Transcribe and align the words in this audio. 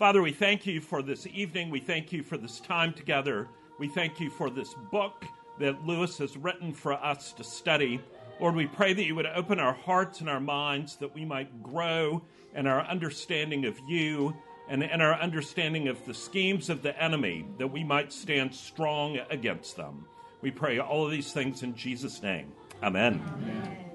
Father, 0.00 0.22
we 0.22 0.32
thank 0.32 0.66
you 0.66 0.80
for 0.80 1.02
this 1.02 1.26
evening. 1.26 1.68
We 1.68 1.78
thank 1.78 2.10
you 2.10 2.22
for 2.22 2.38
this 2.38 2.58
time 2.58 2.94
together. 2.94 3.48
We 3.78 3.86
thank 3.86 4.18
you 4.18 4.30
for 4.30 4.48
this 4.48 4.72
book 4.90 5.26
that 5.58 5.86
Lewis 5.86 6.16
has 6.16 6.38
written 6.38 6.72
for 6.72 6.94
us 6.94 7.34
to 7.34 7.44
study. 7.44 8.00
Lord, 8.40 8.54
we 8.54 8.64
pray 8.64 8.94
that 8.94 9.04
you 9.04 9.14
would 9.14 9.26
open 9.26 9.60
our 9.60 9.74
hearts 9.74 10.20
and 10.20 10.30
our 10.30 10.40
minds 10.40 10.96
that 10.96 11.14
we 11.14 11.26
might 11.26 11.62
grow 11.62 12.22
in 12.54 12.66
our 12.66 12.80
understanding 12.86 13.66
of 13.66 13.78
you 13.86 14.34
and 14.70 14.82
in 14.82 15.02
our 15.02 15.20
understanding 15.20 15.88
of 15.88 16.02
the 16.06 16.14
schemes 16.14 16.70
of 16.70 16.80
the 16.80 16.98
enemy, 16.98 17.44
that 17.58 17.68
we 17.68 17.84
might 17.84 18.10
stand 18.10 18.54
strong 18.54 19.18
against 19.28 19.76
them. 19.76 20.06
We 20.40 20.50
pray 20.50 20.78
all 20.78 21.04
of 21.04 21.10
these 21.10 21.30
things 21.34 21.62
in 21.62 21.76
Jesus' 21.76 22.22
name. 22.22 22.50
Amen. 22.82 23.22
Amen. 23.34 23.90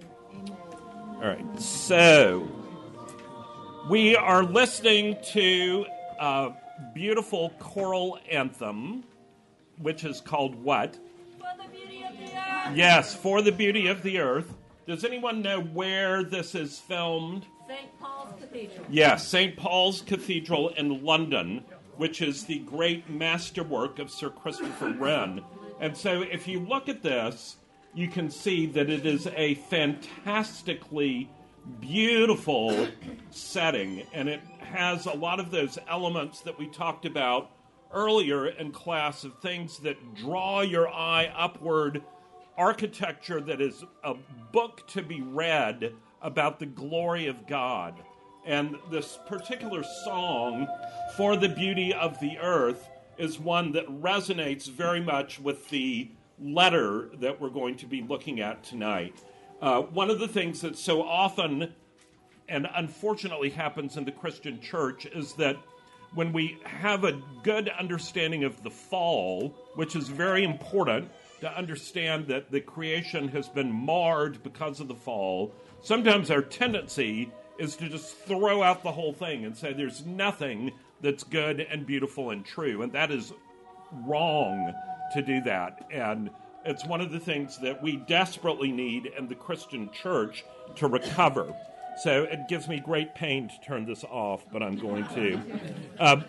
All 1.15 1.27
right, 1.29 1.59
so 1.59 2.47
we 3.89 4.15
are 4.15 4.43
listening 4.43 5.17
to 5.31 5.85
a 6.19 6.53
beautiful 6.93 7.51
choral 7.59 8.19
anthem, 8.29 9.03
which 9.77 10.03
is 10.03 10.21
called 10.21 10.55
what? 10.55 10.97
Yes, 12.73 13.13
for 13.13 13.41
the 13.41 13.51
beauty 13.51 13.87
of 13.87 14.01
the 14.01 14.19
earth. 14.19 14.53
Does 14.87 15.03
anyone 15.03 15.41
know 15.41 15.61
where 15.61 16.23
this 16.23 16.55
is 16.55 16.79
filmed? 16.79 17.45
St. 17.67 17.99
Paul's 17.99 18.33
Cathedral. 18.39 18.85
Yes, 18.89 19.27
St. 19.27 19.55
Paul's 19.55 20.01
Cathedral 20.01 20.69
in 20.69 21.03
London, 21.03 21.63
which 21.97 22.21
is 22.21 22.45
the 22.45 22.59
great 22.59 23.09
masterwork 23.09 23.99
of 23.99 24.11
Sir 24.11 24.29
Christopher 24.29 24.89
Wren. 24.99 25.43
And 25.79 25.95
so 25.95 26.21
if 26.21 26.47
you 26.47 26.59
look 26.59 26.89
at 26.89 27.01
this, 27.01 27.57
you 27.93 28.07
can 28.07 28.29
see 28.29 28.65
that 28.67 28.89
it 28.89 29.05
is 29.05 29.27
a 29.35 29.55
fantastically 29.55 31.29
beautiful 31.79 32.87
setting, 33.31 34.03
and 34.13 34.29
it 34.29 34.41
has 34.59 35.05
a 35.05 35.13
lot 35.13 35.39
of 35.39 35.51
those 35.51 35.77
elements 35.87 36.41
that 36.41 36.57
we 36.57 36.67
talked 36.67 37.05
about 37.05 37.51
earlier 37.93 38.47
in 38.47 38.71
class 38.71 39.23
of 39.23 39.37
things 39.39 39.79
that 39.79 40.15
draw 40.15 40.61
your 40.61 40.89
eye 40.89 41.31
upward 41.37 42.03
architecture 42.57 43.41
that 43.41 43.61
is 43.61 43.83
a 44.03 44.15
book 44.51 44.87
to 44.87 45.01
be 45.01 45.21
read 45.21 45.93
about 46.21 46.59
the 46.59 46.65
glory 46.65 47.27
of 47.27 47.47
God. 47.47 47.95
And 48.45 48.75
this 48.91 49.17
particular 49.27 49.83
song, 50.03 50.67
For 51.17 51.35
the 51.35 51.49
Beauty 51.49 51.93
of 51.93 52.19
the 52.19 52.37
Earth, 52.37 52.89
is 53.17 53.39
one 53.39 53.71
that 53.71 53.87
resonates 54.01 54.69
very 54.69 54.99
much 54.99 55.39
with 55.39 55.69
the 55.69 56.09
letter 56.39 57.09
that 57.19 57.39
we're 57.39 57.49
going 57.49 57.77
to 57.77 57.85
be 57.85 58.01
looking 58.01 58.39
at 58.41 58.63
tonight. 58.63 59.15
Uh, 59.61 59.81
one 59.81 60.09
of 60.09 60.19
the 60.19 60.27
things 60.27 60.61
that 60.61 60.77
so 60.77 61.01
often 61.01 61.73
and 62.47 62.67
unfortunately 62.75 63.49
happens 63.49 63.97
in 63.97 64.05
the 64.05 64.11
Christian 64.11 64.61
church 64.61 65.05
is 65.05 65.33
that 65.33 65.57
when 66.13 66.31
we 66.31 66.57
have 66.63 67.03
a 67.03 67.19
good 67.43 67.69
understanding 67.69 68.43
of 68.43 68.61
the 68.63 68.69
fall, 68.69 69.49
which 69.75 69.95
is 69.95 70.07
very 70.07 70.43
important, 70.43 71.09
to 71.41 71.57
understand 71.57 72.27
that 72.27 72.49
the 72.51 72.61
creation 72.61 73.27
has 73.27 73.49
been 73.49 73.71
marred 73.71 74.41
because 74.43 74.79
of 74.79 74.87
the 74.87 74.95
fall, 74.95 75.53
sometimes 75.81 76.31
our 76.31 76.41
tendency 76.41 77.31
is 77.57 77.75
to 77.75 77.89
just 77.89 78.17
throw 78.19 78.63
out 78.63 78.83
the 78.83 78.91
whole 78.91 79.13
thing 79.13 79.45
and 79.45 79.55
say 79.55 79.73
there's 79.73 80.05
nothing 80.05 80.71
that's 81.01 81.23
good 81.23 81.59
and 81.59 81.85
beautiful 81.85 82.31
and 82.31 82.45
true. 82.45 82.81
And 82.81 82.91
that 82.93 83.11
is 83.11 83.33
wrong 84.05 84.73
to 85.13 85.21
do 85.21 85.41
that. 85.41 85.85
And 85.91 86.29
it's 86.65 86.85
one 86.85 87.01
of 87.01 87.11
the 87.11 87.19
things 87.19 87.57
that 87.59 87.81
we 87.81 87.97
desperately 87.97 88.71
need 88.71 89.11
in 89.17 89.27
the 89.27 89.35
Christian 89.35 89.89
church 89.91 90.43
to 90.75 90.87
recover. 90.87 91.53
So 92.01 92.23
it 92.23 92.47
gives 92.49 92.67
me 92.67 92.79
great 92.79 93.15
pain 93.15 93.47
to 93.47 93.53
turn 93.65 93.85
this 93.85 94.03
off, 94.03 94.45
but 94.51 94.61
I'm 94.61 94.77
going 94.77 95.05
to. 95.15 95.39
Uh, 95.99 96.21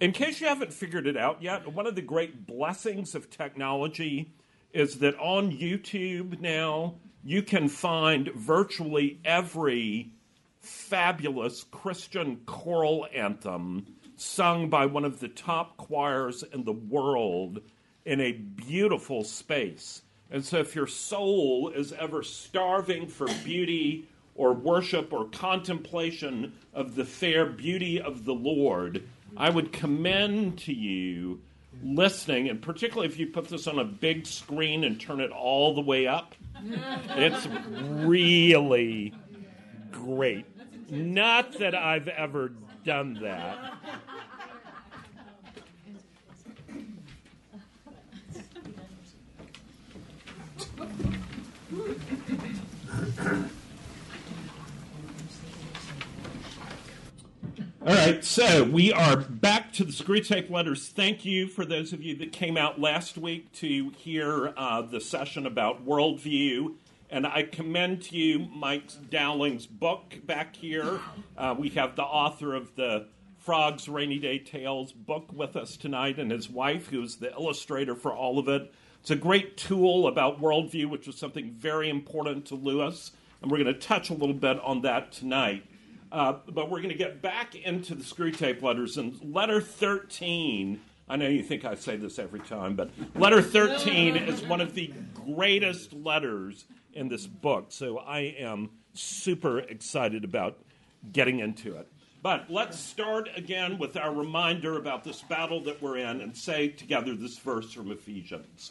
in 0.00 0.12
case 0.12 0.40
you 0.40 0.48
haven't 0.48 0.72
figured 0.72 1.06
it 1.06 1.16
out 1.16 1.42
yet, 1.42 1.72
one 1.72 1.86
of 1.86 1.94
the 1.94 2.02
great 2.02 2.46
blessings 2.46 3.14
of 3.14 3.30
technology 3.30 4.32
is 4.72 4.98
that 4.98 5.16
on 5.18 5.52
YouTube 5.52 6.40
now 6.40 6.94
you 7.22 7.42
can 7.42 7.68
find 7.68 8.30
virtually 8.34 9.20
every 9.24 10.10
fabulous 10.58 11.64
Christian 11.64 12.40
choral 12.46 13.06
anthem 13.14 13.86
sung 14.16 14.70
by 14.70 14.86
one 14.86 15.04
of 15.04 15.20
the 15.20 15.28
top 15.28 15.76
choirs 15.76 16.42
in 16.52 16.64
the 16.64 16.72
world 16.72 17.60
in 18.04 18.20
a 18.20 18.32
beautiful 18.32 19.24
space. 19.24 20.02
And 20.30 20.44
so, 20.44 20.58
if 20.58 20.74
your 20.74 20.86
soul 20.86 21.68
is 21.68 21.92
ever 21.92 22.22
starving 22.22 23.06
for 23.06 23.26
beauty 23.44 24.08
or 24.34 24.52
worship 24.52 25.12
or 25.12 25.26
contemplation 25.26 26.54
of 26.72 26.94
the 26.94 27.04
fair 27.04 27.44
beauty 27.44 28.00
of 28.00 28.24
the 28.24 28.34
Lord, 28.34 29.02
I 29.36 29.50
would 29.50 29.72
commend 29.72 30.58
to 30.60 30.72
you 30.72 31.40
listening, 31.82 32.48
and 32.48 32.60
particularly 32.60 33.08
if 33.08 33.18
you 33.18 33.26
put 33.26 33.48
this 33.48 33.66
on 33.66 33.78
a 33.78 33.84
big 33.84 34.26
screen 34.26 34.84
and 34.84 35.00
turn 35.00 35.20
it 35.20 35.30
all 35.30 35.74
the 35.74 35.80
way 35.80 36.06
up, 36.06 36.34
it's 37.10 37.46
really 37.72 39.14
great. 39.90 40.46
Not 40.90 41.58
that 41.58 41.74
I've 41.74 42.08
ever 42.08 42.52
done 42.84 43.18
that. 43.22 43.74
All 51.72 51.78
right, 57.86 58.22
so 58.22 58.64
we 58.64 58.92
are 58.92 59.16
back 59.16 59.72
to 59.74 59.84
the 59.84 59.92
Screwtape 59.92 60.50
letters. 60.50 60.88
Thank 60.88 61.24
you 61.24 61.46
for 61.46 61.64
those 61.64 61.94
of 61.94 62.02
you 62.02 62.14
that 62.16 62.30
came 62.32 62.58
out 62.58 62.78
last 62.78 63.16
week 63.16 63.50
to 63.54 63.90
hear 63.96 64.52
uh, 64.56 64.82
the 64.82 65.00
session 65.00 65.46
about 65.46 65.86
worldview. 65.86 66.74
And 67.08 67.26
I 67.26 67.44
commend 67.44 68.02
to 68.02 68.16
you 68.16 68.40
Mike 68.54 68.90
Dowling's 69.10 69.66
book 69.66 70.18
back 70.26 70.54
here. 70.54 71.00
Uh, 71.38 71.54
we 71.58 71.70
have 71.70 71.96
the 71.96 72.04
author 72.04 72.54
of 72.54 72.74
the 72.76 73.06
Frog's 73.38 73.88
Rainy 73.88 74.18
Day 74.18 74.38
Tales 74.38 74.92
book 74.92 75.32
with 75.32 75.56
us 75.56 75.76
tonight, 75.76 76.18
and 76.18 76.30
his 76.30 76.50
wife, 76.50 76.88
who's 76.88 77.16
the 77.16 77.32
illustrator 77.32 77.94
for 77.94 78.12
all 78.14 78.38
of 78.38 78.48
it. 78.48 78.72
It's 79.02 79.10
a 79.10 79.16
great 79.16 79.56
tool 79.56 80.06
about 80.06 80.40
worldview, 80.40 80.88
which 80.88 81.08
is 81.08 81.16
something 81.16 81.50
very 81.50 81.90
important 81.90 82.46
to 82.46 82.54
Lewis, 82.54 83.10
and 83.42 83.50
we're 83.50 83.58
going 83.58 83.74
to 83.74 83.80
touch 83.80 84.10
a 84.10 84.14
little 84.14 84.32
bit 84.32 84.60
on 84.60 84.82
that 84.82 85.10
tonight. 85.10 85.64
Uh, 86.12 86.34
but 86.46 86.70
we're 86.70 86.78
going 86.78 86.90
to 86.90 86.94
get 86.94 87.20
back 87.20 87.56
into 87.56 87.96
the 87.96 88.04
Screwtape 88.04 88.62
letters. 88.62 88.98
And 88.98 89.18
letter 89.34 89.60
13, 89.60 90.80
I 91.08 91.16
know 91.16 91.26
you 91.26 91.42
think 91.42 91.64
I 91.64 91.74
say 91.74 91.96
this 91.96 92.20
every 92.20 92.38
time, 92.38 92.76
but 92.76 92.90
letter 93.16 93.42
13 93.42 94.14
is 94.16 94.40
one 94.44 94.60
of 94.60 94.72
the 94.72 94.94
greatest 95.14 95.92
letters 95.92 96.64
in 96.92 97.08
this 97.08 97.26
book. 97.26 97.66
So 97.70 97.98
I 97.98 98.36
am 98.38 98.70
super 98.94 99.58
excited 99.58 100.22
about 100.22 100.60
getting 101.10 101.40
into 101.40 101.74
it. 101.74 101.88
But 102.22 102.48
let's 102.48 102.78
start 102.78 103.28
again 103.34 103.78
with 103.78 103.96
our 103.96 104.14
reminder 104.14 104.78
about 104.78 105.02
this 105.02 105.22
battle 105.22 105.60
that 105.64 105.82
we're 105.82 105.96
in 105.96 106.20
and 106.20 106.36
say 106.36 106.68
together 106.68 107.16
this 107.16 107.36
verse 107.38 107.72
from 107.72 107.90
Ephesians 107.90 108.70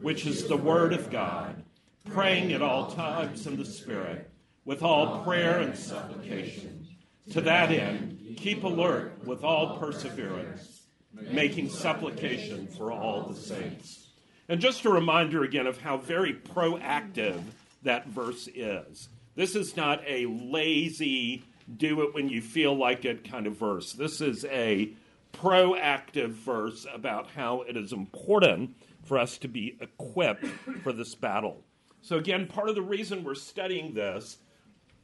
which 0.00 0.26
is 0.26 0.46
the 0.46 0.56
word 0.56 0.92
of 0.92 1.10
God, 1.10 1.62
praying 2.10 2.52
at 2.52 2.62
all 2.62 2.90
times 2.90 3.46
in 3.46 3.56
the 3.56 3.64
Spirit, 3.64 4.30
with 4.64 4.82
all 4.82 5.22
prayer 5.24 5.58
and 5.58 5.76
supplication 5.76 6.86
to 7.32 7.40
that 7.40 7.70
end, 7.70 8.14
Keep 8.36 8.64
alert 8.64 9.24
with 9.24 9.44
all 9.44 9.78
perseverance, 9.78 10.82
making 11.30 11.70
supplication 11.70 12.66
for 12.66 12.90
all 12.90 13.22
the 13.22 13.34
saints. 13.34 14.08
And 14.48 14.60
just 14.60 14.84
a 14.84 14.90
reminder 14.90 15.44
again 15.44 15.66
of 15.66 15.80
how 15.80 15.96
very 15.98 16.34
proactive 16.34 17.40
that 17.82 18.06
verse 18.06 18.48
is. 18.54 19.08
This 19.34 19.54
is 19.54 19.76
not 19.76 20.02
a 20.06 20.26
lazy, 20.26 21.44
do 21.76 22.02
it 22.02 22.14
when 22.14 22.28
you 22.28 22.42
feel 22.42 22.76
like 22.76 23.04
it 23.04 23.28
kind 23.28 23.46
of 23.46 23.56
verse. 23.56 23.92
This 23.92 24.20
is 24.20 24.44
a 24.46 24.90
proactive 25.32 26.30
verse 26.30 26.86
about 26.92 27.30
how 27.30 27.62
it 27.62 27.76
is 27.76 27.92
important 27.92 28.76
for 29.04 29.18
us 29.18 29.38
to 29.38 29.48
be 29.48 29.76
equipped 29.80 30.46
for 30.82 30.92
this 30.92 31.14
battle. 31.14 31.62
So, 32.02 32.16
again, 32.16 32.46
part 32.46 32.68
of 32.68 32.74
the 32.74 32.82
reason 32.82 33.24
we're 33.24 33.34
studying 33.34 33.94
this, 33.94 34.38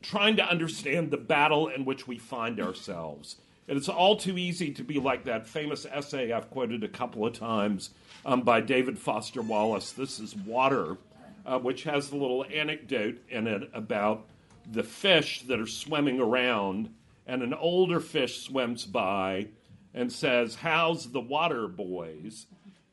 trying 0.02 0.36
to 0.36 0.44
understand 0.44 1.10
the 1.10 1.16
battle 1.16 1.68
in 1.68 1.84
which 1.84 2.06
we 2.06 2.18
find 2.18 2.60
ourselves. 2.60 3.36
And 3.68 3.78
it's 3.78 3.88
all 3.88 4.16
too 4.16 4.36
easy 4.36 4.72
to 4.72 4.82
be 4.82 4.98
like 4.98 5.24
that 5.24 5.46
famous 5.46 5.86
essay 5.86 6.32
I've 6.32 6.50
quoted 6.50 6.82
a 6.82 6.88
couple 6.88 7.24
of 7.24 7.34
times 7.34 7.90
um, 8.26 8.42
by 8.42 8.60
David 8.60 8.98
Foster 8.98 9.42
Wallace. 9.42 9.92
This 9.92 10.18
is 10.18 10.34
Water, 10.34 10.98
uh, 11.46 11.58
which 11.58 11.84
has 11.84 12.10
a 12.10 12.16
little 12.16 12.44
anecdote 12.52 13.18
in 13.28 13.46
it 13.46 13.70
about 13.72 14.26
the 14.70 14.82
fish 14.82 15.42
that 15.42 15.60
are 15.60 15.66
swimming 15.66 16.20
around, 16.20 16.90
and 17.26 17.42
an 17.42 17.54
older 17.54 18.00
fish 18.00 18.42
swims 18.42 18.84
by 18.84 19.48
and 19.94 20.12
says, 20.12 20.56
How's 20.56 21.10
the 21.12 21.20
water, 21.20 21.66
boys? 21.68 22.46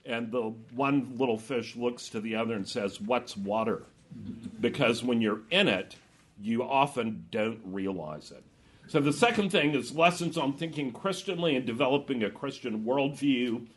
And 0.08 0.32
the 0.32 0.54
one 0.74 1.18
little 1.18 1.38
fish 1.38 1.76
looks 1.76 2.10
to 2.10 2.22
the 2.22 2.36
other 2.36 2.54
and 2.54 2.68
says, 2.68 3.02
What's 3.02 3.36
water? 3.36 3.84
Because 4.62 5.04
when 5.04 5.22
you're 5.22 5.42
in 5.52 5.68
it, 5.68 5.98
you 6.42 6.64
often 6.64 7.26
don't 7.30 7.60
realize 7.66 8.32
it. 8.32 8.44
So 8.88 9.02
the 9.02 9.12
second 9.12 9.50
thing 9.50 9.76
is 9.76 9.94
lessons 9.94 10.38
on 10.38 10.54
thinking 10.54 10.94
Christianly 10.94 11.58
and 11.58 11.66
developing 11.66 12.24
a 12.24 12.30
Christian 12.30 12.86
worldview, 12.86 13.68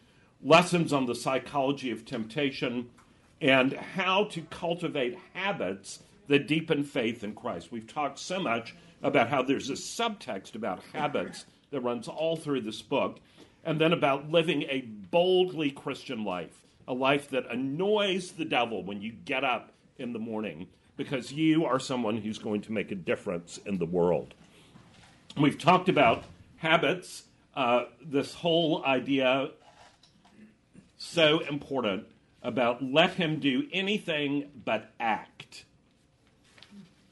lessons 0.43 0.93
on 0.93 1.07
the 1.07 1.17
psychology 1.17 1.91
of 1.91 2.05
temptation, 2.05 2.91
and 3.41 3.73
how 3.73 4.25
to 4.25 4.43
cultivate 4.43 5.19
habits 5.35 6.01
that 6.29 6.47
deepen 6.47 6.85
faith 6.85 7.25
in 7.25 7.35
Christ. 7.35 7.73
We've 7.73 7.87
talked 7.87 8.21
so 8.21 8.39
much 8.39 8.77
about 9.03 9.29
how 9.29 9.43
there's 9.43 9.71
a 9.71 9.75
subtext 9.75 10.55
about 10.55 10.81
habits 10.93 11.45
that 11.71 11.81
runs 11.81 12.07
all 12.07 12.37
through 12.37 12.61
this 12.61 12.83
book, 12.83 13.19
and 13.65 13.81
then 13.81 13.93
about 13.93 14.31
living 14.31 14.63
a 14.63 14.89
boldly 15.11 15.71
Christian 15.71 16.25
life, 16.25 16.65
a 16.87 16.95
life 16.95 17.31
that 17.31 17.51
annoys 17.51 18.33
the 18.33 18.45
devil 18.45 18.83
when 18.83 19.03
you 19.03 19.13
get 19.13 19.45
up 19.45 19.73
in 19.99 20.13
the 20.13 20.19
morning 20.19 20.67
because 20.97 21.33
you 21.33 21.65
are 21.65 21.79
someone 21.79 22.19
who's 22.19 22.39
going 22.39 22.61
to 22.63 22.73
make 22.73 22.91
a 22.91 22.95
difference 22.95 23.59
in 23.65 23.79
the 23.79 23.87
world. 23.87 24.35
We've 25.37 25.59
talked 25.59 25.89
about 25.89 26.25
habits, 26.59 27.25
uh, 27.55 27.85
this 28.05 28.35
whole 28.35 28.85
idea 28.85 29.51
so 30.99 31.41
important 31.41 32.05
about 32.43 32.83
let 32.83 33.15
him 33.15 33.41
do 33.41 33.67
anything 33.73 34.51
but 34.65 34.93
act. 35.01 35.65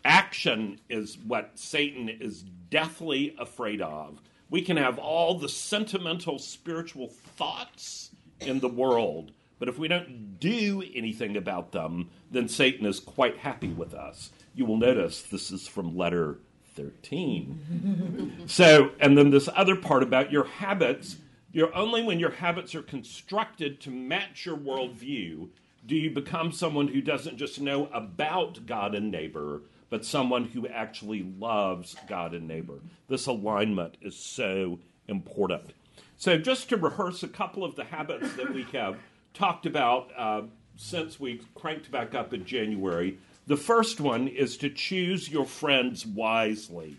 Action 0.04 0.78
is 0.88 1.18
what 1.18 1.58
Satan 1.58 2.08
is 2.08 2.44
deathly 2.70 3.34
afraid 3.38 3.80
of 3.80 4.20
we 4.50 4.62
can 4.62 4.76
have 4.76 4.98
all 4.98 5.38
the 5.38 5.48
sentimental 5.48 6.38
spiritual 6.38 7.08
thoughts 7.08 8.10
in 8.40 8.60
the 8.60 8.68
world, 8.68 9.32
but 9.58 9.68
if 9.68 9.78
we 9.78 9.88
don't 9.88 10.38
do 10.38 10.82
anything 10.94 11.36
about 11.36 11.72
them, 11.72 12.10
then 12.30 12.48
Satan 12.48 12.86
is 12.86 13.00
quite 13.00 13.38
happy 13.38 13.68
with 13.68 13.94
us. 13.94 14.30
You 14.54 14.64
will 14.64 14.76
notice 14.76 15.22
this 15.22 15.50
is 15.50 15.66
from 15.66 15.96
letter 15.96 16.38
13. 16.76 18.42
so, 18.46 18.92
and 19.00 19.18
then 19.18 19.30
this 19.30 19.48
other 19.54 19.76
part 19.76 20.02
about 20.02 20.30
your 20.30 20.44
habits, 20.44 21.16
you're 21.52 21.74
only 21.74 22.02
when 22.02 22.20
your 22.20 22.30
habits 22.30 22.74
are 22.74 22.82
constructed 22.82 23.80
to 23.80 23.90
match 23.90 24.46
your 24.46 24.56
worldview 24.56 25.48
do 25.88 25.96
you 25.96 26.10
become 26.10 26.52
someone 26.52 26.88
who 26.88 27.00
doesn't 27.00 27.38
just 27.38 27.60
know 27.60 27.88
about 27.92 28.66
God 28.66 28.94
and 28.94 29.10
neighbor, 29.10 29.62
but 29.90 30.04
someone 30.04 30.44
who 30.44 30.66
actually 30.68 31.22
loves 31.38 31.96
God 32.08 32.34
and 32.34 32.46
neighbor. 32.46 32.80
This 33.08 33.26
alignment 33.26 33.96
is 34.02 34.16
so 34.16 34.78
important. 35.06 35.72
So, 36.16 36.36
just 36.36 36.68
to 36.70 36.76
rehearse 36.76 37.22
a 37.22 37.28
couple 37.28 37.64
of 37.64 37.76
the 37.76 37.84
habits 37.84 38.32
that 38.34 38.52
we 38.52 38.64
have 38.72 38.98
talked 39.34 39.66
about 39.66 40.10
uh, 40.16 40.42
since 40.76 41.20
we 41.20 41.40
cranked 41.54 41.90
back 41.90 42.14
up 42.14 42.34
in 42.34 42.44
January, 42.44 43.18
the 43.46 43.56
first 43.56 44.00
one 44.00 44.28
is 44.28 44.56
to 44.58 44.68
choose 44.68 45.28
your 45.28 45.46
friends 45.46 46.04
wisely. 46.04 46.96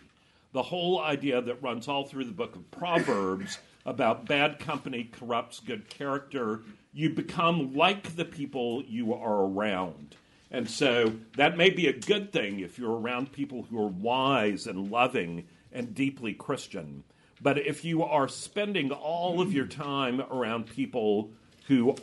The 0.51 0.63
whole 0.63 0.99
idea 0.99 1.41
that 1.41 1.61
runs 1.61 1.87
all 1.87 2.05
through 2.05 2.25
the 2.25 2.31
book 2.31 2.55
of 2.55 2.71
Proverbs 2.71 3.59
about 3.85 4.25
bad 4.25 4.57
company 4.57 5.09
corrupts 5.11 5.59
good 5.59 5.89
character. 5.89 6.61
You 6.91 7.11
become 7.11 7.75
like 7.75 8.15
the 8.15 8.25
people 8.25 8.83
you 8.87 9.13
are 9.13 9.43
around. 9.43 10.15
And 10.51 10.69
so 10.69 11.13
that 11.37 11.57
may 11.57 11.69
be 11.69 11.87
a 11.87 11.93
good 11.93 12.31
thing 12.31 12.59
if 12.59 12.79
you're 12.79 12.99
around 12.99 13.31
people 13.31 13.63
who 13.63 13.79
are 13.79 13.87
wise 13.87 14.65
and 14.65 14.89
loving 14.89 15.47
and 15.71 15.93
deeply 15.93 16.33
Christian. 16.33 17.03
But 17.41 17.59
if 17.59 17.85
you 17.85 18.03
are 18.03 18.27
spending 18.27 18.91
all 18.91 19.41
of 19.41 19.53
your 19.53 19.67
time 19.67 20.21
around 20.21 20.65
people 20.65 21.31
who 21.67 21.95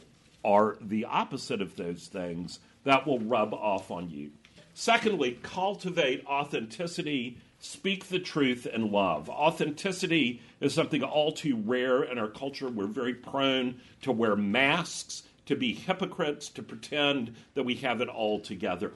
are 0.44 0.78
the 0.80 1.04
opposite 1.06 1.60
of 1.60 1.76
those 1.76 2.06
things, 2.06 2.60
that 2.84 3.06
will 3.06 3.18
rub 3.18 3.52
off 3.52 3.90
on 3.90 4.08
you. 4.10 4.30
Secondly, 4.74 5.38
cultivate 5.42 6.24
authenticity, 6.26 7.38
speak 7.58 8.06
the 8.08 8.20
truth 8.20 8.66
and 8.72 8.92
love. 8.92 9.28
Authenticity 9.28 10.40
is 10.60 10.72
something 10.72 11.02
all 11.02 11.32
too 11.32 11.56
rare 11.56 12.04
in 12.04 12.18
our 12.18 12.28
culture. 12.28 12.68
We're 12.68 12.86
very 12.86 13.14
prone 13.14 13.80
to 14.02 14.12
wear 14.12 14.36
masks 14.36 15.22
to 15.46 15.56
be 15.56 15.72
hypocrites, 15.72 16.48
to 16.50 16.62
pretend 16.62 17.34
that 17.54 17.64
we 17.64 17.76
have 17.76 18.00
it 18.00 18.08
all 18.08 18.40
together. 18.40 18.92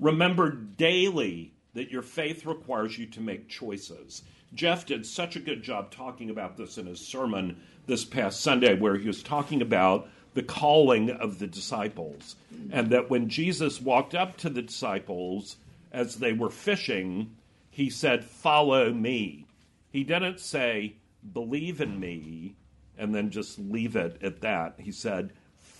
Remember 0.00 0.50
daily 0.50 1.52
that 1.74 1.90
your 1.90 2.02
faith 2.02 2.44
requires 2.44 2.98
you 2.98 3.06
to 3.06 3.20
make 3.20 3.48
choices. 3.48 4.22
Jeff 4.54 4.84
did 4.84 5.06
such 5.06 5.36
a 5.36 5.40
good 5.40 5.62
job 5.62 5.90
talking 5.90 6.28
about 6.28 6.56
this 6.56 6.76
in 6.76 6.86
his 6.86 7.00
sermon 7.00 7.60
this 7.86 8.04
past 8.04 8.40
Sunday, 8.40 8.78
where 8.78 8.96
he 8.96 9.06
was 9.06 9.22
talking 9.22 9.62
about 9.62 10.08
the 10.34 10.42
calling 10.42 11.10
of 11.10 11.38
the 11.38 11.46
disciples. 11.46 12.36
And 12.70 12.90
that 12.90 13.10
when 13.10 13.28
Jesus 13.28 13.80
walked 13.80 14.14
up 14.14 14.36
to 14.38 14.50
the 14.50 14.62
disciples 14.62 15.56
as 15.90 16.16
they 16.16 16.32
were 16.32 16.50
fishing, 16.50 17.36
he 17.70 17.90
said, 17.90 18.24
Follow 18.24 18.92
me. 18.92 19.46
He 19.90 20.04
didn't 20.04 20.40
say, 20.40 20.96
Believe 21.32 21.80
in 21.80 21.98
me, 22.00 22.56
and 22.98 23.14
then 23.14 23.30
just 23.30 23.58
leave 23.58 23.96
it 23.96 24.22
at 24.22 24.40
that. 24.42 24.74
He 24.78 24.92
said, 24.92 25.32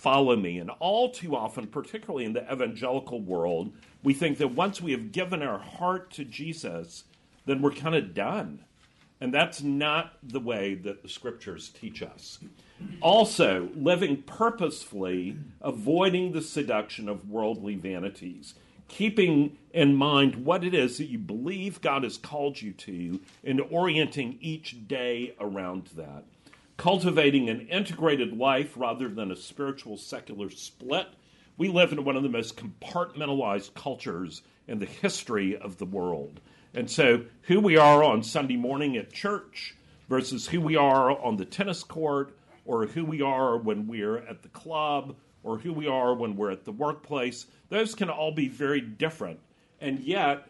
follow 0.03 0.35
me. 0.35 0.59
And 0.59 0.69
all 0.79 1.09
too 1.09 1.33
often, 1.33 1.65
particularly 1.65 2.25
in 2.25 2.33
the 2.33 2.51
evangelical 2.51 3.21
world, 3.21 3.71
we 4.03 4.13
think 4.13 4.37
that 4.37 4.49
once 4.49 4.81
we 4.81 4.91
have 4.91 5.13
given 5.13 5.41
our 5.41 5.59
heart 5.59 6.11
to 6.11 6.25
Jesus, 6.25 7.05
then 7.45 7.61
we're 7.61 7.71
kind 7.71 7.95
of 7.95 8.13
done. 8.13 8.65
And 9.21 9.33
that's 9.33 9.63
not 9.63 10.17
the 10.21 10.41
way 10.41 10.75
that 10.75 11.01
the 11.01 11.07
scriptures 11.07 11.69
teach 11.69 12.03
us. 12.03 12.39
Also, 12.99 13.69
living 13.75 14.21
purposefully, 14.23 15.37
avoiding 15.61 16.33
the 16.33 16.41
seduction 16.41 17.07
of 17.07 17.29
worldly 17.29 17.75
vanities, 17.75 18.55
keeping 18.89 19.57
in 19.71 19.95
mind 19.95 20.35
what 20.35 20.65
it 20.65 20.73
is 20.73 20.97
that 20.97 21.05
you 21.05 21.17
believe 21.17 21.79
God 21.79 22.03
has 22.03 22.17
called 22.17 22.61
you 22.61 22.73
to, 22.73 23.21
and 23.45 23.61
orienting 23.71 24.37
each 24.41 24.85
day 24.85 25.33
around 25.39 25.91
that 25.95 26.25
cultivating 26.77 27.49
an 27.49 27.67
integrated 27.67 28.37
life 28.37 28.73
rather 28.75 29.07
than 29.09 29.31
a 29.31 29.35
spiritual 29.35 29.97
secular 29.97 30.49
split. 30.49 31.07
We 31.57 31.69
live 31.69 31.91
in 31.91 32.03
one 32.03 32.15
of 32.15 32.23
the 32.23 32.29
most 32.29 32.57
compartmentalized 32.57 33.73
cultures 33.75 34.41
in 34.67 34.79
the 34.79 34.85
history 34.85 35.55
of 35.55 35.77
the 35.77 35.85
world. 35.85 36.39
And 36.73 36.89
so, 36.89 37.25
who 37.43 37.59
we 37.59 37.77
are 37.77 38.03
on 38.03 38.23
Sunday 38.23 38.57
morning 38.57 38.97
at 38.97 39.13
church 39.13 39.75
versus 40.09 40.47
who 40.47 40.59
we 40.59 40.75
are 40.75 41.11
on 41.11 41.37
the 41.37 41.45
tennis 41.45 41.83
court, 41.83 42.35
or 42.65 42.87
who 42.87 43.05
we 43.05 43.21
are 43.21 43.57
when 43.57 43.87
we're 43.87 44.17
at 44.17 44.41
the 44.41 44.49
club, 44.49 45.15
or 45.43 45.59
who 45.59 45.73
we 45.73 45.87
are 45.87 46.13
when 46.13 46.35
we're 46.35 46.51
at 46.51 46.65
the 46.65 46.71
workplace, 46.71 47.45
those 47.69 47.93
can 47.93 48.09
all 48.09 48.31
be 48.31 48.47
very 48.47 48.81
different. 48.81 49.39
And 49.79 49.99
yet, 49.99 50.47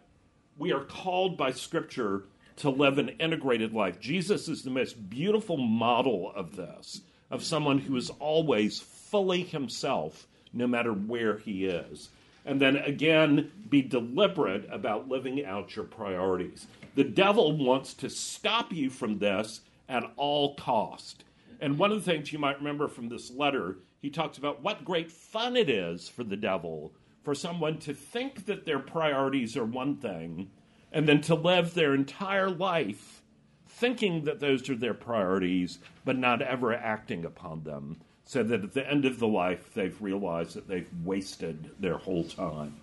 we 0.57 0.71
are 0.71 0.83
called 0.83 1.37
by 1.37 1.51
Scripture 1.51 2.23
to 2.57 2.69
live 2.69 2.97
an 2.97 3.09
integrated 3.19 3.73
life. 3.73 3.99
Jesus 3.99 4.47
is 4.47 4.63
the 4.63 4.69
most 4.69 5.09
beautiful 5.09 5.57
model 5.57 6.31
of 6.35 6.55
this, 6.55 7.01
of 7.31 7.43
someone 7.43 7.79
who 7.79 7.95
is 7.95 8.09
always 8.19 8.79
fully 8.79 9.43
himself, 9.43 10.27
no 10.53 10.67
matter 10.67 10.91
where 10.91 11.37
he 11.37 11.65
is. 11.65 12.09
And 12.45 12.59
then 12.59 12.75
again, 12.77 13.51
be 13.69 13.81
deliberate 13.81 14.67
about 14.71 15.07
living 15.07 15.45
out 15.45 15.75
your 15.75 15.85
priorities. 15.85 16.67
The 16.95 17.03
devil 17.03 17.57
wants 17.57 17.93
to 17.95 18.09
stop 18.09 18.71
you 18.71 18.89
from 18.89 19.19
this 19.19 19.61
at 19.89 20.03
all 20.15 20.55
cost. 20.55 21.23
And 21.61 21.77
one 21.77 21.91
of 21.91 22.03
the 22.03 22.11
things 22.11 22.33
you 22.33 22.39
might 22.39 22.57
remember 22.57 22.87
from 22.87 23.07
this 23.07 23.31
letter, 23.31 23.77
he 24.01 24.09
talks 24.09 24.37
about 24.37 24.61
what 24.61 24.85
great 24.85 25.11
fun 25.11 25.55
it 25.55 25.69
is 25.69 26.09
for 26.09 26.23
the 26.23 26.35
devil 26.35 26.93
for 27.23 27.33
someone 27.33 27.77
to 27.79 27.93
think 27.93 28.45
that 28.45 28.65
their 28.65 28.79
priorities 28.79 29.55
are 29.55 29.65
one 29.65 29.95
thing 29.95 30.49
and 30.93 31.07
then 31.07 31.19
to 31.21 31.35
live 31.35 31.73
their 31.73 31.93
entire 31.93 32.49
life 32.49 33.21
thinking 33.67 34.23
that 34.23 34.39
those 34.39 34.69
are 34.69 34.75
their 34.75 34.93
priorities, 34.93 35.79
but 36.05 36.17
not 36.17 36.41
ever 36.41 36.73
acting 36.73 37.25
upon 37.25 37.63
them, 37.63 37.97
so 38.23 38.43
that 38.43 38.63
at 38.63 38.73
the 38.73 38.89
end 38.89 39.03
of 39.03 39.19
the 39.19 39.27
life 39.27 39.73
they've 39.73 40.01
realized 40.01 40.55
that 40.55 40.67
they've 40.67 40.87
wasted 41.03 41.71
their 41.79 41.97
whole 41.97 42.23
time. 42.23 42.75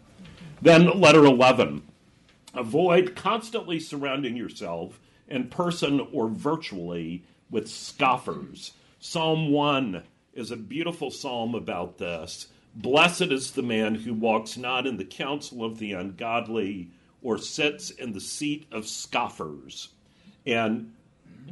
Then, 0.60 1.00
letter 1.00 1.24
11 1.24 1.82
avoid 2.54 3.14
constantly 3.14 3.78
surrounding 3.78 4.36
yourself 4.36 5.00
in 5.28 5.48
person 5.48 6.06
or 6.12 6.28
virtually 6.28 7.22
with 7.48 7.68
scoffers. 7.68 8.72
Psalm 8.98 9.52
1 9.52 10.02
is 10.34 10.50
a 10.50 10.56
beautiful 10.56 11.10
psalm 11.10 11.54
about 11.54 11.98
this. 11.98 12.48
Blessed 12.74 13.22
is 13.22 13.52
the 13.52 13.62
man 13.62 13.94
who 13.94 14.12
walks 14.14 14.56
not 14.56 14.86
in 14.86 14.96
the 14.96 15.04
counsel 15.04 15.64
of 15.64 15.78
the 15.78 15.92
ungodly 15.92 16.90
or 17.22 17.38
sits 17.38 17.90
in 17.90 18.12
the 18.12 18.20
seat 18.20 18.66
of 18.72 18.86
scoffers. 18.86 19.88
And 20.46 20.94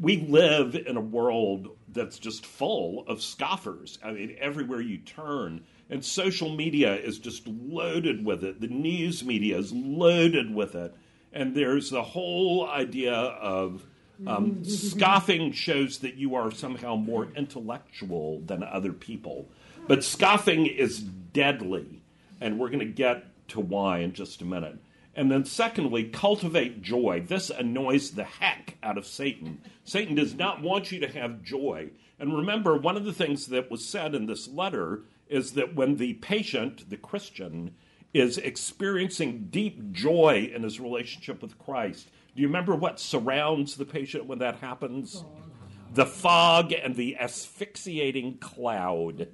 we 0.00 0.18
live 0.18 0.74
in 0.74 0.96
a 0.96 1.00
world 1.00 1.76
that's 1.92 2.18
just 2.18 2.46
full 2.46 3.04
of 3.06 3.22
scoffers. 3.22 3.98
I 4.04 4.12
mean, 4.12 4.36
everywhere 4.40 4.80
you 4.80 4.98
turn. 4.98 5.64
And 5.90 6.04
social 6.04 6.54
media 6.54 6.94
is 6.94 7.18
just 7.18 7.46
loaded 7.46 8.24
with 8.24 8.44
it. 8.44 8.60
The 8.60 8.68
news 8.68 9.24
media 9.24 9.58
is 9.58 9.72
loaded 9.72 10.54
with 10.54 10.74
it. 10.74 10.94
And 11.32 11.54
there's 11.54 11.90
the 11.90 12.02
whole 12.02 12.68
idea 12.68 13.14
of 13.14 13.84
um, 14.26 14.64
scoffing 14.64 15.52
shows 15.52 15.98
that 15.98 16.16
you 16.16 16.34
are 16.34 16.50
somehow 16.50 16.96
more 16.96 17.28
intellectual 17.36 18.40
than 18.40 18.62
other 18.62 18.92
people. 18.92 19.48
But 19.86 20.04
scoffing 20.04 20.66
is 20.66 20.98
deadly, 21.00 22.02
and 22.40 22.58
we're 22.58 22.68
going 22.68 22.80
to 22.80 22.84
get 22.84 23.24
to 23.48 23.60
why 23.60 24.00
in 24.00 24.12
just 24.12 24.42
a 24.42 24.44
minute. 24.44 24.76
And 25.18 25.32
then, 25.32 25.44
secondly, 25.44 26.04
cultivate 26.04 26.80
joy. 26.80 27.24
This 27.26 27.50
annoys 27.50 28.12
the 28.12 28.22
heck 28.22 28.76
out 28.84 28.96
of 28.96 29.04
Satan. 29.04 29.60
Satan 29.82 30.14
does 30.14 30.36
not 30.36 30.62
want 30.62 30.92
you 30.92 31.00
to 31.00 31.08
have 31.08 31.42
joy. 31.42 31.90
And 32.20 32.36
remember, 32.36 32.76
one 32.76 32.96
of 32.96 33.04
the 33.04 33.12
things 33.12 33.46
that 33.46 33.68
was 33.68 33.84
said 33.84 34.14
in 34.14 34.26
this 34.26 34.46
letter 34.46 35.00
is 35.28 35.54
that 35.54 35.74
when 35.74 35.96
the 35.96 36.14
patient, 36.14 36.88
the 36.88 36.96
Christian, 36.96 37.74
is 38.14 38.38
experiencing 38.38 39.48
deep 39.50 39.90
joy 39.90 40.52
in 40.54 40.62
his 40.62 40.78
relationship 40.78 41.42
with 41.42 41.58
Christ, 41.58 42.06
do 42.36 42.42
you 42.42 42.46
remember 42.46 42.76
what 42.76 43.00
surrounds 43.00 43.74
the 43.74 43.84
patient 43.84 44.26
when 44.26 44.38
that 44.38 44.60
happens? 44.60 45.24
The 45.94 46.06
fog 46.06 46.72
and 46.72 46.94
the 46.94 47.16
asphyxiating 47.16 48.38
cloud. 48.38 49.26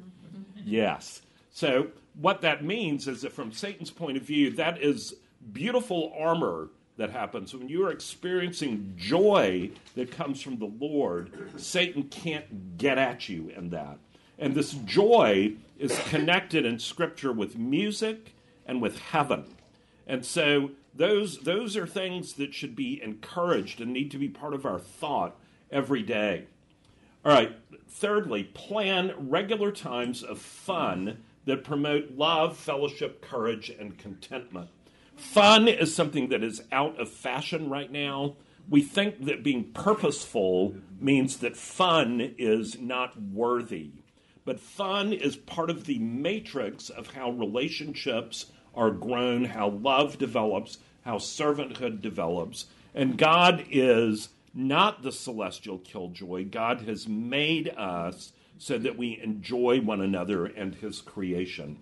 Yes. 0.65 1.21
So, 1.51 1.89
what 2.15 2.41
that 2.41 2.65
means 2.65 3.07
is 3.07 3.21
that 3.21 3.33
from 3.33 3.53
Satan's 3.53 3.91
point 3.91 4.17
of 4.17 4.23
view, 4.23 4.51
that 4.53 4.81
is 4.81 5.15
beautiful 5.53 6.13
armor 6.19 6.69
that 6.97 7.11
happens. 7.11 7.55
When 7.55 7.69
you 7.69 7.85
are 7.87 7.91
experiencing 7.91 8.95
joy 8.97 9.71
that 9.97 10.11
comes 10.11 10.41
from 10.41 10.59
the 10.59 10.71
Lord, 10.81 11.31
Satan 11.57 12.05
can't 12.05 12.79
get 12.79 12.99
at 12.99 13.29
you 13.29 13.51
in 13.57 13.71
that. 13.71 13.99
And 14.39 14.55
this 14.55 14.73
joy 14.73 15.55
is 15.79 15.99
connected 16.09 16.65
in 16.65 16.79
Scripture 16.79 17.33
with 17.33 17.59
music 17.59 18.35
and 18.67 18.81
with 18.81 18.99
heaven. 18.99 19.45
And 20.07 20.25
so 20.25 20.71
those, 20.95 21.39
those 21.39 21.77
are 21.77 21.87
things 21.87 22.35
that 22.35 22.55
should 22.55 22.77
be 22.77 23.03
encouraged 23.03 23.81
and 23.81 23.93
need 23.93 24.11
to 24.13 24.19
be 24.19 24.29
part 24.29 24.55
of 24.55 24.65
our 24.65 24.79
thought 24.79 25.37
every 25.71 26.03
day. 26.03 26.45
All 27.25 27.33
right, 27.33 27.57
thirdly, 27.89 28.45
plan 28.45 29.15
regular 29.19 29.73
times 29.73 30.23
of 30.23 30.39
fun 30.39 31.19
that 31.47 31.65
promote 31.65 32.13
love, 32.17 32.57
fellowship, 32.57 33.23
courage, 33.23 33.71
and 33.71 33.99
contentment. 33.99 34.69
Fun 35.17 35.69
is 35.69 35.95
something 35.95 36.29
that 36.29 36.43
is 36.43 36.63
out 36.73 37.01
of 37.01 37.09
fashion 37.09 37.69
right 37.69 37.91
now. 37.91 38.37
We 38.69 38.83
think 38.83 39.25
that 39.27 39.45
being 39.45 39.73
purposeful 39.73 40.77
means 40.99 41.39
that 41.39 41.57
fun 41.57 42.35
is 42.39 42.79
not 42.81 43.21
worthy. 43.21 43.93
But 44.45 44.61
fun 44.61 45.13
is 45.13 45.37
part 45.37 45.71
of 45.71 45.85
the 45.85 45.99
matrix 45.99 46.91
of 46.91 47.15
how 47.15 47.31
relationships 47.31 48.47
are 48.75 48.91
grown, 48.91 49.45
how 49.45 49.69
love 49.69 50.19
develops, 50.19 50.79
how 51.05 51.17
servanthood 51.17 52.01
develops. 52.01 52.67
And 52.95 53.17
God 53.17 53.65
is 53.71 54.31
not 54.53 55.03
the 55.03 55.13
celestial 55.13 55.79
killjoy. 55.79 56.45
God 56.45 56.83
has 56.83 57.09
made 57.09 57.69
us 57.71 58.33
so 58.59 58.79
that 58.79 58.97
we 58.97 59.21
enjoy 59.23 59.81
one 59.81 60.01
another 60.01 60.47
and 60.47 60.75
his 60.75 61.01
creation. 61.01 61.79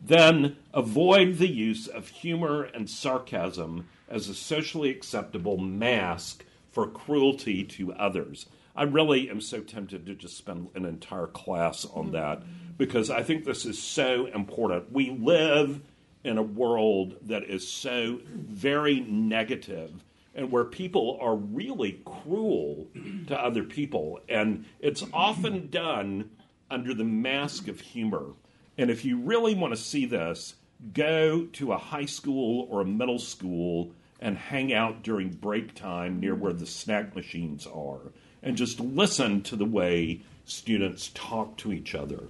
Then 0.00 0.56
avoid 0.72 1.38
the 1.38 1.50
use 1.50 1.86
of 1.86 2.08
humor 2.08 2.62
and 2.62 2.88
sarcasm 2.88 3.88
as 4.08 4.28
a 4.28 4.34
socially 4.34 4.90
acceptable 4.90 5.58
mask 5.58 6.44
for 6.70 6.86
cruelty 6.86 7.64
to 7.64 7.92
others. 7.92 8.46
I 8.74 8.84
really 8.84 9.28
am 9.28 9.40
so 9.40 9.60
tempted 9.60 10.06
to 10.06 10.14
just 10.14 10.36
spend 10.36 10.68
an 10.74 10.84
entire 10.84 11.26
class 11.26 11.84
on 11.84 12.04
mm-hmm. 12.04 12.12
that 12.12 12.42
because 12.78 13.10
I 13.10 13.22
think 13.22 13.44
this 13.44 13.66
is 13.66 13.80
so 13.80 14.26
important. 14.26 14.92
We 14.92 15.10
live 15.10 15.82
in 16.24 16.38
a 16.38 16.42
world 16.42 17.16
that 17.22 17.44
is 17.44 17.66
so 17.66 18.20
very 18.24 19.00
negative 19.00 19.92
and 20.34 20.50
where 20.50 20.64
people 20.64 21.18
are 21.20 21.34
really 21.34 22.00
cruel 22.04 22.88
to 23.26 23.38
other 23.38 23.64
people. 23.64 24.20
And 24.28 24.64
it's 24.78 25.04
often 25.12 25.68
done 25.68 26.30
under 26.70 26.94
the 26.94 27.04
mask 27.04 27.68
of 27.68 27.80
humor. 27.80 28.26
And 28.80 28.90
if 28.90 29.04
you 29.04 29.18
really 29.18 29.54
want 29.54 29.74
to 29.74 29.76
see 29.78 30.06
this, 30.06 30.54
go 30.94 31.44
to 31.52 31.72
a 31.72 31.76
high 31.76 32.06
school 32.06 32.66
or 32.70 32.80
a 32.80 32.86
middle 32.86 33.18
school 33.18 33.92
and 34.18 34.38
hang 34.38 34.72
out 34.72 35.02
during 35.02 35.28
break 35.28 35.74
time 35.74 36.18
near 36.18 36.34
where 36.34 36.54
the 36.54 36.64
snack 36.64 37.14
machines 37.14 37.66
are 37.66 38.00
and 38.42 38.56
just 38.56 38.80
listen 38.80 39.42
to 39.42 39.54
the 39.54 39.66
way 39.66 40.22
students 40.46 41.10
talk 41.12 41.58
to 41.58 41.74
each 41.74 41.94
other. 41.94 42.22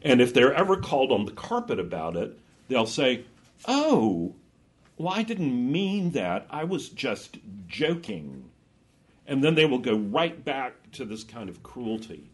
And 0.00 0.20
if 0.20 0.32
they're 0.32 0.54
ever 0.54 0.76
called 0.76 1.10
on 1.10 1.24
the 1.24 1.32
carpet 1.32 1.80
about 1.80 2.14
it, 2.14 2.38
they'll 2.68 2.86
say, 2.86 3.24
Oh, 3.66 4.36
well, 4.96 5.12
I 5.12 5.24
didn't 5.24 5.72
mean 5.72 6.12
that. 6.12 6.46
I 6.50 6.62
was 6.62 6.88
just 6.88 7.38
joking. 7.66 8.48
And 9.26 9.42
then 9.42 9.56
they 9.56 9.66
will 9.66 9.78
go 9.78 9.96
right 9.96 10.44
back 10.44 10.92
to 10.92 11.04
this 11.04 11.24
kind 11.24 11.48
of 11.48 11.64
cruelty. 11.64 12.30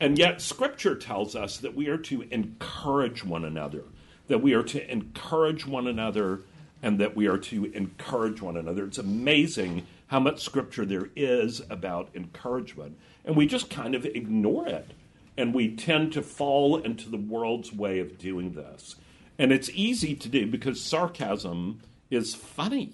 And 0.00 0.18
yet, 0.18 0.40
Scripture 0.40 0.96
tells 0.96 1.36
us 1.36 1.56
that 1.58 1.74
we 1.74 1.88
are 1.88 1.98
to 1.98 2.22
encourage 2.30 3.24
one 3.24 3.44
another, 3.44 3.84
that 4.28 4.42
we 4.42 4.52
are 4.54 4.62
to 4.64 4.90
encourage 4.90 5.66
one 5.66 5.86
another, 5.86 6.42
and 6.82 6.98
that 6.98 7.16
we 7.16 7.26
are 7.26 7.38
to 7.38 7.66
encourage 7.72 8.42
one 8.42 8.56
another. 8.56 8.84
It's 8.84 8.98
amazing 8.98 9.86
how 10.08 10.20
much 10.20 10.42
Scripture 10.42 10.84
there 10.84 11.08
is 11.16 11.62
about 11.70 12.10
encouragement. 12.14 12.98
And 13.24 13.36
we 13.36 13.46
just 13.46 13.70
kind 13.70 13.94
of 13.94 14.04
ignore 14.04 14.68
it. 14.68 14.90
And 15.36 15.54
we 15.54 15.74
tend 15.74 16.12
to 16.12 16.22
fall 16.22 16.76
into 16.76 17.08
the 17.08 17.16
world's 17.16 17.72
way 17.72 17.98
of 17.98 18.18
doing 18.18 18.52
this. 18.52 18.96
And 19.38 19.50
it's 19.50 19.70
easy 19.70 20.14
to 20.14 20.28
do 20.28 20.46
because 20.46 20.80
sarcasm 20.80 21.80
is 22.10 22.34
funny. 22.34 22.92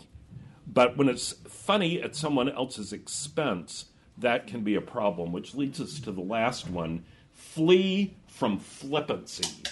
But 0.67 0.97
when 0.97 1.09
it's 1.09 1.33
funny 1.49 2.01
at 2.01 2.15
someone 2.15 2.49
else's 2.49 2.93
expense, 2.93 3.87
that 4.21 4.47
can 4.47 4.63
be 4.63 4.75
a 4.75 4.81
problem, 4.81 5.33
which 5.33 5.55
leads 5.55 5.81
us 5.81 6.01
to 6.01 6.13
the 6.13 6.21
last 6.21 6.69
one 6.69 7.05
flee 7.33 8.15
from 8.29 8.59
flippancy. 8.59 9.63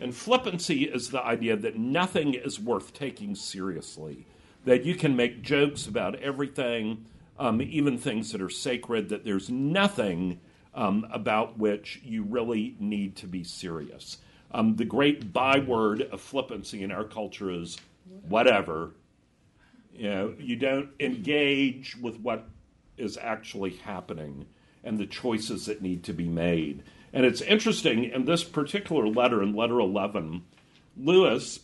And 0.00 0.14
flippancy 0.14 0.84
is 0.84 1.10
the 1.10 1.22
idea 1.22 1.56
that 1.56 1.76
nothing 1.76 2.34
is 2.34 2.60
worth 2.60 2.92
taking 2.92 3.34
seriously, 3.34 4.26
that 4.64 4.84
you 4.84 4.94
can 4.94 5.16
make 5.16 5.42
jokes 5.42 5.86
about 5.86 6.16
everything, 6.16 7.06
um, 7.38 7.62
even 7.62 7.98
things 7.98 8.32
that 8.32 8.42
are 8.42 8.50
sacred, 8.50 9.08
that 9.08 9.24
there's 9.24 9.50
nothing 9.50 10.40
um, 10.74 11.06
about 11.10 11.58
which 11.58 12.00
you 12.04 12.22
really 12.22 12.76
need 12.78 13.16
to 13.16 13.26
be 13.26 13.42
serious. 13.42 14.18
Um, 14.52 14.76
the 14.76 14.84
great 14.84 15.32
byword 15.32 16.02
of 16.02 16.20
flippancy 16.20 16.82
in 16.82 16.92
our 16.92 17.04
culture 17.04 17.50
is 17.50 17.78
whatever. 18.28 18.92
You 19.94 20.10
know, 20.10 20.34
you 20.38 20.56
don't 20.56 20.90
engage 21.00 21.96
with 21.96 22.20
what 22.20 22.46
is 22.96 23.18
actually 23.18 23.70
happening 23.70 24.46
and 24.84 24.98
the 24.98 25.06
choices 25.06 25.66
that 25.66 25.82
need 25.82 26.04
to 26.04 26.12
be 26.12 26.28
made. 26.28 26.82
And 27.12 27.24
it's 27.24 27.40
interesting 27.40 28.04
in 28.04 28.24
this 28.24 28.44
particular 28.44 29.08
letter, 29.08 29.42
in 29.42 29.54
letter 29.54 29.80
11, 29.80 30.44
Lewis, 30.96 31.60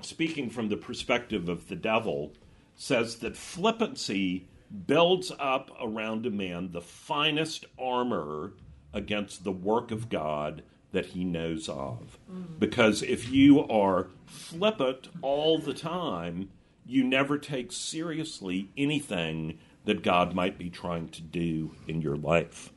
speaking 0.00 0.50
from 0.50 0.68
the 0.68 0.76
perspective 0.76 1.48
of 1.48 1.68
the 1.68 1.76
devil, 1.76 2.32
says 2.76 3.16
that 3.16 3.36
flippancy 3.36 4.48
builds 4.86 5.32
up 5.38 5.70
around 5.80 6.26
a 6.26 6.30
man 6.30 6.72
the 6.72 6.80
finest 6.80 7.64
armor 7.78 8.52
against 8.92 9.44
the 9.44 9.52
work 9.52 9.90
of 9.90 10.08
God 10.08 10.62
that 10.92 11.06
he 11.06 11.24
knows 11.24 11.68
of. 11.68 12.18
Mm. 12.30 12.58
Because 12.58 13.02
if 13.02 13.30
you 13.30 13.66
are 13.68 14.08
flippant 14.26 15.08
all 15.22 15.58
the 15.58 15.74
time, 15.74 16.50
you 16.86 17.04
never 17.04 17.38
take 17.38 17.72
seriously 17.72 18.70
anything 18.76 19.58
that 19.84 20.02
God 20.02 20.34
might 20.34 20.58
be 20.58 20.70
trying 20.70 21.08
to 21.10 21.22
do 21.22 21.74
in 21.86 22.00
your 22.00 22.16
life. 22.16 22.72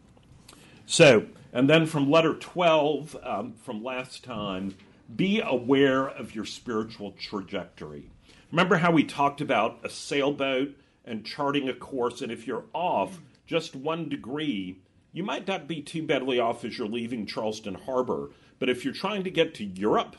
So, 0.86 1.28
and 1.54 1.70
then 1.70 1.86
from 1.86 2.10
letter 2.10 2.34
12 2.34 3.18
um, 3.24 3.54
from 3.54 3.84
last 3.84 4.24
time, 4.24 4.76
be 5.14 5.42
aware 5.42 6.08
of 6.08 6.36
your 6.36 6.46
spiritual 6.46 7.12
trajectory. 7.12 8.10
Remember 8.52 8.78
how 8.78 8.92
we 8.92 9.04
talked 9.04 9.42
about 9.42 9.80
a 9.84 9.90
sailboat 9.90 10.76
and 11.06 11.26
charting 11.26 11.70
a 11.70 11.74
course, 11.74 12.22
and 12.22 12.32
if 12.32 12.46
you're 12.46 12.66
off, 12.74 13.20
just 13.46 13.76
one 13.76 14.10
degree, 14.10 14.80
you 15.14 15.24
might 15.24 15.48
not 15.48 15.68
be 15.68 15.82
too 15.82 16.04
badly 16.04 16.40
off 16.40 16.66
as 16.66 16.78
you're 16.78 16.88
leaving 16.88 17.26
Charleston 17.26 17.76
Harbor. 17.76 18.32
But 18.60 18.70
if 18.70 18.84
you're 18.84 18.94
trying 18.94 19.24
to 19.24 19.32
get 19.32 19.54
to 19.56 19.64
Europe, 19.64 20.18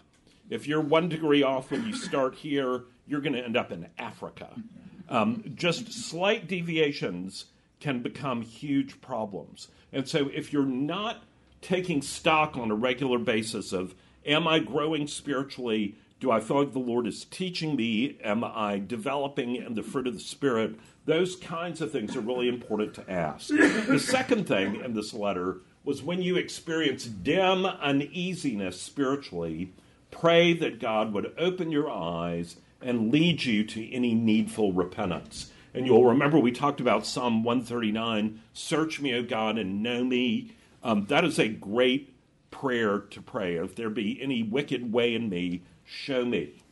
if 0.50 0.66
you're 0.66 0.80
one 0.80 1.08
degree 1.08 1.42
off 1.42 1.70
when 1.70 1.86
you 1.86 1.94
start 1.94 2.34
here, 2.34 2.84
you're 3.06 3.20
going 3.20 3.34
to 3.34 3.44
end 3.44 3.56
up 3.56 3.70
in 3.72 3.88
Africa. 3.98 4.50
Um, 5.08 5.44
just 5.54 5.92
slight 5.92 6.46
deviations 6.46 7.46
can 7.80 8.02
become 8.02 8.42
huge 8.42 9.00
problems. 9.00 9.68
And 9.92 10.08
so 10.08 10.28
if 10.34 10.52
you're 10.52 10.66
not 10.66 11.22
taking 11.60 12.02
stock 12.02 12.56
on 12.56 12.70
a 12.70 12.74
regular 12.74 13.18
basis 13.18 13.72
of, 13.72 13.94
am 14.26 14.46
I 14.46 14.58
growing 14.58 15.06
spiritually? 15.06 15.96
Do 16.20 16.30
I 16.30 16.40
feel 16.40 16.58
like 16.58 16.72
the 16.72 16.78
Lord 16.78 17.06
is 17.06 17.24
teaching 17.24 17.76
me? 17.76 18.18
Am 18.22 18.42
I 18.44 18.78
developing 18.84 19.56
in 19.56 19.74
the 19.74 19.82
fruit 19.82 20.06
of 20.06 20.14
the 20.14 20.20
Spirit? 20.20 20.76
Those 21.04 21.36
kinds 21.36 21.80
of 21.80 21.92
things 21.92 22.16
are 22.16 22.20
really 22.20 22.48
important 22.48 22.94
to 22.94 23.10
ask. 23.10 23.48
The 23.48 23.98
second 23.98 24.46
thing 24.46 24.82
in 24.84 24.94
this 24.94 25.14
letter 25.14 25.58
was 25.84 26.02
when 26.02 26.20
you 26.20 26.36
experience 26.36 27.04
dim 27.06 27.64
uneasiness 27.64 28.80
spiritually, 28.80 29.72
pray 30.10 30.52
that 30.54 30.80
God 30.80 31.12
would 31.12 31.32
open 31.38 31.70
your 31.70 31.90
eyes 31.90 32.56
and 32.80 33.12
lead 33.12 33.44
you 33.44 33.64
to 33.64 33.92
any 33.92 34.14
needful 34.14 34.72
repentance. 34.72 35.50
And 35.74 35.86
you'll 35.86 36.06
remember 36.06 36.38
we 36.38 36.52
talked 36.52 36.80
about 36.80 37.06
Psalm 37.06 37.44
139 37.44 38.40
Search 38.52 39.00
me, 39.00 39.14
O 39.14 39.22
God, 39.22 39.58
and 39.58 39.82
know 39.82 40.04
me. 40.04 40.52
Um, 40.82 41.06
that 41.06 41.24
is 41.24 41.38
a 41.38 41.48
great 41.48 42.14
prayer 42.50 42.98
to 42.98 43.20
pray. 43.20 43.56
If 43.56 43.76
there 43.76 43.90
be 43.90 44.20
any 44.22 44.42
wicked 44.42 44.92
way 44.92 45.14
in 45.14 45.28
me, 45.28 45.62
show 45.84 46.24
me. 46.24 46.62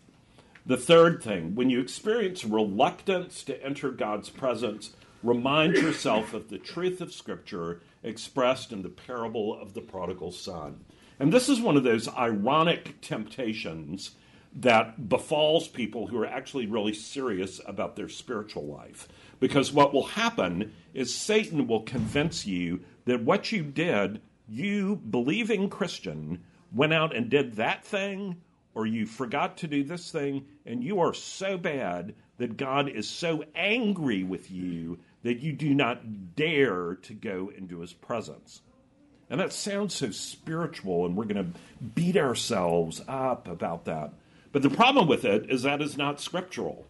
The 0.65 0.77
third 0.77 1.23
thing, 1.23 1.55
when 1.55 1.71
you 1.71 1.81
experience 1.81 2.45
reluctance 2.45 3.45
to 3.45 3.63
enter 3.63 3.91
God's 3.91 4.31
presence, 4.31 4.91
remind 5.23 5.75
yourself 5.75 6.35
of 6.35 6.49
the 6.49 6.59
truth 6.59 7.01
of 7.01 7.13
Scripture 7.13 7.81
expressed 8.03 8.73
in 8.73 8.83
the 8.83 8.89
parable 8.89 9.61
of 9.61 9.75
the 9.75 9.81
prodigal 9.81 10.33
son. 10.33 10.85
And 11.19 11.33
this 11.33 11.49
is 11.49 11.61
one 11.61 11.77
of 11.77 11.85
those 11.85 12.09
ironic 12.09 13.01
temptations 13.01 14.13
that 14.57 15.09
befalls 15.09 15.69
people 15.69 16.07
who 16.07 16.19
are 16.19 16.27
actually 16.27 16.67
really 16.67 16.95
serious 16.95 17.61
about 17.67 17.95
their 17.95 18.09
spiritual 18.09 18.67
life. 18.67 19.07
Because 19.39 19.73
what 19.73 19.93
will 19.93 20.07
happen 20.07 20.73
is 20.95 21.15
Satan 21.15 21.67
will 21.67 21.83
convince 21.83 22.47
you 22.47 22.81
that 23.05 23.23
what 23.23 23.53
you 23.53 23.63
did, 23.63 24.21
you 24.49 24.97
believing 24.97 25.69
Christian, 25.69 26.43
went 26.73 26.95
out 26.95 27.15
and 27.15 27.29
did 27.29 27.55
that 27.57 27.85
thing, 27.85 28.37
or 28.75 28.87
you 28.87 29.07
forgot 29.07 29.59
to 29.59 29.67
do 29.67 29.85
this 29.85 30.11
thing, 30.11 30.47
and 30.65 30.83
you 30.83 31.01
are 31.01 31.15
so 31.15 31.59
bad 31.59 32.15
that 32.39 32.57
God 32.57 32.89
is 32.89 33.09
so 33.09 33.45
angry 33.55 34.23
with 34.23 34.51
you 34.51 34.99
that 35.23 35.41
you 35.41 35.53
do 35.53 35.75
not 35.75 36.35
dare 36.35 36.95
to 37.03 37.15
go 37.15 37.51
into 37.57 37.81
his 37.81 37.93
presence. 37.93 38.63
And 39.29 39.41
that 39.41 39.53
sounds 39.53 39.95
so 39.95 40.11
spiritual, 40.13 41.05
and 41.05 41.17
we're 41.17 41.25
going 41.25 41.53
to 41.53 41.59
beat 41.95 42.17
ourselves 42.17 43.03
up 43.09 43.49
about 43.49 43.87
that. 43.87 44.13
But 44.57 44.63
the 44.63 44.71
problem 44.71 45.07
with 45.07 45.27
it 45.27 45.51
is 45.51 45.65
that 45.65 45.83
is 45.83 45.99
not 45.99 46.19
scriptural 46.19 46.87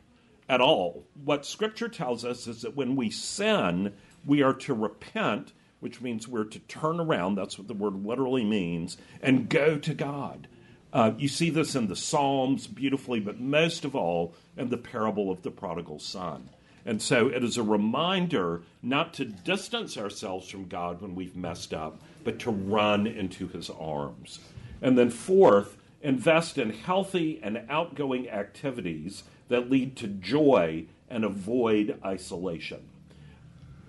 at 0.49 0.61
all. 0.61 1.03
What 1.25 1.45
scripture 1.45 1.89
tells 1.89 2.25
us 2.25 2.47
is 2.47 2.63
that 2.63 2.77
when 2.77 2.95
we 2.95 3.11
sin, 3.11 3.93
we 4.25 4.41
are 4.41 4.55
to 4.55 4.73
repent, 4.73 5.53
which 5.81 6.01
means 6.01 6.29
we're 6.29 6.45
to 6.45 6.61
turn 6.61 7.01
around. 7.01 7.35
That's 7.35 7.59
what 7.59 7.67
the 7.67 7.75
word 7.75 8.07
literally 8.07 8.45
means, 8.45 8.99
and 9.21 9.49
go 9.49 9.79
to 9.79 9.95
God. 9.95 10.47
Uh, 10.93 11.15
you 11.19 11.27
see 11.27 11.51
this 11.51 11.75
in 11.75 11.89
the 11.89 11.97
Psalms 11.97 12.69
beautifully, 12.69 13.19
but 13.19 13.41
most 13.41 13.85
of 13.85 13.97
all 13.97 14.33
in 14.57 14.69
the 14.69 14.77
parable 14.77 15.33
of 15.33 15.43
the 15.43 15.51
prodigal 15.51 15.99
son. 15.99 16.49
And 16.85 17.03
so 17.03 17.27
it 17.27 17.43
is 17.43 17.57
a 17.57 17.65
reminder 17.65 18.63
not 18.81 19.13
to 19.15 19.25
distance 19.25 19.99
ourselves 19.99 20.49
from 20.49 20.69
God 20.69 21.03
when 21.03 21.17
we've 21.17 21.35
messed 21.35 21.75
up, 21.75 22.01
but 22.23 22.39
to 22.39 22.53
run 22.53 23.09
into 23.09 23.49
his 23.49 23.71
arms. 23.71 24.39
And 24.81 24.97
then, 24.97 25.11
fourth, 25.11 25.77
invest 26.07 26.57
in 26.57 26.71
healthy 26.71 27.41
and 27.43 27.65
outgoing 27.69 28.31
activities 28.31 29.25
that 29.49 29.69
lead 29.69 29.97
to 29.97 30.07
joy 30.07 30.87
and 31.11 31.25
avoid 31.25 31.99
isolation. 32.05 32.89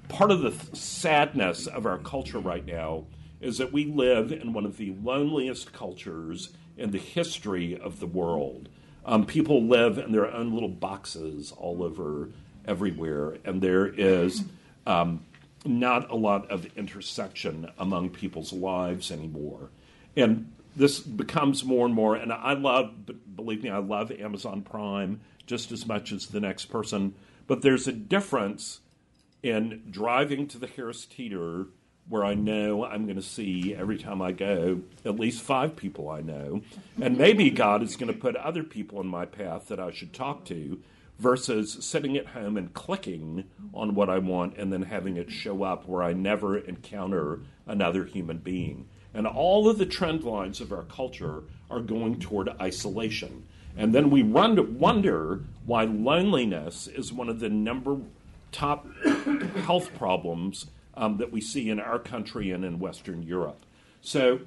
Part 0.10 0.32
of 0.32 0.42
the 0.42 0.50
th- 0.50 0.76
sadness 0.76 1.68
of 1.68 1.86
our 1.86 2.00
culture 2.00 2.40
right 2.40 2.66
now 2.66 3.06
is 3.40 3.60
that 3.60 3.72
we 3.72 3.86
live 3.86 4.32
in 4.32 4.52
one 4.52 4.66
of 4.66 4.78
the 4.78 4.96
loneliest 5.04 5.74
cultures 5.74 6.50
in 6.76 6.90
the 6.90 6.98
history 6.98 7.80
of 7.80 8.00
the 8.00 8.08
world. 8.08 8.68
Um, 9.06 9.24
people 9.24 9.64
live 9.64 10.00
in 10.00 10.12
their 10.12 10.34
own 10.34 10.54
little 10.54 10.70
boxes 10.70 11.54
all 11.56 11.84
over 11.84 12.30
everywhere, 12.66 13.38
and 13.46 13.62
there 13.62 13.86
is 13.86 14.44
um, 14.88 15.24
not 15.66 16.10
a 16.10 16.16
lot 16.16 16.50
of 16.50 16.66
intersection 16.76 17.70
among 17.78 18.10
people's 18.10 18.54
lives 18.54 19.12
anymore. 19.12 19.70
And 20.16 20.52
this 20.78 21.00
becomes 21.00 21.64
more 21.64 21.86
and 21.86 21.96
more, 21.96 22.16
and 22.16 22.32
I 22.32 22.54
love, 22.54 22.94
believe 23.36 23.64
me, 23.64 23.70
I 23.70 23.80
love 23.80 24.12
Amazon 24.12 24.62
Prime 24.62 25.22
just 25.46 25.72
as 25.72 25.88
much 25.88 26.12
as 26.12 26.28
the 26.28 26.40
next 26.40 26.66
person, 26.66 27.16
but 27.48 27.62
there's 27.62 27.88
a 27.88 27.94
difference 27.94 28.82
in 29.42 29.84
driving 29.90 30.48
to 30.48 30.58
the 30.58 30.68
Harris 30.68 31.06
Teeter 31.06 31.68
where 32.10 32.24
I 32.24 32.36
know 32.36 32.86
I'm 32.86 33.06
going 33.06 33.18
to 33.18 33.22
see 33.22 33.76
every 33.76 33.98
time 33.98 34.22
I 34.22 34.32
go 34.32 34.82
at 35.04 35.20
least 35.20 35.42
five 35.42 35.76
people 35.76 36.10
I 36.10 36.22
know. 36.22 36.62
And 37.02 37.18
maybe 37.18 37.50
God 37.50 37.84
is 37.84 37.98
going 37.98 38.12
to 38.12 38.18
put 38.18 38.36
other 38.38 38.64
people 38.64 39.02
in 39.02 39.08
my 39.08 39.26
path 39.26 39.68
that 39.68 39.80
I 39.80 39.92
should 39.92 40.14
talk 40.14 40.46
to 40.46 40.82
versus 41.20 41.78
sitting 41.82 42.16
at 42.16 42.28
home 42.28 42.56
and 42.56 42.74
clicking 42.74 43.46
on 43.74 43.96
what 43.96 44.10
I 44.10 44.20
want 44.20 44.58
and 44.58 44.72
then 44.72 44.84
having 44.84 45.18
it 45.18 45.32
show 45.32 45.64
up 45.64 45.88
where 45.88 46.04
I 46.04 46.14
never 46.14 46.58
encounter 46.58 47.42
another 47.66 48.06
human 48.06 48.38
being. 48.38 48.88
And 49.18 49.26
all 49.26 49.68
of 49.68 49.80
the 49.80 49.86
trend 49.88 50.24
lines 50.24 50.62
of 50.62 50.72
our 50.72 50.84
culture 50.84 51.42
are 51.72 51.80
going 51.80 52.20
toward 52.20 52.50
isolation. 52.62 53.48
And 53.76 53.94
then 53.94 54.12
we 54.12 54.22
wonder 54.22 55.42
why 55.66 55.86
loneliness 55.86 56.86
is 56.86 57.12
one 57.12 57.28
of 57.28 57.40
the 57.40 57.50
number 57.50 57.98
top 58.52 58.86
health 59.66 59.90
problems 59.98 60.68
um, 60.94 61.18
that 61.18 61.32
we 61.32 61.42
see 61.42 61.72
in 61.72 61.80
our 61.80 61.98
country 61.98 62.52
and 62.52 62.64
in 62.64 62.78
Western 62.78 63.24
Europe. 63.24 63.66
So, 64.02 64.40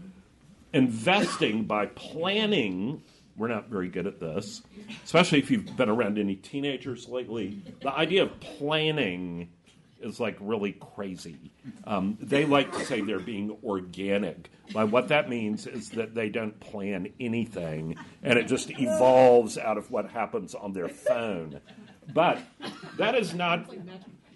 investing 0.72 1.64
by 1.64 1.86
planning 1.86 3.02
we're 3.36 3.48
not 3.48 3.68
very 3.68 3.88
good 3.88 4.06
at 4.06 4.20
this, 4.20 4.60
especially 5.02 5.38
if 5.38 5.50
you've 5.50 5.74
been 5.74 5.88
around 5.88 6.18
any 6.18 6.36
teenagers 6.36 7.08
lately. 7.08 7.62
The 7.80 7.90
idea 7.90 8.24
of 8.24 8.38
planning 8.38 9.48
is 10.00 10.20
like 10.20 10.36
really 10.40 10.72
crazy. 10.72 11.52
Um, 11.84 12.18
they 12.20 12.44
like 12.44 12.72
to 12.72 12.84
say 12.84 13.00
they're 13.00 13.18
being 13.18 13.56
organic. 13.64 14.50
By 14.72 14.84
what 14.84 15.08
that 15.08 15.28
means 15.28 15.66
is 15.66 15.90
that 15.90 16.14
they 16.14 16.28
don't 16.28 16.58
plan 16.60 17.12
anything, 17.18 17.96
and 18.22 18.38
it 18.38 18.46
just 18.46 18.70
evolves 18.70 19.58
out 19.58 19.78
of 19.78 19.90
what 19.90 20.10
happens 20.10 20.54
on 20.54 20.72
their 20.72 20.88
phone. 20.88 21.60
But 22.12 22.38
that 22.96 23.14
is 23.14 23.34
not 23.34 23.72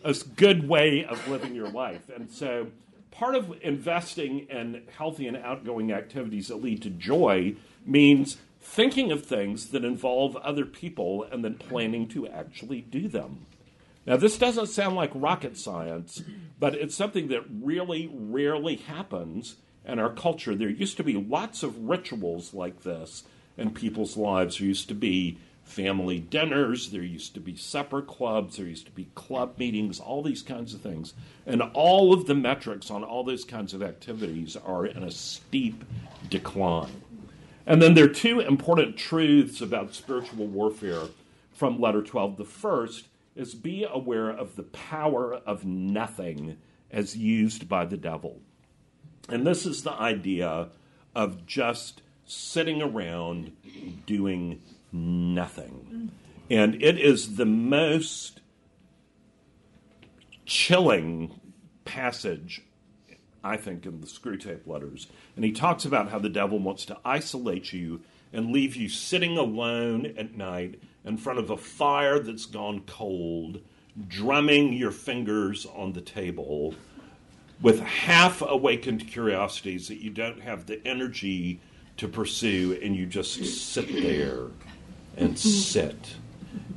a 0.03 0.15
good 0.37 0.69
way 0.69 1.05
of 1.05 1.27
living 1.29 1.55
your 1.55 1.71
life, 1.71 2.11
and 2.15 2.31
so 2.31 2.69
part 3.11 3.37
of 3.37 3.55
investing 3.63 4.41
in 4.51 4.83
healthy 4.97 5.29
and 5.29 5.37
outgoing 5.37 5.93
activities 5.93 6.49
that 6.49 6.57
lead 6.57 6.83
to 6.83 6.91
joy 6.91 7.55
means 7.87 8.39
thinking 8.61 9.13
of 9.13 9.25
things 9.25 9.69
that 9.69 9.85
involve 9.85 10.37
other 10.37 10.65
people 10.65 11.23
and 11.31 11.45
then 11.45 11.55
planning 11.55 12.09
to 12.09 12.27
actually 12.27 12.81
do 12.81 13.07
them. 13.07 13.47
Now, 14.07 14.17
this 14.17 14.37
doesn't 14.37 14.67
sound 14.67 14.97
like 14.97 15.11
rocket 15.15 15.57
science, 15.57 16.23
but 16.59 16.75
it's 16.75 16.95
something 16.95 17.29
that 17.29 17.45
really 17.49 18.11
rarely 18.13 18.77
happens 18.77 19.57
in 19.87 19.99
our 19.99 20.11
culture. 20.11 20.55
There 20.55 20.69
used 20.69 20.97
to 20.99 21.05
be 21.05 21.15
lots 21.15 21.63
of 21.63 21.89
rituals 21.89 22.53
like 22.53 22.83
this 22.83 23.25
in 23.57 23.71
people's 23.71 24.17
lives. 24.17 24.59
There 24.59 24.67
used 24.69 24.89
to 24.89 24.95
be 24.95 25.39
family 25.63 26.21
dinners, 26.21 26.91
there 26.91 27.03
used 27.03 27.33
to 27.35 27.41
be 27.41 27.57
supper 27.57 28.03
clubs, 28.03 28.59
there 28.59 28.67
used 28.67 28.85
to 28.85 28.93
be 28.93 29.09
club 29.15 29.55
meetings, 29.59 29.99
all 29.99 30.23
these 30.23 30.43
kinds 30.43 30.75
of 30.75 30.83
things. 30.83 31.15
And 31.47 31.63
all 31.73 32.13
of 32.13 32.27
the 32.27 32.35
metrics 32.35 32.91
on 32.91 33.03
all 33.03 33.25
those 33.25 33.45
kinds 33.45 33.73
of 33.73 33.83
activities 33.83 34.57
are 34.57 34.85
in 34.85 35.03
a 35.03 35.11
steep 35.11 35.85
decline. 36.29 37.03
And 37.67 37.81
then 37.81 37.95
there 37.95 38.05
are 38.05 38.09
two 38.09 38.41
important 38.41 38.99
truths 38.99 39.63
about 39.63 39.95
spiritual 39.95 40.47
warfare 40.47 41.05
from 41.55 41.81
letter 41.81 42.03
12. 42.03 42.37
The 42.37 42.45
first 42.45 43.09
is 43.35 43.55
be 43.55 43.87
aware 43.89 44.31
of 44.31 44.57
the 44.57 44.63
power 44.63 45.35
of 45.35 45.65
nothing 45.65 46.57
as 46.91 47.17
used 47.17 47.69
by 47.69 47.85
the 47.85 47.97
devil. 47.97 48.41
And 49.29 49.47
this 49.47 49.67
is 49.67 49.83
the 49.83 49.93
idea 49.93 50.69
of 51.15 51.47
just 51.47 52.03
sitting 52.27 52.83
around 52.83 53.53
doing 54.07 54.61
nothing. 54.93 56.11
And 56.51 56.83
it 56.83 56.99
is 56.99 57.37
the 57.37 57.47
most 57.47 58.41
chilling 60.47 61.41
passage 61.85 62.63
I 63.45 63.59
think, 63.59 63.85
in 63.85 64.01
the 64.01 64.07
Screwtape 64.07 64.67
letters. 64.67 65.07
And 65.37 65.45
he 65.45 65.53
talks 65.53 65.85
about 65.85 66.09
how 66.09 66.19
the 66.19 66.31
devil 66.31 66.59
wants 66.59 66.87
to 66.87 66.99
isolate 67.05 67.73
you 67.73 68.01
and 68.33 68.51
leave 68.51 68.75
you 68.75 68.89
sitting 68.89 69.37
alone 69.37 70.15
at 70.17 70.35
night 70.37 70.81
in 71.05 71.17
front 71.17 71.39
of 71.39 71.51
a 71.51 71.57
fire 71.57 72.19
that's 72.19 72.47
gone 72.47 72.81
cold, 72.87 73.61
drumming 74.09 74.73
your 74.73 74.91
fingers 74.91 75.67
on 75.67 75.93
the 75.93 76.01
table, 76.01 76.75
with 77.61 77.81
half 77.81 78.43
awakened 78.43 79.07
curiosities 79.09 79.89
that 79.89 80.03
you 80.03 80.11
don't 80.11 80.41
have 80.41 80.67
the 80.67 80.85
energy 80.87 81.61
to 81.97 82.09
pursue, 82.09 82.79
and 82.83 82.97
you 82.97 83.07
just 83.07 83.45
sit 83.45 83.87
there 84.03 84.47
and 85.17 85.39
sit 85.39 86.17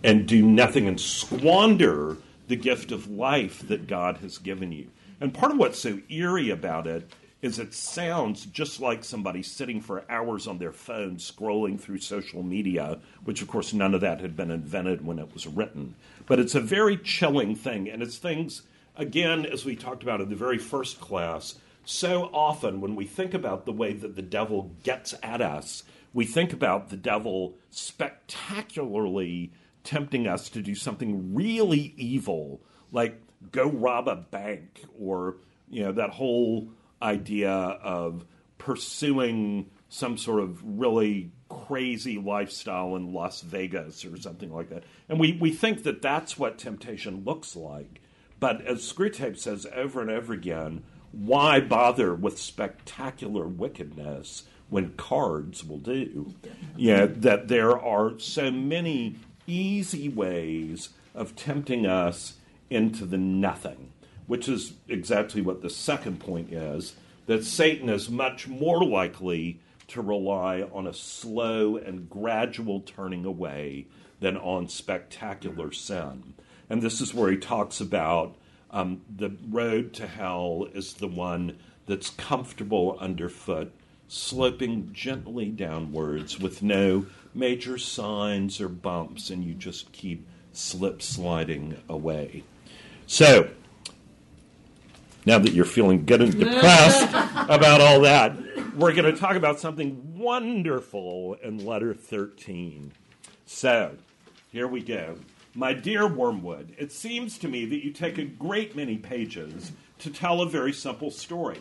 and 0.04 0.28
do 0.28 0.44
nothing 0.44 0.88
and 0.88 1.00
squander 1.00 2.18
the 2.48 2.56
gift 2.56 2.92
of 2.92 3.10
life 3.10 3.68
that 3.68 3.88
God 3.88 4.18
has 4.18 4.38
given 4.38 4.72
you. 4.72 4.88
And 5.20 5.34
part 5.34 5.52
of 5.52 5.58
what's 5.58 5.80
so 5.80 6.00
eerie 6.10 6.52
about 6.52 6.86
it 6.86 7.12
is 7.42 7.60
it 7.60 7.74
sounds 7.74 8.46
just 8.48 8.80
like 8.80 9.04
somebody 9.04 9.44
sitting 9.44 9.80
for 9.80 10.04
hours 10.10 10.48
on 10.48 10.58
their 10.58 10.72
phone 10.72 11.18
scrolling 11.18 11.80
through 11.80 12.00
social 12.00 12.42
media, 12.42 13.00
which 13.26 13.42
of 13.42 13.48
course 13.48 13.74
none 13.74 13.94
of 13.94 14.02
that 14.02 14.22
had 14.22 14.36
been 14.36 14.50
invented 14.52 15.06
when 15.06 15.20
it 15.20 15.34
was 15.34 15.46
written. 15.46 15.96
But 16.26 16.40
it's 16.40 16.56
a 16.56 16.62
very 16.62 16.98
chilling 16.98 17.56
thing, 17.56 17.90
and 17.90 18.02
it's 18.02 18.18
things, 18.18 18.64
again, 18.96 19.46
as 19.46 19.66
we 19.66 19.76
talked 19.76 20.04
about 20.04 20.22
in 20.22 20.30
the 20.30 20.36
very 20.36 20.58
first 20.58 21.00
class, 21.00 21.56
so 21.86 22.24
often 22.34 22.82
when 22.82 22.96
we 22.96 23.06
think 23.06 23.34
about 23.34 23.66
the 23.66 23.72
way 23.72 23.94
that 23.94 24.16
the 24.16 24.22
devil 24.22 24.72
gets 24.84 25.14
at 25.22 25.42
us, 25.42 25.84
we 26.14 26.26
think 26.26 26.52
about 26.52 26.90
the 26.90 26.98
devil 26.98 27.56
spectacularly 27.70 29.52
tempting 29.84 30.28
us 30.28 30.50
to 30.50 30.62
do 30.62 30.76
something 30.76 31.36
really 31.36 31.94
evil, 31.96 32.60
like 32.92 33.22
go 33.52 33.70
rob 33.70 34.08
a 34.08 34.16
bank 34.16 34.84
or 35.00 35.36
you 35.70 35.84
know 35.84 35.92
that 35.92 36.10
whole 36.10 36.70
idea 37.02 37.52
of 37.52 38.26
pursuing 38.58 39.70
some 39.90 40.18
sort 40.18 40.42
of 40.42 40.62
really 40.64 41.32
crazy 41.50 42.18
lifestyle 42.18 42.96
in 42.96 43.14
Las 43.14 43.42
Vegas 43.42 44.04
or 44.04 44.18
something 44.18 44.54
like 44.54 44.70
that. 44.70 44.84
And 45.08 45.20
we, 45.20 45.38
we 45.40 45.52
think 45.52 45.84
that 45.84 46.02
that's 46.02 46.38
what 46.38 46.58
temptation 46.58 47.24
looks 47.24 47.56
like. 47.56 48.02
But 48.40 48.66
as 48.66 48.80
Screwtape 48.80 49.38
says 49.38 49.66
over 49.74 50.02
and 50.02 50.12
over 50.12 50.34
again, 50.34 50.84
why 51.12 51.60
bother 51.60 52.14
with 52.14 52.38
spectacular 52.38 53.48
wickedness 53.48 54.44
when 54.70 54.94
cards 54.94 55.64
will 55.64 55.80
do? 55.80 56.36
Yeah, 56.76 57.08
that 57.08 57.48
there 57.48 57.80
are 57.80 58.20
so 58.20 58.52
many 58.52 59.16
easy 59.48 60.10
ways 60.10 60.90
of 61.16 61.36
tempting 61.36 61.86
us 61.86 62.36
into 62.70 63.06
the 63.06 63.18
nothing 63.18 63.87
which 64.28 64.48
is 64.48 64.74
exactly 64.88 65.42
what 65.42 65.62
the 65.62 65.70
second 65.70 66.20
point 66.20 66.54
is 66.54 66.96
that 67.26 67.44
Satan 67.44 67.90
is 67.90 68.10
much 68.10 68.48
more 68.48 68.84
likely 68.84 69.60
to 69.88 70.02
rely 70.02 70.62
on 70.74 70.86
a 70.86 70.94
slow 70.94 71.78
and 71.78 72.10
gradual 72.10 72.82
turning 72.82 73.26
away 73.26 73.88
than 74.20 74.38
on 74.38 74.68
spectacular 74.68 75.72
sin. 75.72 76.34
And 76.70 76.82
this 76.82 77.00
is 77.00 77.14
where 77.14 77.32
he 77.32 77.38
talks 77.38 77.80
about 77.80 78.36
um, 78.72 79.02
the 79.16 79.32
road 79.50 79.94
to 79.94 80.08
hell 80.08 80.68
is 80.74 80.96
the 80.96 81.08
one 81.08 81.58
that's 81.86 82.10
comfortable 82.12 82.98
underfoot, 83.00 83.72
sloping 84.10 84.92
gently 84.92 85.46
downwards 85.46 86.38
with 86.40 86.62
no 86.62 87.06
major 87.34 87.78
signs 87.78 88.60
or 88.60 88.68
bumps, 88.68 89.30
and 89.30 89.44
you 89.44 89.54
just 89.54 89.92
keep 89.94 90.28
slip 90.52 91.02
sliding 91.02 91.78
away. 91.88 92.44
So, 93.06 93.50
now 95.28 95.38
that 95.38 95.52
you're 95.52 95.66
feeling 95.66 96.06
good 96.06 96.22
and 96.22 96.40
depressed 96.40 97.04
about 97.50 97.82
all 97.82 98.00
that, 98.00 98.34
we're 98.78 98.94
going 98.94 99.14
to 99.14 99.20
talk 99.20 99.36
about 99.36 99.60
something 99.60 100.18
wonderful 100.18 101.36
in 101.44 101.66
letter 101.66 101.94
13. 101.94 102.94
So, 103.46 103.98
here 104.54 104.70
we 104.70 104.82
go. 104.82 105.18
My 105.54 105.74
dear 105.74 106.08
Wormwood, 106.08 106.76
it 106.80 106.94
seems 106.94 107.38
to 107.40 107.50
me 107.50 107.66
that 107.66 107.84
you 107.84 107.92
take 107.92 108.18
a 108.18 108.24
great 108.24 108.74
many 108.74 108.96
pages 108.96 109.74
to 110.00 110.10
tell 110.10 110.42
a 110.42 110.48
very 110.48 110.72
simple 110.72 111.12
story. 111.12 111.60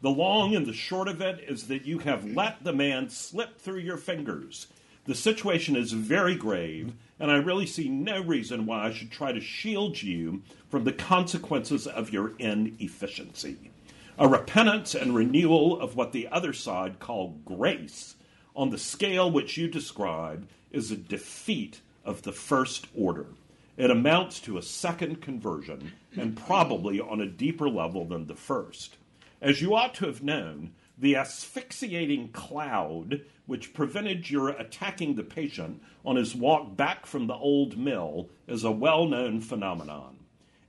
The 0.00 0.10
long 0.10 0.54
and 0.54 0.64
the 0.64 0.72
short 0.72 1.08
of 1.08 1.20
it 1.20 1.44
is 1.48 1.66
that 1.66 1.86
you 1.86 1.98
have 1.98 2.24
let 2.24 2.62
the 2.62 2.72
man 2.72 3.10
slip 3.10 3.58
through 3.58 3.80
your 3.80 3.96
fingers. 3.96 4.68
The 5.06 5.16
situation 5.16 5.74
is 5.74 5.90
very 5.90 6.36
grave, 6.36 6.92
and 7.20 7.30
I 7.30 7.36
really 7.36 7.66
see 7.66 7.88
no 7.88 8.20
reason 8.22 8.66
why 8.66 8.86
I 8.86 8.92
should 8.92 9.10
try 9.10 9.32
to 9.32 9.40
shield 9.40 10.02
you 10.02 10.42
from 10.68 10.84
the 10.84 10.92
consequences 10.92 11.86
of 11.86 12.12
your 12.12 12.32
inefficiency. 12.38 13.70
A 14.18 14.28
repentance 14.28 14.94
and 14.94 15.14
renewal 15.14 15.80
of 15.80 15.96
what 15.96 16.12
the 16.12 16.28
other 16.28 16.52
side 16.52 16.98
call 16.98 17.38
grace, 17.44 18.16
on 18.54 18.70
the 18.70 18.78
scale 18.78 19.30
which 19.30 19.56
you 19.56 19.68
describe, 19.68 20.48
is 20.70 20.90
a 20.90 20.96
defeat 20.96 21.80
of 22.04 22.22
the 22.22 22.32
first 22.32 22.86
order. 22.96 23.26
It 23.76 23.90
amounts 23.90 24.40
to 24.40 24.58
a 24.58 24.62
second 24.62 25.22
conversion, 25.22 25.92
and 26.16 26.36
probably 26.36 26.98
on 27.00 27.20
a 27.20 27.26
deeper 27.26 27.68
level 27.68 28.04
than 28.04 28.26
the 28.26 28.34
first. 28.34 28.96
As 29.40 29.62
you 29.62 29.74
ought 29.76 29.94
to 29.94 30.06
have 30.06 30.22
known, 30.22 30.72
the 30.98 31.16
asphyxiating 31.16 32.28
cloud 32.28 33.22
which 33.46 33.72
prevented 33.72 34.28
your 34.28 34.50
attacking 34.50 35.14
the 35.14 35.22
patient 35.22 35.82
on 36.04 36.16
his 36.16 36.34
walk 36.34 36.76
back 36.76 37.06
from 37.06 37.26
the 37.26 37.34
old 37.34 37.78
mill 37.78 38.28
is 38.46 38.64
a 38.64 38.70
well 38.70 39.06
known 39.06 39.40
phenomenon. 39.40 40.18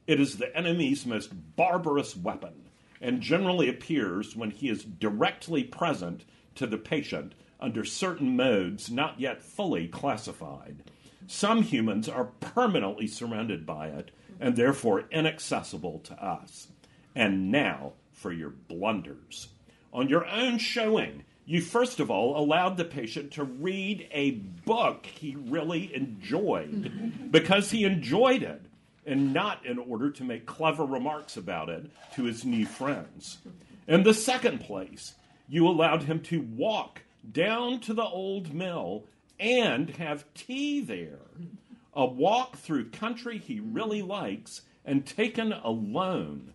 It 0.08 0.20
is 0.20 0.38
the 0.38 0.56
enemy's 0.56 1.06
most 1.06 1.32
barbarous 1.56 2.16
weapon 2.16 2.70
and 3.02 3.22
generally 3.22 3.70
appears 3.70 4.36
when 4.36 4.52
he 4.52 4.70
is 4.70 4.84
directly 4.84 5.64
present 5.64 6.26
to 6.56 6.68
the 6.68 6.78
patient 6.78 7.34
under 7.60 7.84
certain 7.84 8.36
modes 8.36 8.90
not 8.90 9.20
yet 9.20 9.42
fully 9.42 9.88
classified. 9.88 10.84
Some 11.28 11.64
humans 11.64 12.08
are 12.08 12.32
permanently 12.40 13.08
surrounded 13.08 13.66
by 13.66 13.88
it 13.88 14.12
and 14.40 14.56
therefore 14.56 15.06
inaccessible 15.12 16.00
to 16.00 16.14
us. 16.24 16.68
And 17.14 17.52
now 17.52 17.94
for 18.12 18.32
your 18.32 18.50
blunders. 18.50 19.50
On 19.94 20.10
your 20.10 20.26
own 20.28 20.58
showing, 20.58 21.24
you 21.46 21.62
first 21.62 22.00
of 22.00 22.12
all 22.12 22.38
allowed 22.38 22.78
the 22.78 22.86
patient 22.86 23.32
to 23.32 23.44
read 23.44 24.08
a 24.12 24.32
book 24.32 25.06
he 25.06 25.36
really 25.36 25.94
enjoyed 25.96 27.32
because 27.32 27.72
he 27.72 27.84
enjoyed 27.84 28.44
it 28.44 28.62
and 29.06 29.34
not 29.34 29.66
in 29.66 29.80
order 29.80 30.12
to 30.12 30.24
make 30.24 30.46
clever 30.46 30.86
remarks 30.86 31.38
about 31.38 31.70
it 31.70 31.90
to 32.16 32.26
his 32.26 32.46
new 32.46 32.66
friends. 32.66 33.40
In 33.88 34.04
the 34.04 34.14
second 34.14 34.60
place, 34.60 35.16
you 35.48 35.68
allowed 35.68 36.04
him 36.04 36.20
to 36.24 36.42
walk 36.42 37.02
down 37.32 37.80
to 37.82 37.94
the 37.94 38.06
old 38.06 38.54
mill 38.54 39.06
and 39.40 39.90
have 39.92 40.32
tea 40.36 40.82
there. 40.82 41.22
A 41.94 42.06
walk 42.06 42.58
through 42.58 42.92
country 42.92 43.40
he 43.40 43.60
really 43.60 44.04
likes 44.04 44.62
and 44.86 45.06
taken 45.06 45.54
alone. 45.54 46.54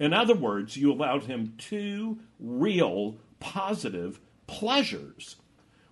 In 0.00 0.14
other 0.14 0.34
words, 0.34 0.78
you 0.78 0.90
allowed 0.90 1.24
him 1.24 1.54
two 1.58 2.20
real 2.40 3.18
positive 3.38 4.18
pleasures. 4.46 5.36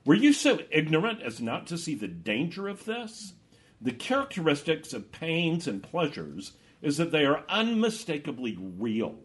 Were 0.04 0.14
you 0.14 0.32
so 0.32 0.60
ignorant 0.70 1.20
as 1.20 1.42
not 1.42 1.66
to 1.66 1.76
see 1.76 1.94
the 1.94 2.08
danger 2.08 2.68
of 2.68 2.86
this? 2.86 3.34
The 3.82 3.92
characteristics 3.92 4.94
of 4.94 5.12
pains 5.12 5.68
and 5.68 5.82
pleasures 5.82 6.52
is 6.80 6.96
that 6.96 7.12
they 7.12 7.26
are 7.26 7.44
unmistakably 7.50 8.56
real, 8.58 9.16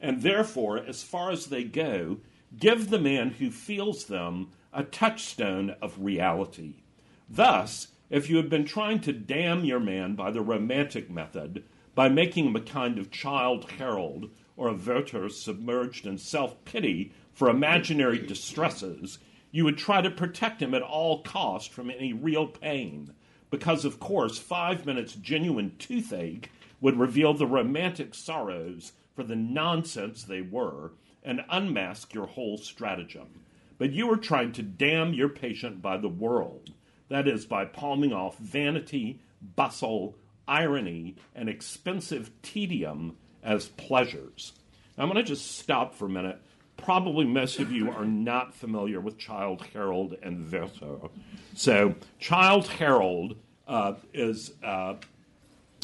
and 0.00 0.22
therefore, 0.22 0.78
as 0.78 1.02
far 1.02 1.30
as 1.30 1.46
they 1.46 1.64
go, 1.64 2.18
give 2.56 2.90
the 2.90 2.98
man 2.98 3.30
who 3.30 3.50
feels 3.50 4.04
them 4.04 4.50
a 4.72 4.84
touchstone 4.84 5.74
of 5.80 5.98
reality. 5.98 6.82
Thus, 7.28 7.88
if 8.10 8.28
you 8.28 8.36
have 8.36 8.50
been 8.50 8.64
trying 8.64 9.00
to 9.00 9.12
damn 9.12 9.64
your 9.64 9.80
man 9.80 10.14
by 10.14 10.30
the 10.30 10.42
romantic 10.42 11.10
method, 11.10 11.64
by 12.00 12.08
making 12.08 12.46
him 12.46 12.56
a 12.56 12.60
kind 12.62 12.96
of 12.98 13.10
Childe 13.10 13.72
Harold 13.72 14.30
or 14.56 14.68
a 14.68 14.72
Werther 14.72 15.28
submerged 15.28 16.06
in 16.06 16.16
self 16.16 16.64
pity 16.64 17.12
for 17.34 17.50
imaginary 17.50 18.18
distresses, 18.18 19.18
you 19.50 19.64
would 19.66 19.76
try 19.76 20.00
to 20.00 20.10
protect 20.10 20.62
him 20.62 20.72
at 20.72 20.80
all 20.80 21.22
cost 21.22 21.70
from 21.70 21.90
any 21.90 22.14
real 22.14 22.46
pain. 22.46 23.12
Because, 23.50 23.84
of 23.84 24.00
course, 24.00 24.38
five 24.38 24.86
minutes 24.86 25.12
genuine 25.12 25.76
toothache 25.78 26.50
would 26.80 26.98
reveal 26.98 27.34
the 27.34 27.46
romantic 27.46 28.14
sorrows 28.14 28.92
for 29.14 29.22
the 29.22 29.36
nonsense 29.36 30.22
they 30.22 30.40
were 30.40 30.92
and 31.22 31.44
unmask 31.50 32.14
your 32.14 32.28
whole 32.28 32.56
stratagem. 32.56 33.44
But 33.76 33.92
you 33.92 34.10
are 34.10 34.16
trying 34.16 34.52
to 34.52 34.62
damn 34.62 35.12
your 35.12 35.28
patient 35.28 35.82
by 35.82 35.98
the 35.98 36.08
world, 36.08 36.70
that 37.10 37.28
is, 37.28 37.44
by 37.44 37.66
palming 37.66 38.14
off 38.14 38.38
vanity, 38.38 39.20
bustle, 39.54 40.16
irony, 40.50 41.14
and 41.34 41.48
expensive 41.48 42.30
tedium 42.42 43.16
as 43.42 43.68
pleasures. 43.68 44.52
I'm 44.98 45.08
going 45.08 45.16
to 45.16 45.22
just 45.22 45.58
stop 45.58 45.94
for 45.94 46.06
a 46.06 46.10
minute. 46.10 46.38
Probably 46.76 47.24
most 47.24 47.58
of 47.60 47.70
you 47.70 47.90
are 47.90 48.04
not 48.04 48.54
familiar 48.54 49.00
with 49.00 49.16
Childe 49.16 49.62
Harold 49.72 50.16
and 50.22 50.50
Werther. 50.50 51.08
So, 51.54 51.94
Childe 52.18 52.66
Harold 52.66 53.36
uh, 53.68 53.94
is 54.12 54.52
uh, 54.62 54.96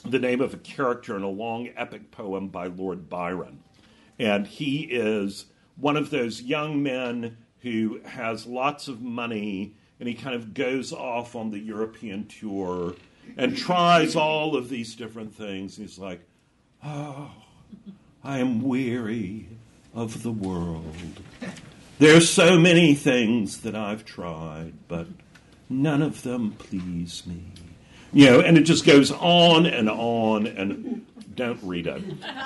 the 0.04 0.18
name 0.18 0.40
of 0.40 0.52
a 0.52 0.58
character 0.58 1.16
in 1.16 1.22
a 1.22 1.28
long 1.28 1.68
epic 1.76 2.10
poem 2.10 2.48
by 2.48 2.66
Lord 2.66 3.08
Byron. 3.08 3.60
And 4.18 4.46
he 4.46 4.80
is 4.82 5.46
one 5.76 5.96
of 5.96 6.10
those 6.10 6.42
young 6.42 6.82
men 6.82 7.36
who 7.60 8.00
has 8.04 8.46
lots 8.46 8.88
of 8.88 9.00
money 9.00 9.74
and 9.98 10.08
he 10.08 10.14
kind 10.14 10.34
of 10.34 10.52
goes 10.54 10.92
off 10.92 11.34
on 11.34 11.50
the 11.50 11.58
European 11.58 12.26
tour 12.26 12.94
and 13.36 13.56
tries 13.56 14.16
all 14.16 14.56
of 14.56 14.68
these 14.68 14.94
different 14.94 15.34
things. 15.34 15.76
He's 15.76 15.98
like, 15.98 16.20
oh, 16.84 17.30
I 18.22 18.38
am 18.38 18.62
weary 18.62 19.48
of 19.94 20.22
the 20.22 20.32
world. 20.32 20.94
There's 21.98 22.28
so 22.28 22.58
many 22.58 22.94
things 22.94 23.62
that 23.62 23.74
I've 23.74 24.04
tried, 24.04 24.74
but 24.88 25.06
none 25.68 26.02
of 26.02 26.22
them 26.22 26.52
please 26.52 27.26
me. 27.26 27.42
You 28.12 28.26
know, 28.26 28.40
and 28.40 28.56
it 28.56 28.62
just 28.62 28.84
goes 28.84 29.10
on 29.10 29.66
and 29.66 29.90
on, 29.90 30.46
and 30.46 31.06
don't 31.34 31.62
read 31.62 31.86
it. 31.86 32.02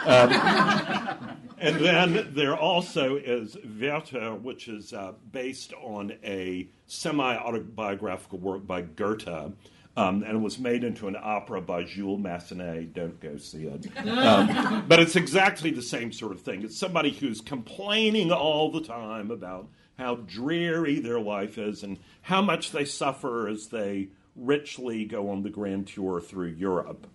Um, 0.06 1.36
and 1.58 1.76
then 1.76 2.32
there 2.34 2.56
also 2.56 3.16
is 3.16 3.56
Werther, 3.78 4.34
which 4.34 4.68
is 4.68 4.92
uh, 4.92 5.12
based 5.32 5.72
on 5.74 6.12
a 6.24 6.68
semi 6.86 7.36
autobiographical 7.36 8.38
work 8.38 8.66
by 8.66 8.82
Goethe. 8.82 9.52
Um, 9.96 10.22
and 10.22 10.37
it 10.37 10.40
was 10.40 10.59
made 10.59 10.85
into 10.85 11.09
an 11.09 11.16
opera 11.20 11.61
by 11.61 11.83
Jules 11.83 12.20
Massenet. 12.20 12.94
Don't 12.94 13.18
go 13.20 13.37
see 13.37 13.64
it. 13.64 13.87
Um, 14.07 14.85
but 14.88 15.00
it's 15.00 15.16
exactly 15.16 15.70
the 15.72 15.83
same 15.83 16.12
sort 16.12 16.33
of 16.33 16.40
thing. 16.40 16.62
It's 16.62 16.79
somebody 16.79 17.11
who's 17.11 17.40
complaining 17.40 18.31
all 18.31 18.70
the 18.70 18.83
time 18.83 19.31
about 19.31 19.68
how 19.98 20.14
dreary 20.16 21.00
their 21.00 21.20
life 21.20 21.59
is 21.59 21.83
and 21.83 21.98
how 22.22 22.40
much 22.40 22.70
they 22.70 22.85
suffer 22.85 23.48
as 23.48 23.66
they 23.66 24.09
richly 24.37 25.05
go 25.05 25.29
on 25.29 25.42
the 25.42 25.50
grand 25.50 25.88
tour 25.88 26.20
through 26.20 26.48
Europe. 26.48 27.07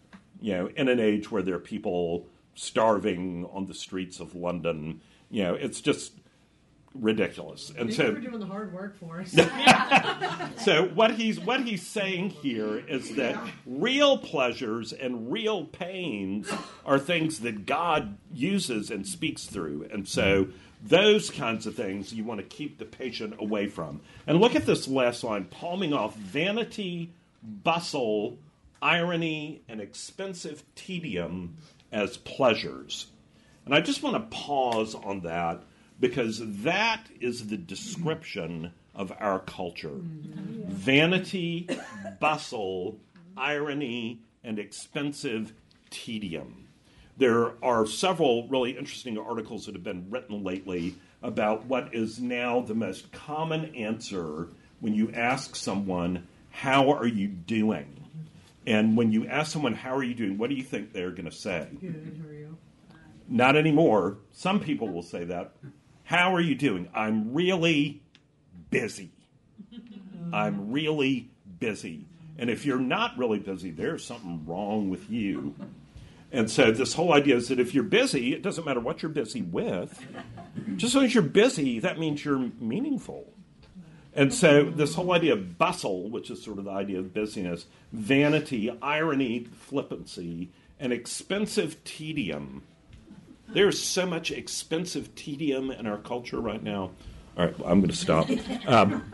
You 0.41 0.53
know, 0.53 0.67
in 0.75 0.89
an 0.89 0.99
age 0.99 1.31
where 1.31 1.41
there 1.41 1.55
are 1.55 1.59
people 1.59 2.27
starving 2.55 3.47
on 3.51 3.65
the 3.65 3.73
streets 3.73 4.19
of 4.19 4.35
London. 4.35 5.01
You 5.29 5.43
know, 5.43 5.53
it's 5.55 5.81
just 5.81 6.13
ridiculous. 6.99 7.69
And 7.69 7.89
Thank 7.89 7.93
so 7.93 8.05
you 8.07 8.15
for 8.15 8.21
doing 8.21 8.39
the 8.39 8.45
hard 8.45 8.73
work 8.73 8.97
for 8.97 9.21
us. 9.21 9.31
so 10.63 10.85
what 10.93 11.11
he's 11.11 11.39
what 11.39 11.61
he's 11.61 11.85
saying 11.85 12.29
here 12.29 12.77
is 12.77 13.15
that 13.15 13.35
yeah. 13.35 13.51
real 13.65 14.17
pleasures 14.17 14.93
and 14.93 15.31
real 15.31 15.65
pains 15.65 16.51
are 16.85 16.99
things 16.99 17.39
that 17.39 17.65
God 17.65 18.17
uses 18.33 18.91
and 18.91 19.07
speaks 19.07 19.45
through, 19.45 19.87
and 19.91 20.07
so. 20.07 20.47
Those 20.83 21.31
kinds 21.31 21.65
of 21.65 21.73
things 21.73 22.13
you 22.13 22.23
want 22.23 22.41
to 22.41 22.45
keep 22.45 22.77
the 22.77 22.85
patient 22.85 23.33
away 23.39 23.65
from. 23.65 24.01
And 24.27 24.39
look 24.39 24.53
at 24.53 24.67
this 24.67 24.87
last 24.87 25.23
line 25.23 25.45
palming 25.45 25.93
off 25.93 26.15
vanity, 26.15 27.11
bustle, 27.41 28.37
irony, 28.83 29.61
and 29.67 29.81
expensive 29.81 30.63
tedium 30.75 31.55
as 31.91 32.17
pleasures. 32.17 33.07
And 33.65 33.73
I 33.73 33.81
just 33.81 34.03
want 34.03 34.15
to 34.15 34.37
pause 34.37 34.93
on 34.93 35.21
that 35.21 35.63
because 35.99 36.41
that 36.63 37.01
is 37.19 37.47
the 37.47 37.57
description 37.57 38.71
of 38.93 39.11
our 39.19 39.39
culture 39.39 39.91
vanity, 40.67 41.67
bustle, 42.19 42.97
irony, 43.37 44.19
and 44.43 44.59
expensive 44.59 45.53
tedium. 45.89 46.67
There 47.17 47.53
are 47.63 47.85
several 47.85 48.47
really 48.49 48.71
interesting 48.71 49.17
articles 49.17 49.65
that 49.65 49.75
have 49.75 49.83
been 49.83 50.09
written 50.09 50.43
lately 50.43 50.95
about 51.23 51.65
what 51.65 51.93
is 51.95 52.19
now 52.19 52.59
the 52.61 52.75
most 52.75 53.11
common 53.11 53.73
answer 53.75 54.49
when 54.81 54.93
you 54.93 55.11
ask 55.13 55.55
someone, 55.55 56.27
How 56.51 56.91
are 56.91 57.07
you 57.07 57.27
doing? 57.27 58.03
And 58.67 58.97
when 58.97 59.11
you 59.11 59.27
ask 59.27 59.51
someone, 59.51 59.73
How 59.73 59.95
are 59.95 60.03
you 60.03 60.13
doing? 60.13 60.37
what 60.37 60.49
do 60.49 60.55
you 60.55 60.63
think 60.63 60.91
they're 60.91 61.11
going 61.11 61.25
to 61.25 61.31
say? 61.31 61.67
Good, 61.79 62.19
how 62.21 62.29
are 62.29 62.33
you? 62.33 62.57
Not 63.27 63.55
anymore. 63.55 64.17
Some 64.33 64.59
people 64.59 64.89
will 64.89 65.01
say 65.01 65.23
that. 65.23 65.55
How 66.05 66.33
are 66.33 66.41
you 66.41 66.55
doing? 66.55 66.87
I'm 66.93 67.33
really 67.33 68.01
busy. 68.69 69.11
I'm 70.33 70.71
really 70.71 71.29
busy. 71.59 72.05
And 72.37 72.49
if 72.49 72.65
you're 72.65 72.79
not 72.79 73.17
really 73.17 73.39
busy, 73.39 73.71
there's 73.71 74.05
something 74.05 74.45
wrong 74.45 74.89
with 74.89 75.09
you. 75.09 75.55
And 76.31 76.49
so 76.49 76.71
this 76.71 76.93
whole 76.93 77.13
idea 77.13 77.35
is 77.35 77.47
that 77.47 77.59
if 77.59 77.73
you're 77.73 77.83
busy, 77.83 78.33
it 78.33 78.41
doesn't 78.41 78.65
matter 78.65 78.79
what 78.79 79.01
you're 79.01 79.11
busy 79.11 79.41
with. 79.41 79.99
Just 80.75 80.91
as 80.91 80.95
long 80.95 81.05
as 81.05 81.13
you're 81.13 81.23
busy, 81.23 81.79
that 81.79 81.97
means 81.97 82.23
you're 82.23 82.51
meaningful. 82.59 83.31
And 84.13 84.33
so, 84.33 84.63
this 84.63 84.95
whole 84.95 85.11
idea 85.11 85.33
of 85.33 85.57
bustle, 85.57 86.09
which 86.09 86.31
is 86.31 86.41
sort 86.41 86.57
of 86.57 86.65
the 86.65 86.71
idea 86.71 86.99
of 86.99 87.13
busyness, 87.13 87.65
vanity, 87.91 88.71
irony, 88.81 89.47
flippancy, 89.51 90.51
and 90.79 90.93
expensive 90.93 91.83
tedium. 91.83 92.63
There's 93.55 93.81
so 93.81 94.05
much 94.05 94.31
expensive 94.31 95.15
tedium 95.15 95.71
in 95.71 95.87
our 95.87 95.97
culture 95.97 96.41
right 96.41 96.61
now. 96.61 96.91
All 97.37 97.45
right, 97.45 97.57
well, 97.57 97.71
I'm 97.71 97.79
going 97.79 97.89
to 97.89 97.95
stop. 97.95 98.29
Um, 98.67 99.09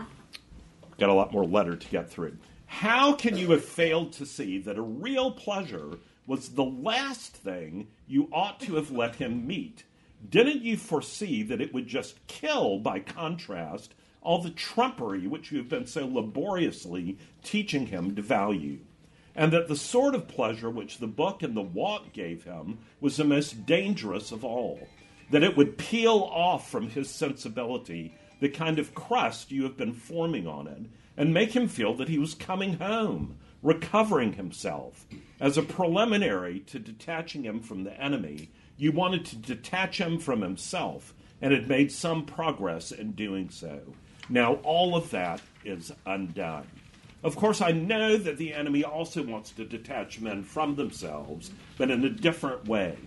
got 0.97 1.11
a 1.11 1.13
lot 1.13 1.31
more 1.31 1.45
letter 1.45 1.75
to 1.75 1.87
get 1.89 2.09
through. 2.09 2.37
How 2.65 3.13
can 3.13 3.37
you 3.37 3.51
have 3.51 3.63
failed 3.63 4.13
to 4.13 4.25
see 4.25 4.57
that 4.57 4.79
a 4.79 4.81
real 4.81 5.29
pleasure 5.29 5.99
was 6.25 6.49
the 6.49 6.63
last 6.63 7.33
thing 7.33 7.89
you 8.07 8.29
ought 8.31 8.59
to 8.61 8.77
have 8.77 8.89
let 8.89 9.17
him 9.17 9.45
meet? 9.45 9.83
Didn't 10.27 10.63
you 10.63 10.75
foresee 10.75 11.43
that 11.43 11.61
it 11.61 11.71
would 11.71 11.85
just 11.85 12.25
kill, 12.25 12.79
by 12.79 12.99
contrast, 12.99 13.93
all 14.23 14.41
the 14.41 14.49
trumpery 14.49 15.27
which 15.27 15.51
you 15.51 15.59
have 15.59 15.69
been 15.69 15.85
so 15.85 16.07
laboriously 16.07 17.19
teaching 17.43 17.85
him 17.85 18.15
to 18.15 18.23
value, 18.23 18.79
and 19.35 19.51
that 19.53 19.67
the 19.67 19.75
sort 19.75 20.15
of 20.15 20.27
pleasure 20.27 20.69
which 20.69 20.97
the 20.97 21.07
book 21.07 21.43
and 21.43 21.55
the 21.55 21.61
walk 21.61 22.13
gave 22.13 22.43
him 22.43 22.79
was 22.99 23.17
the 23.17 23.23
most 23.23 23.65
dangerous 23.65 24.31
of 24.31 24.43
all, 24.43 24.87
that 25.29 25.43
it 25.43 25.55
would 25.55 25.77
peel 25.77 26.29
off 26.33 26.69
from 26.69 26.89
his 26.89 27.09
sensibility 27.09 28.13
the 28.39 28.49
kind 28.49 28.79
of 28.79 28.95
crust 28.95 29.51
you 29.51 29.63
have 29.63 29.77
been 29.77 29.93
forming 29.93 30.47
on 30.47 30.67
it, 30.67 30.81
and 31.15 31.33
make 31.33 31.55
him 31.55 31.67
feel 31.67 31.93
that 31.93 32.09
he 32.09 32.17
was 32.17 32.33
coming 32.33 32.73
home, 32.73 33.37
recovering 33.61 34.33
himself. 34.33 35.05
As 35.39 35.57
a 35.57 35.63
preliminary 35.63 36.59
to 36.61 36.79
detaching 36.79 37.43
him 37.43 37.59
from 37.61 37.83
the 37.83 37.99
enemy, 38.01 38.49
you 38.77 38.91
wanted 38.91 39.25
to 39.25 39.35
detach 39.35 39.99
him 39.99 40.17
from 40.17 40.41
himself, 40.41 41.13
and 41.41 41.53
had 41.53 41.67
made 41.67 41.91
some 41.91 42.25
progress 42.25 42.91
in 42.91 43.11
doing 43.11 43.49
so. 43.49 43.79
Now, 44.29 44.55
all 44.63 44.95
of 44.95 45.11
that 45.11 45.41
is 45.63 45.91
undone. 46.05 46.67
Of 47.23 47.35
course, 47.35 47.61
I 47.61 47.71
know 47.71 48.17
that 48.17 48.37
the 48.37 48.53
enemy 48.53 48.83
also 48.83 49.21
wants 49.23 49.51
to 49.51 49.65
detach 49.65 50.19
men 50.19 50.43
from 50.43 50.75
themselves, 50.75 51.51
but 51.77 51.91
in 51.91 52.03
a 52.03 52.09
different 52.09 52.67
way. 52.67 52.97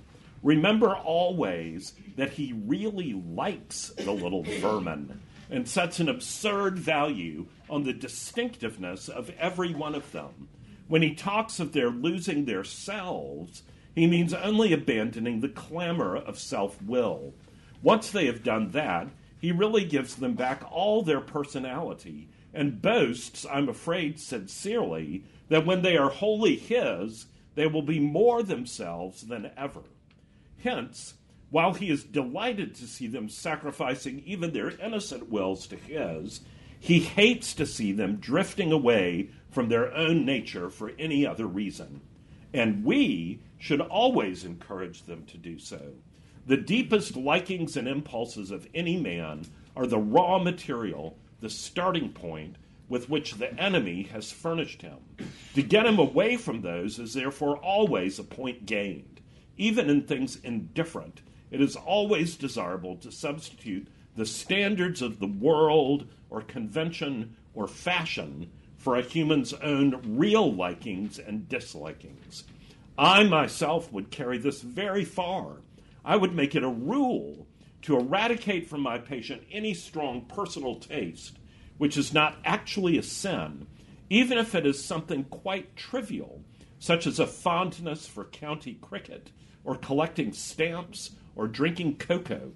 Remember 0.42 0.94
always 0.94 1.94
that 2.16 2.35
he 2.35 2.53
really 2.53 3.14
likes 3.14 3.88
the 3.96 4.12
little 4.12 4.44
vermin 4.44 5.20
and 5.50 5.68
sets 5.68 5.98
an 5.98 6.09
absurd 6.09 6.79
value 6.79 7.46
on 7.68 7.83
the 7.83 7.92
distinctiveness 7.92 9.09
of 9.09 9.31
every 9.38 9.74
one 9.74 9.94
of 9.94 10.12
them. 10.12 10.48
When 10.87 11.03
he 11.03 11.14
talks 11.14 11.59
of 11.59 11.72
their 11.72 11.90
losing 11.90 12.44
their 12.44 12.62
selves, 12.62 13.62
he 13.94 14.07
means 14.07 14.35
only 14.35 14.72
abandoning 14.72 15.40
the 15.40 15.48
clamor 15.48 16.16
of 16.16 16.38
self 16.38 16.81
will. 16.83 17.35
Once 17.83 18.11
they 18.11 18.27
have 18.27 18.42
done 18.42 18.70
that, 18.72 19.09
he 19.40 19.50
really 19.50 19.85
gives 19.85 20.16
them 20.16 20.35
back 20.35 20.62
all 20.70 21.03
their 21.03 21.20
personality 21.20 22.29
and 22.55 22.81
boasts, 22.81 23.45
I'm 23.51 23.69
afraid 23.69 24.19
sincerely, 24.19 25.25
that 25.49 25.67
when 25.67 25.83
they 25.83 25.97
are 25.97 26.11
wholly 26.11 26.57
his, 26.57 27.27
they 27.55 27.67
will 27.67 27.83
be 27.83 28.01
more 28.01 28.43
themselves 28.43 29.23
than 29.23 29.51
ever. 29.57 29.83
Hence, 30.62 31.14
while 31.51 31.75
he 31.75 31.90
is 31.90 32.05
delighted 32.05 32.75
to 32.77 32.87
see 32.87 33.07
them 33.07 33.29
sacrificing 33.29 34.23
even 34.25 34.53
their 34.53 34.71
innocent 34.81 35.31
wills 35.31 35.67
to 35.67 35.77
his, 35.77 36.40
he 36.81 37.01
hates 37.01 37.55
to 37.55 37.67
see 37.67 37.93
them 37.93 38.17
drifting 38.17 38.73
away 38.73 39.31
from 39.51 39.69
their 39.69 39.95
own 39.95 40.25
nature 40.25 40.69
for 40.71 40.93
any 40.99 41.27
other 41.27 41.47
reason. 41.47 42.01
And 42.53 42.85
we 42.85 43.40
should 43.59 43.81
always 43.81 44.45
encourage 44.45 45.05
them 45.05 45.25
to 45.27 45.38
do 45.38 45.59
so. 45.59 45.95
The 46.47 46.57
deepest 46.57 47.17
likings 47.17 47.77
and 47.77 47.88
impulses 47.88 48.51
of 48.51 48.69
any 48.75 48.97
man 48.97 49.47
are 49.77 49.87
the 49.87 49.99
raw 49.99 50.38
material, 50.38 51.17
the 51.44 51.50
starting 51.50 52.09
point 52.09 52.57
with 52.88 53.11
which 53.11 53.35
the 53.35 53.52
enemy 53.61 54.04
has 54.04 54.33
furnished 54.33 54.80
him. 54.80 54.96
To 55.52 55.62
get 55.62 55.85
him 55.85 55.98
away 55.98 56.38
from 56.38 56.62
those 56.62 56.98
is 56.98 57.12
therefore 57.12 57.59
always 57.59 58.18
a 58.18 58.24
point 58.24 58.64
gained. 58.64 59.20
Even 59.59 59.90
in 59.90 60.04
things 60.04 60.38
indifferent, 60.42 61.20
it 61.50 61.61
is 61.61 61.76
always 61.76 62.37
desirable 62.37 62.96
to 62.96 63.12
substitute 63.12 63.88
the 64.16 64.24
standards 64.24 65.02
of 65.02 65.18
the 65.18 65.26
world 65.26 66.07
or 66.30 66.40
convention 66.40 67.37
or 67.52 67.68
fashion 67.68 68.50
for 68.78 68.96
a 68.96 69.02
human's 69.02 69.52
own 69.52 70.16
real 70.16 70.50
likings 70.50 71.18
and 71.18 71.46
dislikings. 71.46 72.44
I 72.96 73.24
myself 73.24 73.92
would 73.92 74.11
carry 74.11 74.38
this 74.38 74.62
very 74.62 75.04
far 75.04 75.59
I 76.04 76.16
would 76.16 76.35
make 76.35 76.54
it 76.54 76.62
a 76.62 76.68
rule 76.68 77.46
to 77.85 77.99
eradicate 77.99 78.66
from 78.66 78.81
my 78.81 78.97
patient 78.97 79.42
any 79.53 79.75
strong 79.75 80.23
personal 80.23 80.75
taste, 80.77 81.38
which 81.77 81.99
is 81.99 82.14
not 82.14 82.38
actually 82.42 82.97
a 82.97 83.03
sin, 83.03 83.66
even 84.09 84.38
if 84.38 84.55
it 84.55 84.64
is 84.64 84.83
something 84.83 85.23
quite 85.25 85.77
trivial, 85.77 86.42
such 86.79 87.07
as 87.07 87.18
a 87.18 87.27
fondness 87.27 88.07
for 88.07 88.25
county 88.25 88.79
cricket, 88.81 89.31
or 89.64 89.77
collecting 89.77 90.33
stamps, 90.33 91.11
or 91.37 91.47
drinking 91.47 91.94
cocoa. 91.97 92.53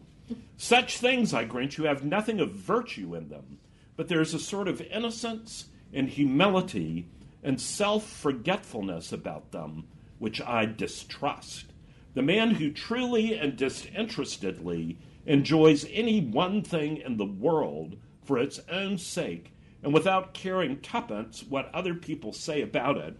Such 0.57 0.97
things, 0.97 1.35
I 1.35 1.45
grant 1.45 1.77
you, 1.77 1.85
have 1.85 2.05
nothing 2.05 2.41
of 2.41 2.53
virtue 2.53 3.15
in 3.15 3.29
them, 3.29 3.59
but 3.97 4.09
there 4.09 4.23
is 4.23 4.33
a 4.33 4.39
sort 4.39 4.67
of 4.67 4.81
innocence 4.81 5.67
and 5.93 6.09
humility 6.09 7.07
and 7.43 7.61
self 7.61 8.09
forgetfulness 8.09 9.13
about 9.13 9.53
them 9.53 9.89
which 10.19 10.41
I 10.41 10.65
distrust. 10.65 11.67
The 12.15 12.23
man 12.23 12.53
who 12.53 12.73
truly 12.73 13.35
and 13.39 13.57
disinterestedly 13.57 14.99
enjoys 15.29 15.85
any 15.93 16.21
one 16.23 16.63
thing 16.63 16.97
in 16.97 17.19
the 17.19 17.25
world 17.25 17.95
for 18.25 18.39
its 18.39 18.59
own 18.71 18.97
sake 18.97 19.53
and 19.83 19.93
without 19.93 20.33
caring 20.33 20.81
tuppence 20.81 21.45
what 21.49 21.73
other 21.75 21.95
people 21.95 22.33
say 22.33 22.63
about 22.63 22.97
it 22.97 23.15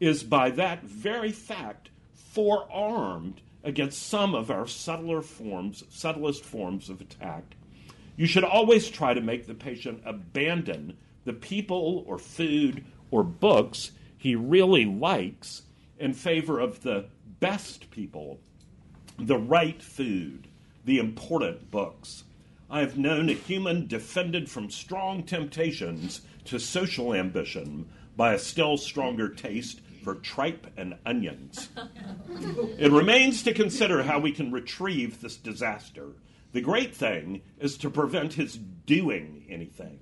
is 0.00 0.24
by 0.24 0.50
that 0.50 0.82
very 0.82 1.30
fact 1.30 1.90
forearmed 2.14 3.40
against 3.62 4.08
some 4.08 4.34
of 4.34 4.50
our 4.50 4.66
subtler 4.66 5.20
forms, 5.20 5.84
subtlest 5.90 6.42
forms 6.42 6.88
of 6.88 7.00
attack. 7.00 7.54
You 8.16 8.26
should 8.26 8.44
always 8.44 8.88
try 8.88 9.14
to 9.14 9.20
make 9.20 9.46
the 9.46 9.54
patient 9.54 10.02
abandon 10.06 10.96
the 11.24 11.34
people 11.34 12.02
or 12.06 12.18
food 12.18 12.84
or 13.10 13.22
books 13.22 13.92
he 14.16 14.34
really 14.34 14.86
likes 14.86 15.62
in 15.98 16.14
favor 16.14 16.58
of 16.58 16.82
the 16.82 17.04
best 17.40 17.90
people, 17.90 18.40
the 19.18 19.38
right 19.38 19.80
food, 19.82 20.48
the 20.84 20.98
important 20.98 21.70
books. 21.70 22.24
I 22.70 22.80
have 22.80 22.96
known 22.96 23.28
a 23.28 23.34
human 23.34 23.86
defended 23.86 24.50
from 24.50 24.70
strong 24.70 25.22
temptations 25.24 26.22
to 26.46 26.58
social 26.58 27.14
ambition 27.14 27.88
by 28.16 28.32
a 28.32 28.38
still 28.38 28.76
stronger 28.76 29.28
taste 29.28 29.80
for 30.02 30.14
tripe 30.16 30.66
and 30.76 30.96
onions. 31.06 31.68
it 32.78 32.90
remains 32.90 33.42
to 33.42 33.54
consider 33.54 34.02
how 34.02 34.18
we 34.18 34.32
can 34.32 34.50
retrieve 34.50 35.20
this 35.20 35.36
disaster. 35.36 36.08
The 36.52 36.60
great 36.60 36.94
thing 36.94 37.42
is 37.58 37.76
to 37.78 37.90
prevent 37.90 38.34
his 38.34 38.56
doing 38.56 39.46
anything. 39.48 40.00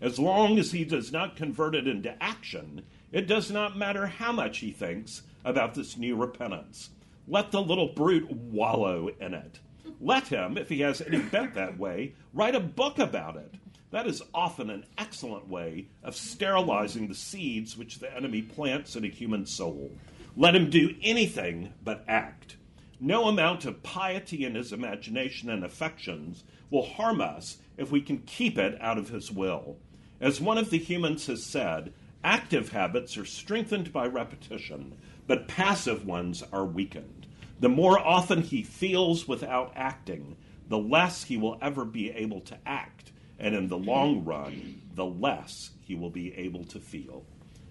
As 0.00 0.18
long 0.18 0.58
as 0.58 0.72
he 0.72 0.84
does 0.84 1.12
not 1.12 1.36
convert 1.36 1.74
it 1.74 1.86
into 1.86 2.20
action, 2.22 2.82
it 3.12 3.26
does 3.26 3.50
not 3.50 3.76
matter 3.76 4.06
how 4.06 4.32
much 4.32 4.58
he 4.58 4.70
thinks 4.70 5.22
about 5.44 5.74
this 5.74 5.96
new 5.96 6.16
repentance. 6.16 6.90
Let 7.28 7.52
the 7.52 7.62
little 7.62 7.88
brute 7.88 8.30
wallow 8.30 9.08
in 9.20 9.34
it. 9.34 9.60
Let 10.00 10.28
him, 10.28 10.56
if 10.56 10.68
he 10.68 10.80
has 10.80 11.00
any 11.00 11.18
bent 11.18 11.54
that 11.54 11.78
way, 11.78 12.14
write 12.32 12.54
a 12.54 12.60
book 12.60 12.98
about 12.98 13.36
it. 13.36 13.54
That 13.90 14.06
is 14.06 14.22
often 14.34 14.70
an 14.70 14.86
excellent 14.98 15.48
way 15.48 15.86
of 16.02 16.16
sterilizing 16.16 17.06
the 17.08 17.14
seeds 17.14 17.76
which 17.76 18.00
the 18.00 18.14
enemy 18.14 18.42
plants 18.42 18.96
in 18.96 19.04
a 19.04 19.08
human 19.08 19.46
soul. 19.46 19.92
Let 20.36 20.56
him 20.56 20.68
do 20.68 20.96
anything 21.02 21.72
but 21.82 22.04
act. 22.08 22.56
No 22.98 23.28
amount 23.28 23.64
of 23.66 23.82
piety 23.82 24.44
in 24.44 24.54
his 24.54 24.72
imagination 24.72 25.48
and 25.48 25.64
affections 25.64 26.44
will 26.70 26.86
harm 26.86 27.20
us 27.20 27.58
if 27.76 27.92
we 27.92 28.00
can 28.00 28.18
keep 28.18 28.58
it 28.58 28.80
out 28.80 28.98
of 28.98 29.10
his 29.10 29.30
will. 29.30 29.76
As 30.20 30.40
one 30.40 30.58
of 30.58 30.70
the 30.70 30.78
humans 30.78 31.26
has 31.26 31.44
said, 31.44 31.92
active 32.24 32.70
habits 32.70 33.16
are 33.16 33.24
strengthened 33.24 33.92
by 33.92 34.06
repetition, 34.06 34.96
but 35.26 35.46
passive 35.46 36.04
ones 36.06 36.42
are 36.52 36.64
weakened. 36.64 37.23
The 37.60 37.68
more 37.68 37.98
often 37.98 38.42
he 38.42 38.62
feels 38.62 39.28
without 39.28 39.72
acting, 39.74 40.36
the 40.68 40.78
less 40.78 41.24
he 41.24 41.36
will 41.36 41.58
ever 41.62 41.84
be 41.84 42.10
able 42.10 42.40
to 42.42 42.58
act 42.66 43.12
and 43.38 43.54
in 43.54 43.68
the 43.68 43.78
long 43.78 44.24
run, 44.24 44.80
the 44.94 45.04
less 45.04 45.70
he 45.80 45.94
will 45.94 46.10
be 46.10 46.34
able 46.36 46.64
to 46.64 46.78
feel. 46.78 47.24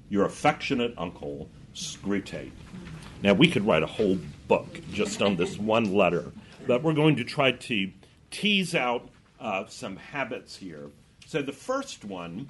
Your 0.10 0.26
affectionate 0.26 0.94
uncle, 0.98 1.50
Screwtape. 1.74 2.52
Now, 3.22 3.34
we 3.34 3.50
could 3.50 3.66
write 3.66 3.84
a 3.84 3.88
whole 3.88 4.20
book 4.48 4.80
just 4.92 5.22
on 5.22 5.36
this 5.36 5.58
one 5.58 5.94
letter, 5.94 6.32
but 6.68 6.84
we're 6.84 6.94
going 6.94 7.16
to 7.16 7.24
try 7.24 7.54
to 7.54 7.92
tease 8.30 8.76
out 8.76 9.10
uh, 9.40 9.66
some 9.68 9.96
habits 9.96 10.58
here. 10.58 10.92
So, 11.26 11.42
the 11.42 11.54
first 11.54 12.06
one 12.06 12.48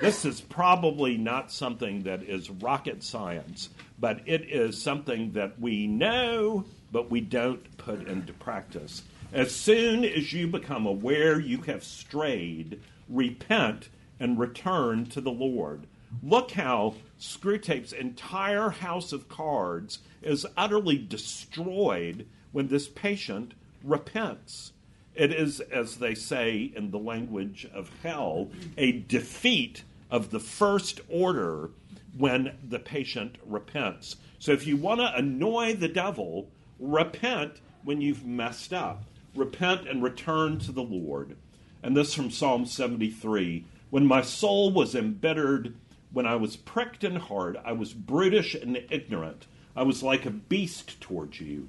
this 0.00 0.24
is 0.24 0.40
probably 0.40 1.16
not 1.16 1.50
something 1.50 2.02
that 2.02 2.22
is 2.22 2.50
rocket 2.50 3.02
science, 3.02 3.70
but 3.98 4.20
it 4.26 4.42
is 4.50 4.80
something 4.80 5.32
that 5.32 5.58
we 5.58 5.86
know, 5.86 6.64
but 6.92 7.10
we 7.10 7.20
don't 7.20 7.76
put 7.78 8.06
into 8.06 8.32
practice. 8.34 9.02
As 9.32 9.54
soon 9.54 10.04
as 10.04 10.32
you 10.32 10.46
become 10.46 10.86
aware 10.86 11.40
you 11.40 11.58
have 11.62 11.82
strayed, 11.82 12.80
repent 13.08 13.88
and 14.20 14.38
return 14.38 15.06
to 15.06 15.20
the 15.20 15.30
Lord. 15.30 15.86
Look 16.22 16.52
how 16.52 16.94
Screwtape's 17.18 17.92
entire 17.92 18.70
house 18.70 19.12
of 19.12 19.28
cards 19.28 19.98
is 20.22 20.46
utterly 20.56 20.98
destroyed 20.98 22.26
when 22.52 22.68
this 22.68 22.88
patient 22.88 23.54
repents. 23.82 24.72
It 25.16 25.32
is, 25.32 25.60
as 25.60 25.96
they 25.96 26.14
say 26.14 26.72
in 26.76 26.90
the 26.90 26.98
language 26.98 27.66
of 27.72 27.90
hell, 28.02 28.50
a 28.76 28.92
defeat 28.92 29.82
of 30.10 30.30
the 30.30 30.40
first 30.40 31.00
order 31.08 31.70
when 32.16 32.56
the 32.62 32.78
patient 32.78 33.36
repents. 33.44 34.16
So 34.38 34.52
if 34.52 34.66
you 34.66 34.76
want 34.76 35.00
to 35.00 35.14
annoy 35.14 35.74
the 35.74 35.88
devil, 35.88 36.50
repent 36.78 37.60
when 37.82 38.00
you've 38.00 38.24
messed 38.24 38.72
up. 38.72 39.04
Repent 39.34 39.88
and 39.88 40.02
return 40.02 40.58
to 40.60 40.72
the 40.72 40.82
Lord. 40.82 41.36
And 41.82 41.96
this 41.96 42.14
from 42.14 42.30
Psalm 42.30 42.66
73 42.66 43.64
When 43.90 44.06
my 44.06 44.22
soul 44.22 44.70
was 44.70 44.94
embittered, 44.94 45.74
when 46.12 46.26
I 46.26 46.36
was 46.36 46.56
pricked 46.56 47.04
in 47.04 47.16
heart, 47.16 47.56
I 47.64 47.72
was 47.72 47.92
brutish 47.92 48.54
and 48.54 48.82
ignorant. 48.90 49.46
I 49.74 49.82
was 49.82 50.02
like 50.02 50.24
a 50.24 50.30
beast 50.30 51.00
towards 51.00 51.40
you. 51.40 51.68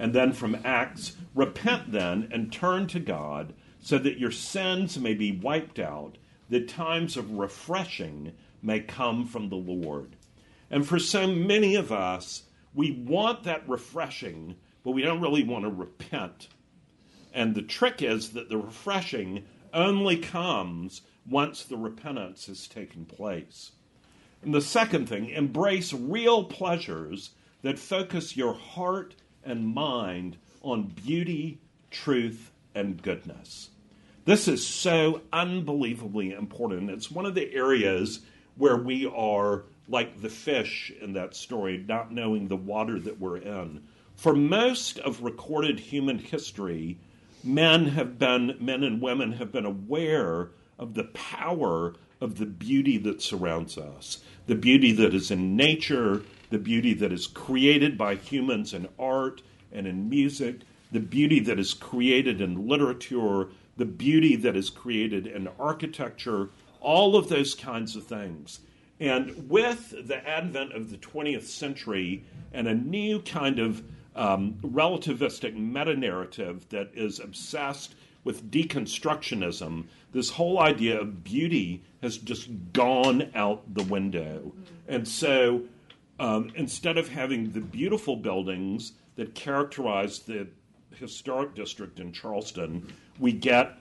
And 0.00 0.12
then 0.12 0.32
from 0.32 0.60
Acts 0.64 1.16
Repent 1.32 1.92
then 1.92 2.28
and 2.32 2.52
turn 2.52 2.88
to 2.88 2.98
God, 2.98 3.54
so 3.80 3.98
that 3.98 4.18
your 4.18 4.32
sins 4.32 4.98
may 4.98 5.14
be 5.14 5.30
wiped 5.30 5.78
out, 5.78 6.18
that 6.48 6.68
times 6.68 7.16
of 7.16 7.30
refreshing 7.30 8.32
may 8.60 8.80
come 8.80 9.24
from 9.26 9.48
the 9.48 9.56
Lord. 9.56 10.16
And 10.68 10.84
for 10.84 10.98
so 10.98 11.28
many 11.28 11.76
of 11.76 11.92
us, 11.92 12.42
we 12.74 12.90
want 12.90 13.44
that 13.44 13.68
refreshing, 13.68 14.56
but 14.82 14.90
we 14.90 15.02
don't 15.02 15.20
really 15.20 15.44
want 15.44 15.64
to 15.64 15.70
repent 15.70 16.48
and 17.32 17.54
the 17.54 17.62
trick 17.62 18.02
is 18.02 18.30
that 18.30 18.48
the 18.48 18.58
refreshing 18.58 19.44
only 19.72 20.16
comes 20.16 21.02
once 21.28 21.62
the 21.62 21.76
repentance 21.76 22.46
has 22.46 22.66
taken 22.66 23.04
place. 23.04 23.72
And 24.42 24.54
the 24.54 24.60
second 24.60 25.08
thing, 25.08 25.30
embrace 25.30 25.92
real 25.92 26.44
pleasures 26.44 27.30
that 27.62 27.78
focus 27.78 28.36
your 28.36 28.54
heart 28.54 29.14
and 29.44 29.74
mind 29.74 30.36
on 30.62 30.84
beauty, 31.04 31.58
truth, 31.90 32.50
and 32.74 33.02
goodness. 33.02 33.70
This 34.24 34.46
is 34.48 34.66
so 34.66 35.22
unbelievably 35.32 36.32
important. 36.32 36.90
It's 36.90 37.10
one 37.10 37.26
of 37.26 37.34
the 37.34 37.52
areas 37.52 38.20
where 38.56 38.76
we 38.76 39.06
are 39.06 39.64
like 39.88 40.20
the 40.20 40.28
fish 40.28 40.92
in 41.00 41.14
that 41.14 41.34
story, 41.34 41.84
not 41.88 42.12
knowing 42.12 42.46
the 42.46 42.56
water 42.56 42.98
that 43.00 43.18
we're 43.18 43.38
in. 43.38 43.82
For 44.14 44.34
most 44.34 44.98
of 44.98 45.22
recorded 45.22 45.80
human 45.80 46.18
history, 46.18 46.98
men 47.42 47.86
have 47.86 48.18
been, 48.18 48.56
men 48.60 48.84
and 48.84 49.00
women 49.00 49.32
have 49.32 49.50
been 49.50 49.64
aware 49.64 50.50
of 50.78 50.94
the 50.94 51.04
power 51.04 51.94
of 52.20 52.38
the 52.38 52.46
beauty 52.46 52.98
that 52.98 53.22
surrounds 53.22 53.78
us, 53.78 54.22
the 54.46 54.54
beauty 54.54 54.92
that 54.92 55.14
is 55.14 55.30
in 55.30 55.56
nature, 55.56 56.22
the 56.50 56.58
beauty 56.58 56.94
that 56.94 57.12
is 57.12 57.26
created 57.26 57.96
by 57.96 58.16
humans 58.16 58.74
in 58.74 58.88
art 58.98 59.42
and 59.72 59.86
in 59.86 60.08
music, 60.08 60.60
the 60.92 61.00
beauty 61.00 61.40
that 61.40 61.58
is 61.58 61.74
created 61.74 62.40
in 62.40 62.68
literature, 62.68 63.48
the 63.76 63.84
beauty 63.84 64.36
that 64.36 64.56
is 64.56 64.68
created 64.68 65.26
in 65.26 65.48
architecture, 65.58 66.50
all 66.80 67.16
of 67.16 67.28
those 67.28 67.54
kinds 67.54 67.96
of 67.96 68.04
things. 68.04 68.60
And 68.98 69.48
with 69.48 70.06
the 70.06 70.26
advent 70.28 70.72
of 70.72 70.90
the 70.90 70.98
20th 70.98 71.44
century 71.44 72.24
and 72.52 72.68
a 72.68 72.74
new 72.74 73.20
kind 73.22 73.58
of 73.58 73.82
um, 74.14 74.58
relativistic 74.62 75.54
meta 75.54 75.96
narrative 75.96 76.68
that 76.68 76.90
is 76.94 77.20
obsessed 77.20 77.94
with 78.24 78.50
deconstructionism, 78.50 79.86
this 80.12 80.30
whole 80.30 80.58
idea 80.58 81.00
of 81.00 81.24
beauty 81.24 81.82
has 82.02 82.18
just 82.18 82.50
gone 82.72 83.30
out 83.34 83.62
the 83.72 83.84
window. 83.84 84.52
And 84.88 85.08
so 85.08 85.62
um, 86.20 86.52
instead 86.54 86.98
of 86.98 87.08
having 87.08 87.50
the 87.50 87.60
beautiful 87.60 88.14
buildings 88.14 88.92
that 89.16 89.34
characterize 89.34 90.20
the 90.20 90.46
historic 90.94 91.54
district 91.54 91.98
in 91.98 92.12
Charleston, 92.12 92.86
we 93.18 93.32
get 93.32 93.79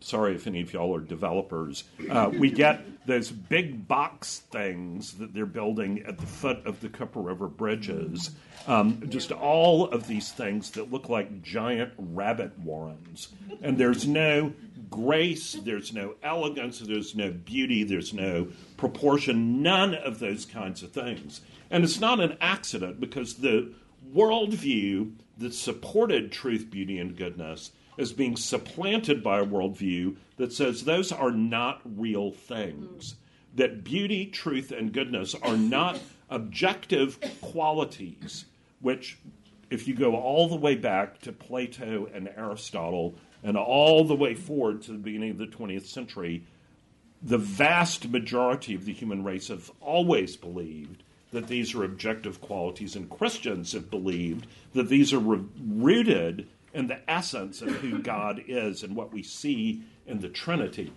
sorry 0.00 0.34
if 0.34 0.46
any 0.46 0.60
of 0.60 0.72
y'all 0.72 0.94
are 0.94 1.00
developers. 1.00 1.84
Uh, 2.08 2.30
we 2.32 2.50
get 2.50 3.06
those 3.06 3.30
big 3.30 3.88
box 3.88 4.38
things 4.50 5.14
that 5.14 5.34
they're 5.34 5.46
building 5.46 6.02
at 6.06 6.18
the 6.18 6.26
foot 6.26 6.64
of 6.66 6.80
the 6.80 6.88
Cooper 6.88 7.20
River 7.20 7.48
bridges. 7.48 8.30
Um, 8.66 9.08
just 9.08 9.32
all 9.32 9.88
of 9.88 10.06
these 10.06 10.30
things 10.30 10.70
that 10.72 10.92
look 10.92 11.08
like 11.08 11.42
giant 11.42 11.92
rabbit 11.96 12.58
warrens. 12.58 13.28
And 13.62 13.78
there's 13.78 14.06
no 14.06 14.52
grace, 14.90 15.54
there's 15.54 15.92
no 15.92 16.14
elegance, 16.22 16.80
there's 16.80 17.14
no 17.14 17.30
beauty, 17.30 17.84
there's 17.84 18.12
no 18.12 18.48
proportion, 18.76 19.62
none 19.62 19.94
of 19.94 20.18
those 20.18 20.44
kinds 20.44 20.82
of 20.82 20.92
things. 20.92 21.40
And 21.70 21.84
it's 21.84 22.00
not 22.00 22.20
an 22.20 22.36
accident 22.40 23.00
because 23.00 23.34
the 23.34 23.72
worldview 24.14 25.12
that 25.38 25.54
supported 25.54 26.32
truth, 26.32 26.70
beauty, 26.70 26.98
and 26.98 27.16
goodness 27.16 27.70
is 27.98 28.12
being 28.12 28.36
supplanted 28.36 29.22
by 29.22 29.40
a 29.40 29.46
worldview 29.46 30.16
that 30.36 30.52
says 30.52 30.84
those 30.84 31.12
are 31.12 31.32
not 31.32 31.82
real 31.84 32.30
things. 32.30 33.16
That 33.54 33.84
beauty, 33.84 34.24
truth, 34.24 34.72
and 34.72 34.92
goodness 34.92 35.34
are 35.34 35.56
not 35.56 36.00
objective 36.30 37.18
qualities 37.42 38.46
which 38.80 39.18
if 39.70 39.86
you 39.86 39.94
go 39.94 40.16
all 40.16 40.48
the 40.48 40.56
way 40.56 40.74
back 40.74 41.20
to 41.20 41.32
Plato 41.32 42.08
and 42.12 42.28
Aristotle 42.36 43.14
and 43.42 43.56
all 43.56 44.04
the 44.04 44.14
way 44.14 44.34
forward 44.34 44.82
to 44.82 44.92
the 44.92 44.98
beginning 44.98 45.30
of 45.30 45.38
the 45.38 45.46
20th 45.46 45.86
century, 45.86 46.44
the 47.22 47.38
vast 47.38 48.08
majority 48.08 48.74
of 48.74 48.84
the 48.84 48.92
human 48.92 49.24
race 49.24 49.48
have 49.48 49.70
always 49.80 50.36
believed 50.36 51.02
that 51.32 51.48
these 51.48 51.74
are 51.74 51.84
objective 51.84 52.40
qualities, 52.40 52.96
and 52.96 53.10
Christians 53.10 53.72
have 53.72 53.90
believed 53.90 54.46
that 54.72 54.88
these 54.88 55.12
are 55.12 55.18
re- 55.18 55.44
rooted 55.62 56.48
in 56.78 56.86
the 56.86 57.10
essence 57.10 57.60
of 57.60 57.70
who 57.70 57.98
God 57.98 58.40
is 58.46 58.84
and 58.84 58.94
what 58.94 59.12
we 59.12 59.20
see 59.20 59.82
in 60.06 60.20
the 60.20 60.28
Trinity. 60.28 60.92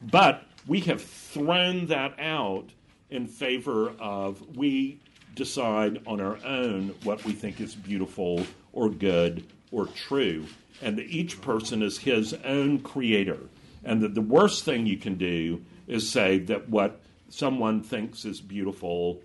But 0.00 0.44
we 0.64 0.78
have 0.82 1.02
thrown 1.02 1.86
that 1.86 2.14
out 2.20 2.66
in 3.10 3.26
favor 3.26 3.90
of 3.98 4.56
we 4.56 5.00
decide 5.34 6.00
on 6.06 6.20
our 6.20 6.38
own 6.46 6.94
what 7.02 7.24
we 7.24 7.32
think 7.32 7.60
is 7.60 7.74
beautiful 7.74 8.46
or 8.72 8.88
good 8.88 9.44
or 9.72 9.86
true, 9.86 10.46
and 10.80 10.96
that 10.98 11.06
each 11.06 11.40
person 11.40 11.82
is 11.82 11.98
his 11.98 12.32
own 12.44 12.78
creator. 12.78 13.40
And 13.82 14.00
that 14.02 14.14
the 14.14 14.20
worst 14.20 14.64
thing 14.64 14.86
you 14.86 14.98
can 14.98 15.16
do 15.16 15.62
is 15.88 16.08
say 16.08 16.38
that 16.38 16.68
what 16.68 17.00
someone 17.28 17.82
thinks 17.82 18.24
is 18.24 18.40
beautiful, 18.40 19.20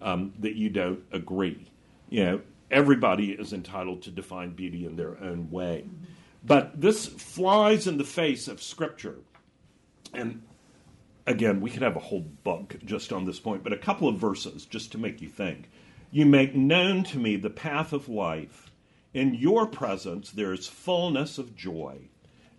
um, 0.00 0.32
that 0.40 0.56
you 0.56 0.70
don't 0.70 1.04
agree. 1.12 1.68
You 2.10 2.24
know, 2.24 2.40
everybody 2.72 3.32
is 3.32 3.52
entitled 3.52 4.02
to 4.02 4.10
define 4.10 4.50
beauty 4.54 4.86
in 4.86 4.96
their 4.96 5.22
own 5.22 5.50
way. 5.50 5.84
But 6.44 6.80
this 6.80 7.06
flies 7.06 7.86
in 7.86 7.98
the 7.98 8.04
face 8.04 8.48
of 8.48 8.62
Scripture. 8.62 9.18
And 10.12 10.42
again, 11.26 11.60
we 11.60 11.70
could 11.70 11.82
have 11.82 11.96
a 11.96 12.00
whole 12.00 12.26
book 12.42 12.76
just 12.84 13.12
on 13.12 13.24
this 13.24 13.38
point, 13.38 13.62
but 13.62 13.72
a 13.72 13.78
couple 13.78 14.08
of 14.08 14.18
verses 14.18 14.64
just 14.64 14.90
to 14.92 14.98
make 14.98 15.20
you 15.20 15.28
think. 15.28 15.70
You 16.10 16.26
make 16.26 16.54
known 16.54 17.04
to 17.04 17.18
me 17.18 17.36
the 17.36 17.50
path 17.50 17.92
of 17.92 18.08
life. 18.08 18.70
In 19.14 19.34
your 19.34 19.66
presence 19.66 20.30
there 20.30 20.52
is 20.52 20.66
fullness 20.66 21.38
of 21.38 21.54
joy. 21.54 22.08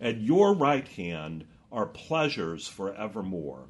At 0.00 0.20
your 0.20 0.54
right 0.54 0.86
hand 0.88 1.44
are 1.70 1.86
pleasures 1.86 2.66
forevermore. 2.66 3.66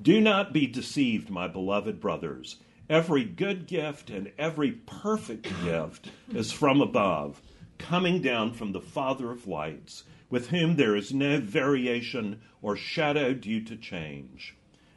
Do 0.00 0.20
not 0.20 0.52
be 0.52 0.66
deceived, 0.66 1.30
my 1.30 1.48
beloved 1.48 2.00
brothers. 2.00 2.56
Every 2.88 3.24
good 3.24 3.66
gift 3.66 4.10
and 4.10 4.30
every 4.38 4.70
perfect 4.70 5.48
gift 5.64 6.10
is 6.32 6.52
from 6.52 6.80
above, 6.80 7.42
coming 7.78 8.22
down 8.22 8.52
from 8.52 8.70
the 8.70 8.80
Father 8.80 9.32
of 9.32 9.48
lights 9.48 10.04
with 10.30 10.50
whom 10.50 10.76
there 10.76 10.94
is 10.94 11.12
no 11.12 11.40
variation 11.40 12.40
or 12.62 12.76
shadow 12.76 13.32
due 13.32 13.60
to 13.64 13.76
change. 13.76 14.54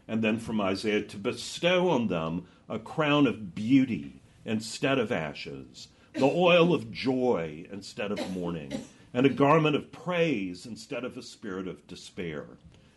And 0.07 0.23
then 0.23 0.39
from 0.39 0.61
Isaiah, 0.61 1.01
to 1.01 1.17
bestow 1.17 1.89
on 1.89 2.07
them 2.07 2.45
a 2.67 2.77
crown 2.77 3.25
of 3.25 3.55
beauty 3.55 4.21
instead 4.45 4.99
of 4.99 5.11
ashes, 5.11 5.87
the 6.13 6.25
oil 6.25 6.73
of 6.75 6.91
joy 6.91 7.65
instead 7.71 8.11
of 8.11 8.31
mourning, 8.31 8.85
and 9.15 9.25
a 9.25 9.29
garment 9.29 9.75
of 9.75 9.91
praise 9.91 10.67
instead 10.67 11.03
of 11.03 11.17
a 11.17 11.23
spirit 11.23 11.67
of 11.67 11.87
despair. 11.87 12.45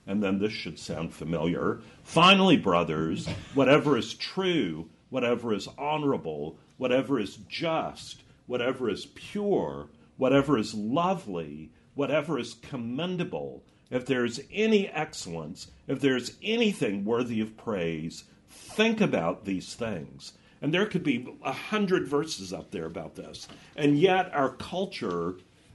And 0.07 0.22
then 0.22 0.38
this 0.38 0.53
should 0.53 0.78
sound 0.78 1.14
familiar. 1.14 1.80
Finally, 2.03 2.57
brothers, 2.57 3.28
whatever 3.55 3.96
is 3.96 4.14
true, 4.14 4.88
whatever 5.11 5.53
is 5.55 5.68
honorable, 5.78 6.59
whatever 6.76 7.20
is 7.20 7.36
just, 7.48 8.22
whatever 8.46 8.90
is 8.90 9.07
pure, 9.07 9.88
whatever 10.16 10.59
is 10.59 10.74
lovely, 10.74 11.70
whatever 11.94 12.38
is 12.38 12.55
commendable, 12.55 13.62
if 13.90 14.07
there's 14.07 14.40
any 14.53 14.88
excellence, 14.88 15.70
if 15.86 16.00
there's 16.00 16.36
anything 16.42 17.05
worthy 17.05 17.40
of 17.40 17.57
praise, 17.57 18.24
think 18.48 19.00
about 19.00 19.44
these 19.44 19.74
things. 19.74 20.32
And 20.62 20.72
there 20.72 20.86
could 20.86 21.03
be 21.03 21.28
a 21.44 21.53
hundred 21.53 22.09
verses 22.09 22.53
up 22.53 22.70
there 22.70 22.86
about 22.86 23.16
this. 23.16 23.48
And 23.76 23.98
yet, 23.98 24.32
our 24.32 24.50
culture 24.50 25.34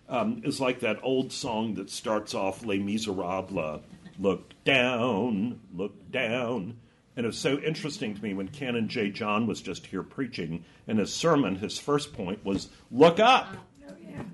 um, 0.10 0.42
is 0.44 0.60
like 0.60 0.80
that 0.80 1.00
old 1.04 1.32
song 1.32 1.76
that 1.76 1.90
starts 1.90 2.34
off 2.34 2.66
Les 2.66 2.80
Miserables 2.80 3.82
look 4.20 4.54
down, 4.64 5.60
look 5.74 6.12
down. 6.12 6.78
And 7.16 7.26
it 7.26 7.30
was 7.30 7.38
so 7.38 7.58
interesting 7.60 8.14
to 8.16 8.22
me 8.22 8.34
when 8.34 8.48
Canon 8.48 8.88
J. 8.88 9.10
John 9.10 9.48
was 9.48 9.62
just 9.62 9.88
here 9.88 10.04
preaching, 10.04 10.64
in 10.88 10.98
his 10.98 11.12
sermon, 11.12 11.56
his 11.56 11.80
first 11.80 12.14
point 12.14 12.46
was 12.46 12.70
look 12.92 13.20
up. 13.20 13.56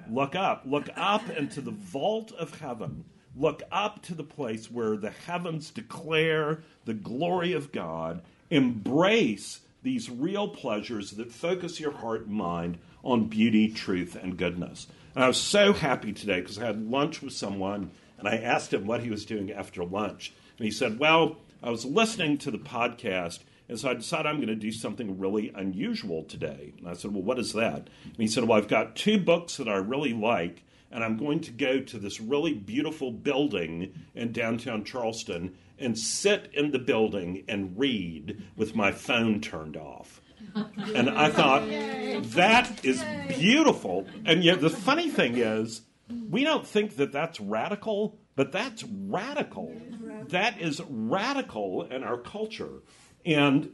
Look 0.10 0.36
up. 0.36 0.64
Look 0.66 0.90
up 0.96 1.30
into 1.30 1.62
the 1.62 1.72
vault 1.72 2.32
of 2.34 2.60
heaven. 2.60 3.06
Look 3.36 3.64
up 3.72 4.02
to 4.04 4.16
the 4.16 4.24
place 4.24 4.70
where 4.70 4.98
the 4.98 5.10
heavens 5.10 5.72
declare 5.72 6.62
the 6.86 6.94
glory 6.94 7.54
of 7.54 7.72
God. 7.72 8.22
Embrace 8.50 9.62
these 9.82 10.10
real 10.10 10.48
pleasures 10.48 11.12
that 11.12 11.32
focus 11.32 11.80
your 11.80 11.92
heart 11.92 12.28
and 12.28 12.36
mind 12.36 12.78
on 13.04 13.28
beauty, 13.28 13.70
truth, 13.70 14.16
and 14.22 14.38
goodness. 14.38 14.88
And 15.16 15.24
I 15.24 15.28
was 15.28 15.38
so 15.38 15.74
happy 15.74 16.14
today 16.14 16.42
because 16.42 16.58
I 16.58 16.66
had 16.66 16.90
lunch 16.90 17.22
with 17.22 17.34
someone 17.34 17.92
and 18.24 18.34
I 18.34 18.38
asked 18.38 18.74
him 18.74 18.86
what 18.86 19.02
he 19.02 19.10
was 19.10 19.26
doing 19.26 19.52
after 19.52 19.84
lunch. 19.84 20.34
And 20.58 20.66
he 20.66 20.72
said, 20.72 21.00
Well, 21.00 21.38
I 21.62 21.70
was 21.70 21.86
listening 21.86 22.38
to 22.40 22.52
the 22.52 22.58
podcast 22.58 23.40
and 23.70 23.80
so 23.80 23.90
I 23.90 23.94
decided 23.94 24.28
I'm 24.28 24.36
going 24.38 24.48
to 24.48 24.56
do 24.56 24.72
something 24.72 25.18
really 25.18 25.52
unusual 25.56 26.24
today. 26.24 26.74
And 26.78 26.88
I 26.88 26.94
said, 26.94 27.14
Well, 27.14 27.24
what 27.24 27.40
is 27.40 27.54
that? 27.54 27.90
And 28.04 28.18
he 28.18 28.28
said, 28.28 28.44
Well, 28.44 28.58
I've 28.58 28.68
got 28.68 28.96
two 28.96 29.18
books 29.18 29.58
that 29.58 29.70
I 29.70 29.76
really 29.76 30.14
like, 30.14 30.64
and 30.92 31.04
I'm 31.04 31.18
going 31.18 31.40
to 31.42 31.52
go 31.52 31.80
to 31.80 31.98
this 31.98 32.20
really 32.20 32.54
beautiful 32.54 33.12
building 33.12 33.94
in 34.14 34.32
downtown 34.32 34.84
Charleston 34.84 35.56
and 35.80 35.98
sit 35.98 36.50
in 36.54 36.72
the 36.72 36.80
building 36.80 37.44
and 37.48 37.78
read 37.78 38.44
with 38.56 38.76
my 38.76 38.92
phone 38.92 39.42
turned 39.42 39.76
off. 39.76 40.22
And 40.94 41.10
I 41.10 41.30
thought, 41.30 41.68
that 42.34 42.86
is 42.86 43.04
beautiful. 43.28 44.06
And 44.26 44.44
yet, 44.44 44.62
the 44.62 44.70
funny 44.70 45.10
thing 45.10 45.38
is, 45.38 45.82
we 46.10 46.44
don't 46.44 46.68
think 46.68 46.98
that 46.98 47.12
that's 47.12 47.40
radical, 47.40 48.18
but 48.36 48.52
that's 48.52 48.84
radical. 48.84 49.74
That 50.28 50.60
is 50.60 50.82
radical 50.90 51.84
in 51.84 52.04
our 52.04 52.18
culture. 52.18 52.82
And 53.26 53.72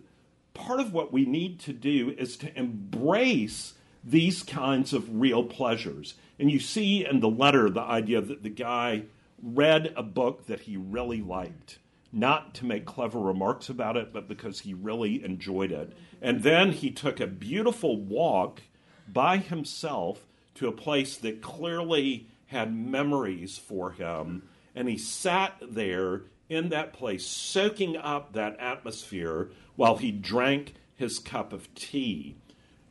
part 0.54 0.80
of 0.80 0.94
what 0.94 1.12
we 1.12 1.26
need 1.26 1.60
to 1.62 1.74
do 1.74 2.14
is 2.18 2.38
to 2.38 2.58
embrace 2.58 3.74
these 4.04 4.44
kinds 4.44 4.94
of 4.94 5.20
real 5.20 5.44
pleasures. 5.44 6.16
And 6.38 6.52
you 6.52 6.60
see 6.60 7.06
in 7.06 7.20
the 7.20 7.30
letter 7.30 7.70
the 7.70 7.82
idea 7.82 8.22
that 8.22 8.44
the 8.44 8.50
guy 8.50 9.04
read 9.42 9.94
a 9.96 10.04
book 10.04 10.48
that 10.48 10.62
he 10.62 10.78
really 10.78 11.22
liked, 11.22 11.80
not 12.12 12.54
to 12.56 12.66
make 12.66 12.86
clever 12.86 13.20
remarks 13.20 13.70
about 13.70 13.98
it, 13.98 14.14
but 14.14 14.28
because 14.28 14.62
he 14.62 14.74
really 14.74 15.24
enjoyed 15.24 15.72
it. 15.72 15.94
And 16.22 16.44
then 16.44 16.72
he 16.72 16.92
took 16.92 17.20
a 17.20 17.28
beautiful 17.28 18.00
walk 18.00 18.62
by 19.08 19.38
himself 19.38 20.26
to 20.60 20.68
a 20.68 20.72
place 20.74 21.16
that 21.18 21.42
clearly 21.42 22.28
had 22.48 22.76
memories 22.76 23.58
for 23.58 23.92
him. 23.92 24.44
And 24.76 24.90
he 24.90 24.98
sat 24.98 25.56
there 25.62 26.24
in 26.50 26.70
that 26.70 26.92
place, 26.92 27.26
soaking 27.26 27.96
up 27.96 28.34
that 28.34 28.60
atmosphere 28.60 29.52
while 29.78 29.96
he 29.96 30.12
drank 30.12 30.74
his 30.96 31.18
cup 31.18 31.54
of 31.54 31.74
tea. 31.76 32.36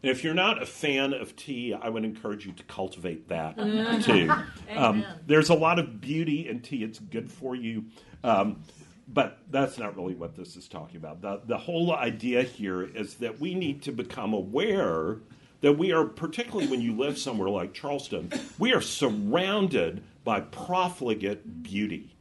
And 0.02 0.10
if 0.10 0.24
you're 0.24 0.32
not 0.32 0.62
a 0.62 0.66
fan 0.66 1.12
of 1.12 1.36
tea, 1.36 1.74
I 1.74 1.90
would 1.90 2.04
encourage 2.04 2.46
you 2.46 2.52
to 2.52 2.62
cultivate 2.62 3.28
that 3.28 3.56
too. 4.02 4.32
Um, 4.74 5.04
there's 5.26 5.50
a 5.50 5.54
lot 5.54 5.78
of 5.78 6.00
beauty 6.00 6.48
in 6.48 6.60
tea, 6.60 6.84
it's 6.84 6.98
good 6.98 7.30
for 7.30 7.54
you. 7.54 7.84
Um, 8.24 8.62
but 9.08 9.38
that's 9.50 9.76
not 9.76 9.94
really 9.96 10.14
what 10.14 10.36
this 10.36 10.56
is 10.56 10.68
talking 10.68 10.96
about. 10.96 11.20
The, 11.20 11.42
the 11.46 11.58
whole 11.58 11.94
idea 11.94 12.44
here 12.44 12.82
is 12.82 13.16
that 13.16 13.40
we 13.40 13.54
need 13.54 13.82
to 13.82 13.92
become 13.92 14.32
aware 14.32 15.18
that 15.60 15.78
we 15.78 15.92
are, 15.92 16.04
particularly 16.04 16.68
when 16.68 16.80
you 16.80 16.96
live 16.96 17.18
somewhere 17.18 17.48
like 17.48 17.74
Charleston, 17.74 18.30
we 18.58 18.72
are 18.72 18.80
surrounded 18.80 20.02
by 20.24 20.40
profligate 20.40 21.62
beauty. 21.62 22.14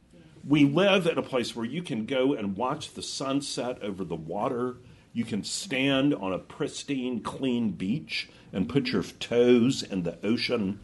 We 0.46 0.64
live 0.64 1.06
in 1.06 1.18
a 1.18 1.22
place 1.22 1.54
where 1.54 1.66
you 1.66 1.82
can 1.82 2.06
go 2.06 2.32
and 2.32 2.56
watch 2.56 2.94
the 2.94 3.02
sunset 3.02 3.82
over 3.82 4.04
the 4.04 4.16
water. 4.16 4.76
You 5.12 5.24
can 5.24 5.44
stand 5.44 6.14
on 6.14 6.32
a 6.32 6.38
pristine, 6.38 7.20
clean 7.20 7.72
beach 7.72 8.28
and 8.52 8.68
put 8.68 8.88
your 8.88 9.02
toes 9.02 9.82
in 9.82 10.02
the 10.02 10.18
ocean. 10.24 10.80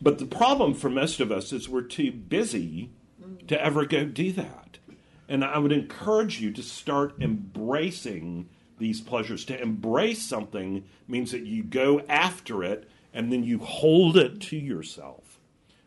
But 0.00 0.18
the 0.18 0.26
problem 0.26 0.74
for 0.74 0.88
most 0.88 1.20
of 1.20 1.32
us 1.32 1.52
is 1.52 1.68
we're 1.68 1.82
too 1.82 2.12
busy 2.12 2.90
to 3.48 3.62
ever 3.62 3.84
go 3.84 4.04
do 4.04 4.32
that. 4.32 4.78
And 5.28 5.44
I 5.44 5.58
would 5.58 5.72
encourage 5.72 6.40
you 6.40 6.50
to 6.52 6.62
start 6.62 7.14
embracing 7.20 8.48
these 8.80 9.00
pleasures. 9.00 9.44
To 9.44 9.62
embrace 9.62 10.22
something 10.22 10.84
means 11.06 11.30
that 11.30 11.46
you 11.46 11.62
go 11.62 12.00
after 12.08 12.64
it 12.64 12.90
and 13.14 13.32
then 13.32 13.44
you 13.44 13.58
hold 13.58 14.16
it 14.16 14.40
to 14.40 14.56
yourself. 14.56 15.38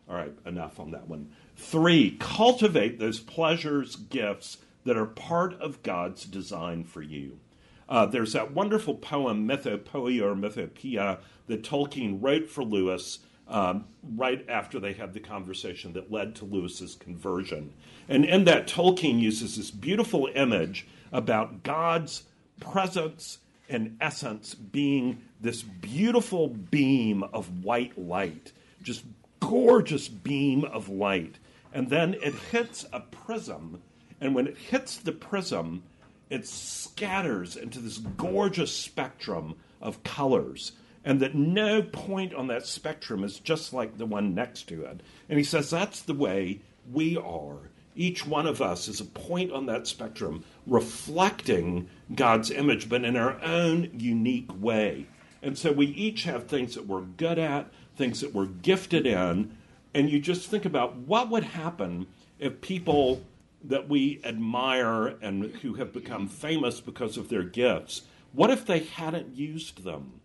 All 0.10 0.16
right, 0.16 0.34
enough 0.46 0.80
on 0.80 0.92
that 0.92 1.08
one. 1.08 1.30
Three, 1.56 2.18
cultivate 2.20 3.00
those 3.00 3.20
pleasures, 3.20 3.96
gifts 3.96 4.58
that 4.86 4.98
are 4.98 5.06
part 5.06 5.54
of 5.62 5.84
God's 5.84 6.26
design 6.26 6.84
for 6.84 7.02
you. 7.02 7.40
Uh, 7.88 8.06
there's 8.06 8.34
that 8.34 8.54
wonderful 8.54 8.96
poem, 8.96 9.48
Mythopoeia 9.48 10.22
or 10.24 10.36
Mythopoeia, 10.36 11.20
that 11.48 11.64
Tolkien 11.64 12.20
wrote 12.22 12.50
for 12.50 12.64
Lewis 12.64 13.20
um, 13.48 13.86
right 14.16 14.46
after 14.50 14.80
they 14.80 14.94
had 14.94 15.14
the 15.14 15.20
conversation 15.20 15.94
that 15.94 16.12
led 16.12 16.36
to 16.36 16.46
Lewis's 16.46 16.96
conversion. 16.96 17.74
And 18.08 18.26
in 18.26 18.46
that, 18.46 18.68
Tolkien 18.68 19.20
uses 19.20 19.58
this 19.58 19.72
beautiful 19.72 20.30
image 20.34 20.88
about 21.12 21.64
God's 21.64 22.24
presence 22.60 23.40
and 23.70 23.98
essence, 24.02 24.54
being 24.56 25.22
this 25.42 25.62
beautiful 25.64 26.48
beam 26.48 27.24
of 27.24 27.64
white 27.64 27.98
light, 27.98 28.52
just 28.82 29.04
gorgeous 29.40 30.08
beam 30.08 30.64
of 30.66 30.90
light. 30.90 31.36
And 31.74 31.90
then 31.90 32.14
it 32.16 32.36
hits 32.36 32.86
a 32.94 33.00
prism, 33.00 33.82
and 34.22 34.36
when 34.36 34.48
it 34.48 34.58
hits 34.58 34.98
the 34.98 35.12
prism, 35.12 35.84
it 36.30 36.48
scatters 36.48 37.56
into 37.56 37.80
this 37.80 37.98
gorgeous 37.98 38.76
spectrum 38.76 39.56
of 39.82 40.04
colors. 40.04 40.74
And 41.06 41.20
that 41.20 41.36
no 41.36 41.82
point 41.82 42.34
on 42.34 42.48
that 42.48 42.66
spectrum 42.66 43.24
is 43.24 43.40
just 43.40 43.74
like 43.74 43.98
the 43.98 44.06
one 44.06 44.34
next 44.34 44.70
to 44.70 44.84
it. 44.86 45.02
And 45.28 45.38
he 45.38 45.44
says 45.44 45.70
that's 45.70 46.02
the 46.02 46.14
way 46.14 46.62
we 46.92 47.18
are. 47.18 47.58
Each 47.96 48.26
one 48.26 48.48
of 48.48 48.62
us 48.62 48.88
is 48.88 49.00
a 49.00 49.06
point 49.06 49.52
on 49.52 49.66
that 49.68 49.88
spectrum 49.88 50.44
reflecting 50.66 51.90
God's 52.16 52.50
image, 52.50 52.90
but 52.90 53.04
in 53.04 53.16
our 53.16 53.42
own 53.44 53.90
unique 53.94 54.50
way. 54.60 55.08
And 55.42 55.58
so 55.58 55.72
we 55.72 55.88
each 55.88 56.24
have 56.24 56.48
things 56.48 56.76
that 56.76 56.88
we're 56.88 57.02
good 57.02 57.38
at, 57.38 57.70
things 57.96 58.22
that 58.22 58.34
we're 58.34 58.46
gifted 58.46 59.06
in. 59.06 59.58
And 59.94 60.10
you 60.10 60.20
just 60.20 60.50
think 60.50 60.66
about 60.66 60.96
what 60.96 61.30
would 61.30 61.44
happen 61.44 62.08
if 62.40 62.62
people 62.62 63.24
that 63.64 63.88
we 63.88 64.20
admire 64.24 65.08
and 65.22 65.46
who 65.58 65.76
have 65.76 65.94
become 65.94 66.28
famous 66.28 66.82
because 66.82 67.18
of 67.18 67.30
their 67.30 67.44
gifts, 67.44 68.02
what 68.32 68.50
if 68.50 68.66
they 68.66 68.80
hadn't 68.80 69.36
used 69.38 69.84
them? 69.84 70.20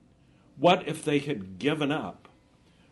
What 0.56 0.88
if 0.88 1.04
they 1.04 1.18
had 1.18 1.58
given 1.58 1.92
up? 1.92 2.28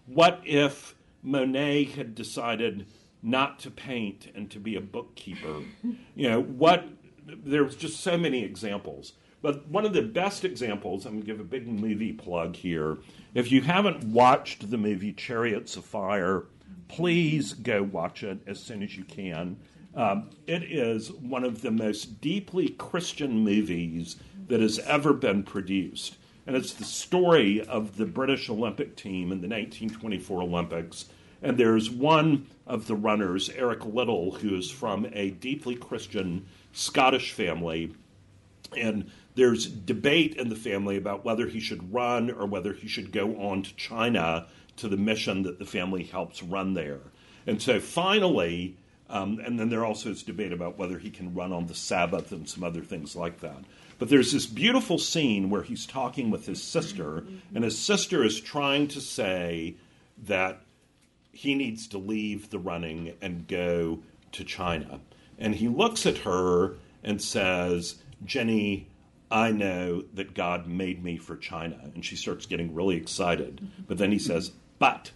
What 0.07 0.41
if 0.45 0.95
Monet 1.22 1.85
had 1.85 2.14
decided 2.14 2.87
not 3.27 3.59
to 3.61 3.70
paint 3.70 4.31
and 4.35 4.51
to 4.51 4.59
be 4.59 4.77
a 4.77 4.81
bookkeeper? 4.81 5.61
You 6.14 6.31
know, 6.31 6.41
what 6.41 6.89
there's 7.27 7.77
just 7.77 8.01
so 8.01 8.16
many 8.16 8.43
examples. 8.43 9.12
But 9.43 9.68
one 9.68 9.85
of 9.85 9.93
the 9.93 10.03
best 10.03 10.45
examples, 10.45 11.05
I'm 11.05 11.12
going 11.12 11.22
to 11.22 11.27
give 11.27 11.41
a 11.41 11.45
big 11.45 11.68
movie 11.68 12.12
plug 12.12 12.57
here. 12.57 12.99
If 13.35 13.53
you 13.53 13.61
haven't 13.61 14.05
watched 14.05 14.70
the 14.70 14.79
movie 14.79 15.12
Chariots 15.12 15.77
of 15.77 15.85
Fire, 15.85 16.45
please 16.89 17.53
go 17.53 17.83
watch 17.83 18.22
it 18.22 18.39
as 18.47 18.62
soon 18.62 18.83
as 18.83 18.97
you 18.97 19.05
can. 19.05 19.59
Um, 19.95 20.31
it 20.47 20.62
is 20.64 21.12
one 21.12 21.45
of 21.45 21.62
the 21.62 21.70
most 21.70 22.20
deeply 22.20 22.70
Christian 22.70 23.41
movies 23.41 24.16
that 24.49 24.61
has 24.61 24.79
ever 24.81 25.12
been 25.12 25.43
produced. 25.43 26.16
And 26.47 26.57
it's 26.57 26.74
the 26.74 26.85
story 26.85 27.61
of 27.61 27.97
the 27.97 28.07
British 28.07 28.49
Olympic 28.49 28.97
team 28.97 29.33
in 29.33 29.41
the 29.41 29.49
1924 29.49 30.43
Olympics. 30.43 31.07
And 31.47 31.57
there's 31.57 31.89
one 31.89 32.49
of 32.67 32.89
the 32.89 32.97
runners, 32.97 33.49
Eric 33.51 33.87
Liddell, 33.87 34.33
who 34.33 34.57
is 34.57 34.69
from 34.69 35.07
a 35.13 35.31
deeply 35.31 35.77
Christian 35.77 36.45
Scottish 36.73 37.31
family. 37.31 37.95
And 38.77 39.13
there's 39.37 39.67
debate 39.67 40.35
in 40.35 40.49
the 40.49 40.57
family 40.57 40.97
about 40.97 41.25
whether 41.25 41.47
he 41.47 41.61
should 41.61 41.95
run 41.95 42.33
or 42.33 42.47
whether 42.47 42.73
he 42.73 42.89
should 42.89 43.13
go 43.13 43.37
on 43.37 43.63
to 43.63 43.77
China 43.77 44.49
to 44.79 44.89
the 44.89 44.97
mission 44.97 45.45
that 45.45 45.61
the 45.61 45.65
family 45.65 46.03
helps 46.03 46.43
run 46.43 46.75
there. 46.75 46.99
And 47.47 47.63
so 47.63 47.79
finally, 47.79 48.77
um, 49.09 49.39
and 49.39 49.57
then 49.57 49.69
there 49.69 49.85
also 49.85 50.11
is 50.11 50.25
debate 50.25 50.53
about 50.53 50.79
whether 50.79 50.99
he 50.99 51.11
can 51.11 51.33
run 51.33 51.53
on 51.53 51.69
the 51.69 51.77
Sabbath 51.77 52.33
and 52.33 52.49
some 52.49 52.65
other 52.65 52.83
things 52.83 53.15
like 53.15 53.39
that. 53.39 53.63
But 54.01 54.09
there's 54.09 54.33
this 54.33 54.47
beautiful 54.47 54.99
scene 54.99 55.49
where 55.49 55.63
he's 55.63 55.87
talking 55.87 56.29
with 56.29 56.47
his 56.47 56.61
sister, 56.61 57.25
and 57.55 57.63
his 57.63 57.79
sister 57.79 58.25
is 58.25 58.41
trying 58.41 58.89
to 58.89 59.01
say 59.01 59.77
that 60.25 60.61
he 61.37 61.55
needs 61.55 61.87
to 61.89 61.99
leave 61.99 62.49
the 62.49 62.59
running 62.59 63.12
and 63.20 63.47
go 63.47 64.01
to 64.32 64.43
China. 64.43 65.01
And 65.39 65.55
he 65.55 65.68
looks 65.68 66.07
at 66.07 66.18
her 66.18 66.76
and 67.05 67.20
says, 67.20 67.97
Jenny, 68.24 68.89
I 69.30 69.51
know 69.51 70.05
that 70.14 70.34
God 70.34 70.66
made 70.66 71.05
me 71.05 71.18
for 71.18 71.37
China. 71.37 71.91
And 71.95 72.03
she 72.03 72.16
starts 72.16 72.47
getting 72.47 72.74
really 72.74 72.97
excited. 72.97 73.68
But 73.87 73.99
then 73.99 74.12
he 74.12 74.18
says, 74.18 74.53
But 74.78 75.11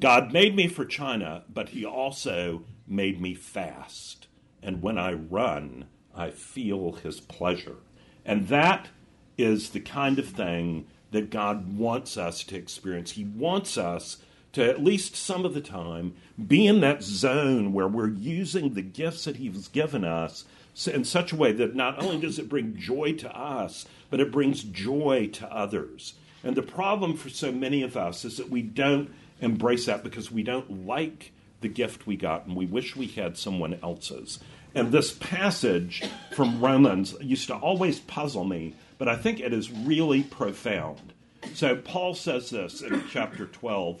God 0.00 0.32
made 0.32 0.56
me 0.56 0.68
for 0.68 0.86
China, 0.86 1.44
but 1.52 1.70
he 1.70 1.84
also 1.84 2.62
made 2.86 3.20
me 3.20 3.34
fast. 3.34 4.28
And 4.62 4.80
when 4.80 4.96
I 4.96 5.12
run, 5.12 5.84
I 6.14 6.30
feel 6.30 6.92
his 6.92 7.20
pleasure. 7.20 7.76
And 8.24 8.48
that 8.48 8.88
is 9.36 9.70
the 9.70 9.80
kind 9.80 10.18
of 10.18 10.28
thing 10.28 10.86
that 11.10 11.30
God 11.30 11.76
wants 11.76 12.16
us 12.16 12.42
to 12.44 12.56
experience. 12.56 13.12
He 13.12 13.24
wants 13.24 13.76
us 13.76 14.16
to, 14.56 14.66
at 14.66 14.82
least 14.82 15.14
some 15.14 15.44
of 15.44 15.52
the 15.52 15.60
time, 15.60 16.14
be 16.46 16.66
in 16.66 16.80
that 16.80 17.02
zone 17.02 17.74
where 17.74 17.86
we're 17.86 18.08
using 18.08 18.72
the 18.72 18.80
gifts 18.80 19.24
that 19.26 19.36
He's 19.36 19.68
given 19.68 20.02
us 20.02 20.46
in 20.86 21.04
such 21.04 21.30
a 21.30 21.36
way 21.36 21.52
that 21.52 21.76
not 21.76 22.02
only 22.02 22.18
does 22.18 22.38
it 22.38 22.48
bring 22.48 22.74
joy 22.74 23.12
to 23.12 23.30
us, 23.38 23.84
but 24.08 24.18
it 24.18 24.32
brings 24.32 24.62
joy 24.62 25.28
to 25.34 25.46
others. 25.54 26.14
And 26.42 26.56
the 26.56 26.62
problem 26.62 27.18
for 27.18 27.28
so 27.28 27.52
many 27.52 27.82
of 27.82 27.98
us 27.98 28.24
is 28.24 28.38
that 28.38 28.48
we 28.48 28.62
don't 28.62 29.12
embrace 29.42 29.84
that 29.84 30.02
because 30.02 30.32
we 30.32 30.42
don't 30.42 30.86
like 30.86 31.32
the 31.60 31.68
gift 31.68 32.06
we 32.06 32.16
got 32.16 32.46
and 32.46 32.56
we 32.56 32.64
wish 32.64 32.96
we 32.96 33.08
had 33.08 33.36
someone 33.36 33.78
else's. 33.82 34.38
And 34.74 34.90
this 34.90 35.12
passage 35.12 36.02
from 36.32 36.62
Romans 36.62 37.14
used 37.20 37.48
to 37.48 37.56
always 37.56 38.00
puzzle 38.00 38.44
me, 38.44 38.74
but 38.96 39.06
I 39.06 39.16
think 39.16 39.38
it 39.38 39.52
is 39.52 39.70
really 39.70 40.22
profound. 40.22 41.12
So 41.52 41.76
Paul 41.76 42.14
says 42.14 42.48
this 42.48 42.80
in 42.80 43.04
chapter 43.10 43.44
12 43.44 44.00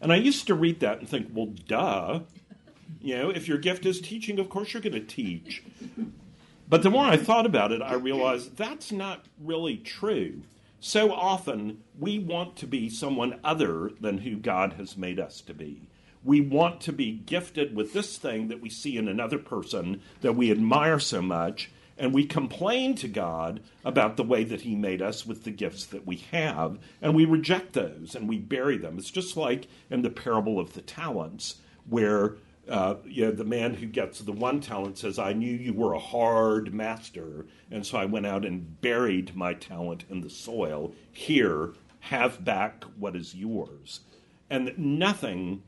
And 0.00 0.12
I 0.12 0.16
used 0.16 0.46
to 0.46 0.54
read 0.54 0.80
that 0.80 0.98
and 0.98 1.08
think, 1.08 1.28
well, 1.32 1.52
duh. 1.66 2.20
You 3.00 3.16
know, 3.16 3.30
if 3.30 3.46
your 3.46 3.58
gift 3.58 3.86
is 3.86 4.00
teaching, 4.00 4.38
of 4.38 4.48
course 4.48 4.72
you're 4.72 4.82
going 4.82 4.92
to 4.92 5.00
teach. 5.00 5.62
But 6.68 6.82
the 6.82 6.90
more 6.90 7.06
I 7.06 7.16
thought 7.16 7.46
about 7.46 7.72
it, 7.72 7.80
I 7.80 7.94
realized 7.94 8.56
that's 8.56 8.92
not 8.92 9.26
really 9.40 9.76
true. 9.76 10.42
So 10.80 11.12
often, 11.12 11.82
we 11.98 12.18
want 12.18 12.56
to 12.56 12.66
be 12.66 12.88
someone 12.88 13.40
other 13.42 13.90
than 14.00 14.18
who 14.18 14.36
God 14.36 14.74
has 14.74 14.96
made 14.96 15.18
us 15.18 15.40
to 15.42 15.54
be 15.54 15.88
we 16.24 16.40
want 16.40 16.80
to 16.82 16.92
be 16.92 17.12
gifted 17.12 17.74
with 17.74 17.92
this 17.92 18.16
thing 18.18 18.48
that 18.48 18.60
we 18.60 18.68
see 18.68 18.96
in 18.96 19.08
another 19.08 19.38
person 19.38 20.00
that 20.20 20.34
we 20.34 20.50
admire 20.50 20.98
so 20.98 21.22
much, 21.22 21.70
and 21.98 22.14
we 22.14 22.24
complain 22.24 22.94
to 22.96 23.08
God 23.08 23.60
about 23.84 24.16
the 24.16 24.24
way 24.24 24.44
that 24.44 24.62
He 24.62 24.74
made 24.74 25.02
us 25.02 25.26
with 25.26 25.44
the 25.44 25.50
gifts 25.50 25.86
that 25.86 26.06
we 26.06 26.16
have, 26.30 26.78
and 27.02 27.14
we 27.14 27.24
reject 27.24 27.72
those 27.72 28.14
and 28.14 28.28
we 28.28 28.38
bury 28.38 28.78
them. 28.78 28.98
It's 28.98 29.10
just 29.10 29.36
like 29.36 29.66
in 29.90 30.02
the 30.02 30.10
parable 30.10 30.58
of 30.60 30.74
the 30.74 30.82
talents, 30.82 31.56
where 31.88 32.36
uh, 32.68 32.96
you 33.04 33.24
know, 33.24 33.30
the 33.30 33.44
man 33.44 33.74
who 33.74 33.86
gets 33.86 34.18
the 34.20 34.32
one 34.32 34.60
talent 34.60 34.98
says, 34.98 35.18
I 35.18 35.32
knew 35.32 35.50
you 35.50 35.72
were 35.72 35.94
a 35.94 35.98
hard 35.98 36.74
master, 36.74 37.46
and 37.70 37.84
so 37.86 37.98
I 37.98 38.04
went 38.04 38.26
out 38.26 38.44
and 38.44 38.80
buried 38.80 39.34
my 39.34 39.54
talent 39.54 40.04
in 40.10 40.20
the 40.20 40.30
soil. 40.30 40.92
Here, 41.10 41.72
have 42.00 42.44
back 42.44 42.84
what 42.98 43.16
is 43.16 43.34
yours. 43.34 44.00
And 44.50 44.76
nothing 44.78 45.62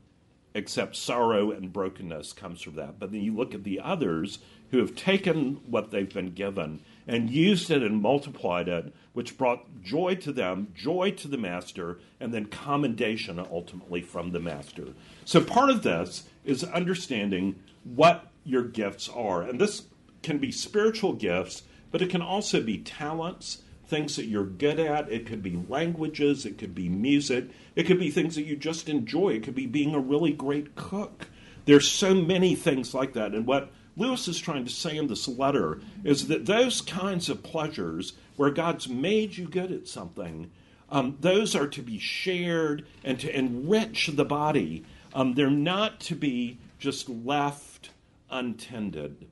except 0.53 0.95
sorrow 0.95 1.51
and 1.51 1.71
brokenness 1.71 2.33
comes 2.33 2.61
from 2.61 2.75
that. 2.75 2.99
But 2.99 3.11
then 3.11 3.21
you 3.21 3.35
look 3.35 3.53
at 3.53 3.63
the 3.63 3.79
others 3.79 4.39
who 4.71 4.79
have 4.79 4.95
taken 4.95 5.55
what 5.67 5.91
they've 5.91 6.13
been 6.13 6.33
given 6.33 6.81
and 7.07 7.29
used 7.29 7.69
it 7.69 7.83
and 7.83 8.01
multiplied 8.01 8.67
it, 8.67 8.93
which 9.13 9.37
brought 9.37 9.83
joy 9.83 10.15
to 10.15 10.31
them, 10.31 10.67
joy 10.73 11.11
to 11.11 11.27
the 11.27 11.37
master, 11.37 11.99
and 12.19 12.33
then 12.33 12.45
commendation 12.45 13.37
ultimately 13.51 14.01
from 14.01 14.31
the 14.31 14.39
master. 14.39 14.87
So 15.25 15.41
part 15.41 15.69
of 15.69 15.83
this 15.83 16.23
is 16.45 16.63
understanding 16.63 17.55
what 17.83 18.27
your 18.45 18.63
gifts 18.63 19.09
are. 19.09 19.41
And 19.41 19.59
this 19.59 19.83
can 20.23 20.37
be 20.37 20.51
spiritual 20.51 21.13
gifts, 21.13 21.63
but 21.91 22.01
it 22.01 22.09
can 22.09 22.21
also 22.21 22.61
be 22.61 22.77
talents 22.77 23.61
things 23.87 24.15
that 24.15 24.27
you're 24.27 24.45
good 24.45 24.79
at. 24.79 25.11
It 25.11 25.25
could 25.25 25.43
be 25.43 25.61
languages, 25.67 26.45
it 26.45 26.57
could 26.57 26.73
be 26.73 26.87
music, 26.87 27.49
it 27.75 27.83
could 27.83 27.99
be 27.99 28.09
things 28.09 28.35
that 28.35 28.45
you 28.45 28.55
just 28.55 28.87
enjoy. 28.87 29.31
It 29.31 29.43
could 29.43 29.53
be 29.53 29.67
being 29.67 29.93
a 29.93 29.99
really 29.99 30.31
great 30.31 30.75
cook. 30.75 31.27
There's 31.65 31.87
so 31.87 32.15
many 32.15 32.55
things 32.55 32.93
like 32.93 33.13
that. 33.13 33.33
And 33.33 33.45
what 33.45 33.69
Lewis 33.97 34.27
is 34.27 34.39
trying 34.39 34.65
to 34.65 34.71
say 34.71 34.95
in 34.95 35.07
this 35.07 35.27
letter 35.27 35.81
is 36.03 36.27
that 36.27 36.45
those 36.45 36.81
kinds 36.81 37.29
of 37.29 37.43
pleasures 37.43 38.13
where 38.35 38.49
God's 38.49 38.87
made 38.87 39.37
you 39.37 39.47
good 39.47 39.71
at 39.71 39.87
something, 39.87 40.49
um, 40.89 41.17
those 41.19 41.55
are 41.55 41.67
to 41.67 41.81
be 41.81 41.99
shared 41.99 42.85
and 43.03 43.19
to 43.19 43.37
enrich 43.37 44.07
the 44.07 44.25
body. 44.25 44.85
Um, 45.13 45.33
they're 45.33 45.49
not 45.49 45.99
to 46.01 46.15
be 46.15 46.57
just 46.79 47.09
left 47.09 47.91
untended 48.29 49.27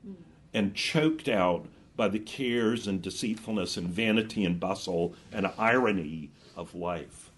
and 0.54 0.76
choked 0.76 1.30
out 1.30 1.66
by 1.96 2.08
the 2.08 2.20
cares 2.20 2.88
and 2.88 3.02
deceitfulness 3.02 3.78
and 3.78 3.88
vanity 3.88 4.46
and 4.46 4.60
bustle 4.60 5.14
and 5.32 5.52
irony 5.58 6.30
of 6.56 6.76
life. 6.76 7.30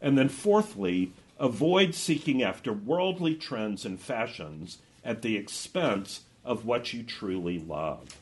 And 0.00 0.16
then, 0.16 0.28
fourthly, 0.28 1.12
avoid 1.38 1.94
seeking 1.94 2.42
after 2.42 2.72
worldly 2.72 3.34
trends 3.34 3.84
and 3.84 3.98
fashions 3.98 4.78
at 5.04 5.22
the 5.22 5.36
expense 5.36 6.22
of 6.46 6.64
what 6.64 6.92
you 6.92 7.02
truly 7.02 7.58
love. 7.58 8.16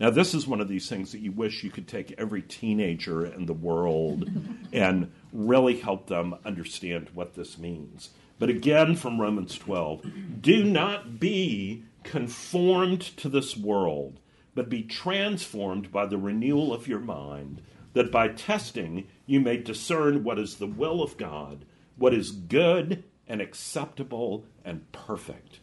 Now, 0.00 0.10
this 0.10 0.34
is 0.34 0.46
one 0.46 0.60
of 0.60 0.68
these 0.68 0.88
things 0.88 1.12
that 1.12 1.20
you 1.20 1.30
wish 1.30 1.62
you 1.62 1.70
could 1.70 1.86
take 1.86 2.14
every 2.18 2.42
teenager 2.42 3.24
in 3.24 3.46
the 3.46 3.52
world 3.52 4.28
and 4.72 5.12
really 5.32 5.76
help 5.76 6.06
them 6.06 6.34
understand 6.44 7.10
what 7.14 7.34
this 7.34 7.58
means. 7.58 8.10
But 8.38 8.48
again, 8.48 8.96
from 8.96 9.20
Romans 9.20 9.56
12, 9.56 10.40
do 10.40 10.64
not 10.64 11.20
be 11.20 11.84
conformed 12.02 13.00
to 13.18 13.28
this 13.28 13.56
world, 13.56 14.18
but 14.54 14.68
be 14.68 14.82
transformed 14.82 15.92
by 15.92 16.06
the 16.06 16.18
renewal 16.18 16.72
of 16.72 16.88
your 16.88 16.98
mind, 16.98 17.62
that 17.92 18.10
by 18.10 18.28
testing 18.28 19.06
you 19.26 19.40
may 19.40 19.56
discern 19.56 20.24
what 20.24 20.38
is 20.38 20.56
the 20.56 20.66
will 20.66 21.02
of 21.02 21.16
God, 21.16 21.64
what 21.96 22.12
is 22.12 22.32
good 22.32 23.04
and 23.28 23.40
acceptable 23.40 24.44
and 24.64 24.90
perfect. 24.90 25.60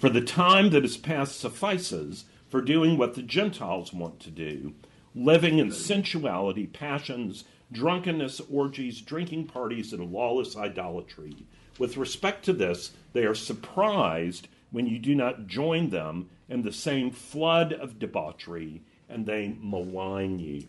For 0.00 0.08
the 0.08 0.22
time 0.22 0.70
that 0.70 0.82
is 0.82 0.96
past 0.96 1.38
suffices 1.38 2.24
for 2.48 2.62
doing 2.62 2.96
what 2.96 3.16
the 3.16 3.22
Gentiles 3.22 3.92
want 3.92 4.18
to 4.20 4.30
do, 4.30 4.72
living 5.14 5.58
in 5.58 5.70
sensuality, 5.70 6.66
passions, 6.66 7.44
drunkenness, 7.70 8.40
orgies, 8.50 9.02
drinking 9.02 9.48
parties, 9.48 9.92
and 9.92 10.10
lawless 10.10 10.56
idolatry. 10.56 11.44
With 11.78 11.98
respect 11.98 12.46
to 12.46 12.54
this, 12.54 12.92
they 13.12 13.26
are 13.26 13.34
surprised 13.34 14.48
when 14.70 14.86
you 14.86 14.98
do 14.98 15.14
not 15.14 15.46
join 15.46 15.90
them 15.90 16.30
in 16.48 16.62
the 16.62 16.72
same 16.72 17.10
flood 17.10 17.74
of 17.74 17.98
debauchery 17.98 18.80
and 19.06 19.26
they 19.26 19.54
malign 19.60 20.38
you. 20.38 20.66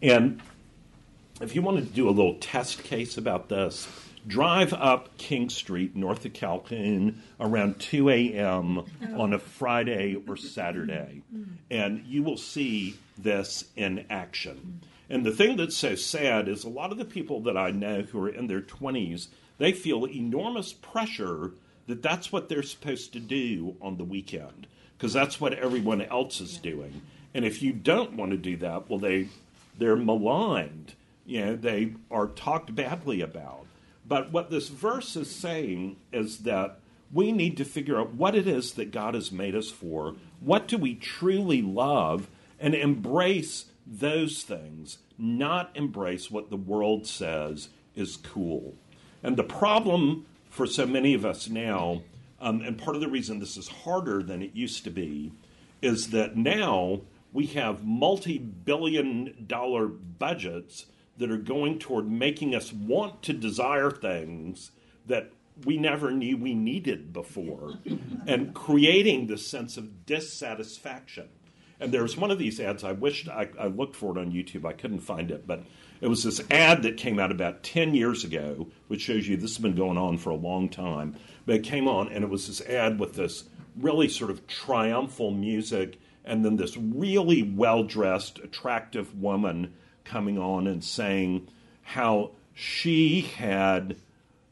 And 0.00 0.40
if 1.42 1.54
you 1.54 1.60
wanted 1.60 1.88
to 1.88 1.92
do 1.92 2.08
a 2.08 2.10
little 2.10 2.36
test 2.36 2.82
case 2.82 3.18
about 3.18 3.50
this, 3.50 3.86
drive 4.26 4.72
up 4.72 5.16
King 5.18 5.48
Street 5.48 5.96
north 5.96 6.24
of 6.24 6.32
Calhoun 6.32 7.22
around 7.40 7.78
2 7.80 8.10
a.m. 8.10 8.84
on 9.16 9.32
a 9.32 9.38
Friday 9.38 10.16
or 10.26 10.36
Saturday, 10.36 11.22
and 11.70 12.04
you 12.06 12.22
will 12.22 12.36
see 12.36 12.96
this 13.16 13.64
in 13.76 14.04
action. 14.10 14.80
And 15.10 15.24
the 15.24 15.32
thing 15.32 15.56
that's 15.56 15.76
so 15.76 15.94
sad 15.94 16.48
is 16.48 16.64
a 16.64 16.68
lot 16.68 16.92
of 16.92 16.98
the 16.98 17.04
people 17.04 17.40
that 17.42 17.56
I 17.56 17.70
know 17.70 18.02
who 18.02 18.22
are 18.24 18.28
in 18.28 18.46
their 18.46 18.60
20s, 18.60 19.28
they 19.56 19.72
feel 19.72 20.06
enormous 20.06 20.72
pressure 20.72 21.52
that 21.86 22.02
that's 22.02 22.30
what 22.30 22.48
they're 22.48 22.62
supposed 22.62 23.12
to 23.14 23.20
do 23.20 23.76
on 23.80 23.96
the 23.96 24.04
weekend 24.04 24.66
because 24.96 25.12
that's 25.12 25.40
what 25.40 25.54
everyone 25.54 26.02
else 26.02 26.40
is 26.40 26.58
doing. 26.58 27.02
And 27.32 27.44
if 27.44 27.62
you 27.62 27.72
don't 27.72 28.14
want 28.14 28.32
to 28.32 28.36
do 28.36 28.56
that, 28.58 28.90
well, 28.90 28.98
they 28.98 29.28
they're 29.78 29.96
maligned. 29.96 30.94
You 31.24 31.44
know, 31.44 31.56
they 31.56 31.94
are 32.10 32.26
talked 32.26 32.74
badly 32.74 33.20
about. 33.20 33.66
But 34.08 34.32
what 34.32 34.50
this 34.50 34.68
verse 34.68 35.14
is 35.16 35.30
saying 35.30 35.96
is 36.12 36.38
that 36.38 36.80
we 37.12 37.30
need 37.30 37.56
to 37.58 37.64
figure 37.64 38.00
out 38.00 38.14
what 38.14 38.34
it 38.34 38.48
is 38.48 38.72
that 38.72 38.90
God 38.90 39.14
has 39.14 39.30
made 39.30 39.54
us 39.54 39.70
for. 39.70 40.16
What 40.40 40.66
do 40.66 40.78
we 40.78 40.94
truly 40.94 41.62
love? 41.62 42.28
And 42.58 42.74
embrace 42.74 43.66
those 43.86 44.42
things, 44.42 44.98
not 45.16 45.70
embrace 45.74 46.30
what 46.30 46.50
the 46.50 46.56
world 46.56 47.06
says 47.06 47.68
is 47.94 48.16
cool. 48.16 48.74
And 49.22 49.36
the 49.36 49.44
problem 49.44 50.26
for 50.50 50.66
so 50.66 50.86
many 50.86 51.14
of 51.14 51.24
us 51.24 51.48
now, 51.48 52.02
um, 52.40 52.62
and 52.62 52.78
part 52.78 52.96
of 52.96 53.02
the 53.02 53.08
reason 53.08 53.38
this 53.38 53.56
is 53.56 53.68
harder 53.68 54.22
than 54.22 54.42
it 54.42 54.54
used 54.54 54.84
to 54.84 54.90
be, 54.90 55.32
is 55.82 56.10
that 56.10 56.36
now 56.36 57.02
we 57.32 57.46
have 57.46 57.84
multi 57.84 58.38
billion 58.38 59.44
dollar 59.46 59.86
budgets 59.86 60.86
that 61.18 61.30
are 61.30 61.36
going 61.36 61.78
toward 61.78 62.10
making 62.10 62.54
us 62.54 62.72
want 62.72 63.22
to 63.24 63.32
desire 63.32 63.90
things 63.90 64.70
that 65.06 65.32
we 65.64 65.76
never 65.76 66.10
knew 66.10 66.36
we 66.36 66.54
needed 66.54 67.12
before 67.12 67.74
and 68.26 68.54
creating 68.54 69.26
this 69.26 69.46
sense 69.46 69.76
of 69.76 70.06
dissatisfaction. 70.06 71.28
And 71.80 71.92
there's 71.92 72.16
one 72.16 72.30
of 72.30 72.38
these 72.38 72.58
ads, 72.60 72.82
I 72.82 72.92
wished 72.92 73.28
I, 73.28 73.48
I, 73.58 73.66
looked 73.66 73.94
for 73.94 74.16
it 74.16 74.20
on 74.20 74.32
YouTube, 74.32 74.64
I 74.64 74.72
couldn't 74.72 75.00
find 75.00 75.30
it, 75.30 75.46
but 75.46 75.62
it 76.00 76.08
was 76.08 76.24
this 76.24 76.40
ad 76.50 76.82
that 76.82 76.96
came 76.96 77.18
out 77.18 77.30
about 77.30 77.62
10 77.62 77.94
years 77.94 78.24
ago, 78.24 78.68
which 78.88 79.02
shows 79.02 79.28
you 79.28 79.36
this 79.36 79.56
has 79.56 79.62
been 79.62 79.76
going 79.76 79.98
on 79.98 80.18
for 80.18 80.30
a 80.30 80.36
long 80.36 80.68
time. 80.68 81.16
But 81.46 81.56
it 81.56 81.64
came 81.64 81.86
on, 81.86 82.08
and 82.08 82.24
it 82.24 82.30
was 82.30 82.46
this 82.46 82.60
ad 82.62 82.98
with 82.98 83.14
this 83.14 83.44
really 83.76 84.08
sort 84.08 84.30
of 84.30 84.46
triumphal 84.48 85.30
music, 85.30 86.00
and 86.24 86.44
then 86.44 86.56
this 86.56 86.76
really 86.76 87.42
well 87.42 87.84
dressed, 87.84 88.40
attractive 88.40 89.16
woman 89.16 89.72
coming 90.08 90.38
on 90.38 90.66
and 90.66 90.82
saying 90.82 91.48
how 91.82 92.30
she 92.54 93.20
had 93.20 93.96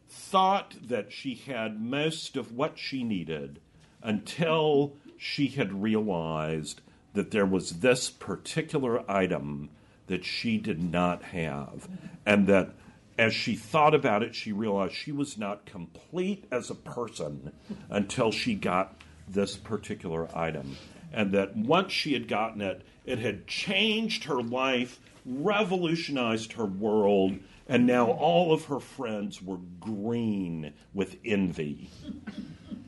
thought 0.09 0.74
that 0.88 1.12
she 1.12 1.34
had 1.34 1.80
most 1.80 2.36
of 2.36 2.52
what 2.52 2.78
she 2.78 3.02
needed 3.02 3.61
until 4.02 4.94
she 5.16 5.48
had 5.48 5.82
realized 5.82 6.80
that 7.14 7.30
there 7.30 7.46
was 7.46 7.80
this 7.80 8.11
particular 8.11 9.11
item 9.11 9.70
that 10.07 10.24
she 10.24 10.59
did 10.59 10.82
not 10.82 11.22
have. 11.24 11.88
And 12.24 12.46
that 12.46 12.70
as 13.18 13.34
she 13.34 13.57
thought 13.57 13.94
about 13.94 14.22
it, 14.22 14.34
she 14.34 14.52
realized 14.52 14.94
she 14.94 15.12
was 15.12 15.38
not 15.38 15.66
complete 15.66 16.44
as 16.50 16.70
a 16.70 16.74
person 16.74 17.52
until 17.88 18.30
she 18.30 18.54
got 18.54 19.00
this 19.28 19.57
particular 19.57 20.28
item. 20.36 20.76
And 21.12 21.32
that 21.32 21.57
once 21.57 21.92
she 21.92 22.12
had 22.12 22.28
gotten 22.28 22.61
it, 22.61 22.82
it 23.04 23.18
had 23.18 23.46
changed 23.46 24.24
her 24.24 24.42
life 24.42 25.00
revolutionized 25.27 26.53
her 26.53 26.64
world, 26.64 27.37
and 27.68 27.87
now 27.87 28.11
all 28.11 28.53
of 28.53 28.66
her 28.66 28.81
friends 28.81 29.43
were 29.43 29.59
green 29.81 30.72
with 30.95 31.16
envy. 31.24 31.91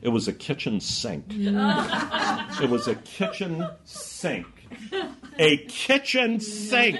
It 0.01 0.09
was 0.09 0.27
a 0.27 0.33
kitchen 0.33 0.79
sink. 0.79 1.25
it 1.31 2.69
was 2.69 2.87
a 2.87 2.95
kitchen 2.95 3.67
sink. 3.83 4.47
A 5.37 5.57
kitchen 5.57 6.39
sink. 6.39 6.99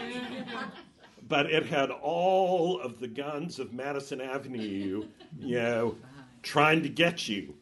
But 1.28 1.46
it 1.46 1.68
had 1.68 1.92
all 1.92 2.82
of 2.82 3.00
the 3.00 3.08
guns 3.08 3.60
of 3.60 3.72
Madison 3.72 4.20
Avenue, 4.20 5.06
you 5.40 5.56
know, 5.56 5.96
trying 6.42 6.84
to 6.84 6.90
get 6.90 7.28
you. 7.28 7.54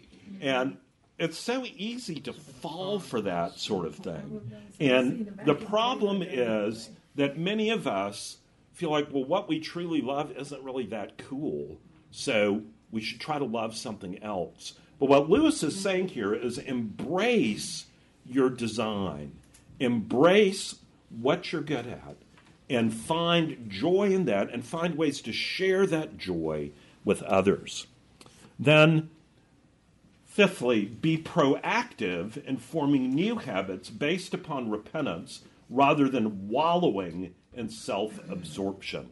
And 0.42 0.78
it's 1.20 1.38
so 1.38 1.66
easy 1.76 2.20
to 2.22 2.34
fall 2.34 3.00
for 3.00 3.22
that 3.22 3.60
sort 3.60 3.86
of 3.86 3.96
thing. 3.96 4.52
And 4.80 5.40
the 5.46 5.56
problem 5.56 6.22
is 6.22 6.90
that 7.18 7.38
many 7.38 7.70
of 7.70 7.86
us 7.86 8.38
feel 8.72 8.92
like, 8.92 9.12
well, 9.12 9.26
what 9.26 9.50
we 9.50 9.60
truly 9.60 10.02
love 10.02 10.32
isn't 10.38 10.64
really 10.64 10.86
that 10.86 11.18
cool, 11.18 11.78
so 12.12 12.62
we 12.92 13.02
should 13.02 13.20
try 13.20 13.38
to 13.38 13.46
love 13.46 13.76
something 13.76 14.24
else. 14.24 14.74
But 15.00 15.10
what 15.10 15.30
Lewis 15.30 15.62
is 15.64 15.80
saying 15.80 16.10
here 16.10 16.34
is 16.34 16.58
embrace 16.58 17.88
your 18.26 18.50
design, 18.50 19.34
embrace 19.80 20.76
what 21.10 21.52
you're 21.52 21.62
good 21.62 21.88
at, 21.88 22.16
and 22.70 22.94
find 22.94 23.70
joy 23.70 24.12
in 24.12 24.26
that 24.26 24.52
and 24.52 24.64
find 24.64 24.96
ways 24.96 25.22
to 25.22 25.32
share 25.34 25.86
that 25.88 26.18
joy 26.18 26.72
with 27.04 27.24
others. 27.24 27.88
Then, 28.60 29.10
fifthly, 30.26 30.86
be 30.86 31.18
proactive 31.18 32.44
in 32.46 32.58
forming 32.58 33.14
new 33.14 33.38
habits 33.38 33.90
based 33.90 34.34
upon 34.34 34.70
repentance 34.70 35.42
rather 35.70 36.08
than 36.10 36.48
wallowing 36.48 37.34
in 37.54 37.70
self 37.70 38.20
absorption. 38.30 39.10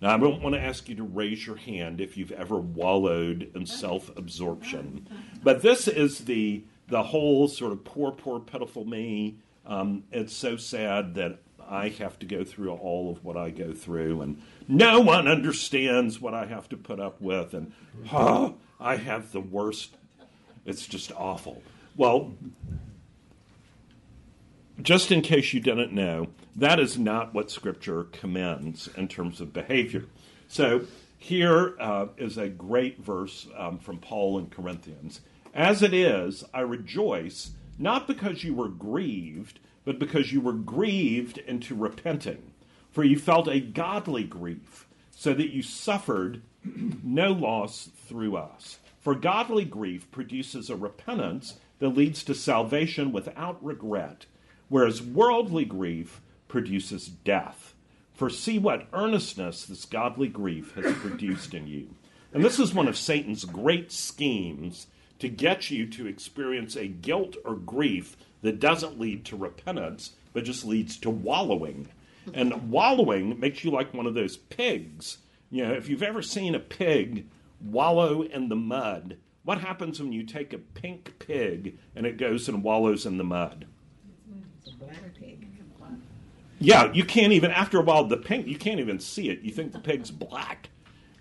Now, 0.00 0.14
I 0.14 0.18
don't 0.18 0.42
want 0.42 0.54
to 0.54 0.60
ask 0.60 0.88
you 0.88 0.94
to 0.96 1.02
raise 1.02 1.44
your 1.46 1.56
hand 1.56 2.00
if 2.00 2.16
you've 2.16 2.32
ever 2.32 2.56
wallowed 2.56 3.50
in 3.54 3.66
self 3.66 4.16
absorption, 4.16 5.08
but 5.42 5.62
this 5.62 5.88
is 5.88 6.20
the, 6.20 6.64
the 6.88 7.02
whole 7.02 7.48
sort 7.48 7.72
of 7.72 7.84
poor, 7.84 8.12
poor, 8.12 8.40
pitiful 8.40 8.84
me. 8.84 9.38
Um, 9.66 10.04
it's 10.12 10.34
so 10.34 10.56
sad 10.56 11.14
that 11.16 11.40
I 11.68 11.90
have 11.90 12.18
to 12.20 12.26
go 12.26 12.44
through 12.44 12.70
all 12.72 13.10
of 13.10 13.24
what 13.24 13.36
I 13.36 13.50
go 13.50 13.72
through, 13.72 14.22
and 14.22 14.40
no 14.66 15.00
one 15.00 15.28
understands 15.28 16.20
what 16.20 16.32
I 16.32 16.46
have 16.46 16.68
to 16.70 16.76
put 16.76 17.00
up 17.00 17.20
with, 17.20 17.52
and 17.52 17.72
oh, 18.12 18.54
I 18.80 18.96
have 18.96 19.32
the 19.32 19.40
worst. 19.40 19.96
It's 20.64 20.86
just 20.86 21.12
awful. 21.12 21.62
Well, 21.96 22.34
just 24.80 25.10
in 25.10 25.22
case 25.22 25.52
you 25.52 25.60
didn't 25.60 25.92
know, 25.92 26.28
that 26.56 26.78
is 26.78 26.98
not 26.98 27.34
what 27.34 27.50
Scripture 27.50 28.04
commends 28.04 28.88
in 28.96 29.08
terms 29.08 29.40
of 29.40 29.52
behavior. 29.52 30.04
So 30.48 30.82
here 31.18 31.74
uh, 31.80 32.06
is 32.16 32.38
a 32.38 32.48
great 32.48 32.98
verse 32.98 33.48
um, 33.56 33.78
from 33.78 33.98
Paul 33.98 34.38
in 34.38 34.46
Corinthians. 34.48 35.20
As 35.52 35.82
it 35.82 35.92
is, 35.92 36.44
I 36.54 36.60
rejoice, 36.60 37.50
not 37.78 38.06
because 38.06 38.44
you 38.44 38.54
were 38.54 38.68
grieved, 38.68 39.58
but 39.84 39.98
because 39.98 40.32
you 40.32 40.40
were 40.40 40.52
grieved 40.52 41.38
into 41.38 41.74
repenting. 41.74 42.52
For 42.92 43.02
you 43.02 43.18
felt 43.18 43.48
a 43.48 43.60
godly 43.60 44.24
grief, 44.24 44.86
so 45.10 45.34
that 45.34 45.52
you 45.52 45.62
suffered 45.62 46.42
no 46.64 47.32
loss 47.32 47.90
through 48.06 48.36
us. 48.36 48.78
For 49.00 49.14
godly 49.14 49.64
grief 49.64 50.10
produces 50.10 50.70
a 50.70 50.76
repentance 50.76 51.54
that 51.78 51.90
leads 51.90 52.22
to 52.24 52.34
salvation 52.34 53.12
without 53.12 53.62
regret 53.64 54.26
whereas 54.68 55.02
worldly 55.02 55.64
grief 55.64 56.20
produces 56.48 57.06
death. 57.08 57.74
For 58.14 58.28
see 58.28 58.58
what 58.58 58.88
earnestness 58.92 59.64
this 59.64 59.84
godly 59.84 60.28
grief 60.28 60.74
has 60.74 60.92
produced 60.94 61.54
in 61.54 61.68
you. 61.68 61.94
And 62.32 62.44
this 62.44 62.58
is 62.58 62.74
one 62.74 62.88
of 62.88 62.96
Satan's 62.96 63.44
great 63.44 63.92
schemes 63.92 64.88
to 65.18 65.28
get 65.28 65.70
you 65.70 65.86
to 65.86 66.06
experience 66.06 66.76
a 66.76 66.88
guilt 66.88 67.36
or 67.44 67.54
grief 67.54 68.16
that 68.42 68.60
doesn't 68.60 69.00
lead 69.00 69.24
to 69.26 69.36
repentance, 69.36 70.12
but 70.32 70.44
just 70.44 70.64
leads 70.64 70.96
to 70.98 71.10
wallowing. 71.10 71.88
And 72.34 72.70
wallowing 72.70 73.38
makes 73.40 73.64
you 73.64 73.70
like 73.70 73.94
one 73.94 74.06
of 74.06 74.14
those 74.14 74.36
pigs. 74.36 75.18
You 75.50 75.66
know, 75.66 75.72
if 75.72 75.88
you've 75.88 76.02
ever 76.02 76.22
seen 76.22 76.54
a 76.54 76.60
pig 76.60 77.26
wallow 77.60 78.22
in 78.22 78.48
the 78.48 78.56
mud, 78.56 79.16
what 79.44 79.60
happens 79.60 80.00
when 80.00 80.12
you 80.12 80.24
take 80.24 80.52
a 80.52 80.58
pink 80.58 81.18
pig 81.18 81.78
and 81.96 82.06
it 82.06 82.18
goes 82.18 82.48
and 82.48 82.62
wallows 82.62 83.06
in 83.06 83.16
the 83.16 83.24
mud? 83.24 83.66
Yeah, 86.60 86.92
you 86.92 87.04
can't 87.04 87.32
even, 87.32 87.50
after 87.50 87.78
a 87.78 87.82
while, 87.82 88.04
the 88.04 88.16
pink, 88.16 88.46
you 88.46 88.56
can't 88.56 88.80
even 88.80 88.98
see 88.98 89.28
it. 89.30 89.42
You 89.42 89.52
think 89.52 89.72
the 89.72 89.78
pig's 89.78 90.10
black. 90.10 90.70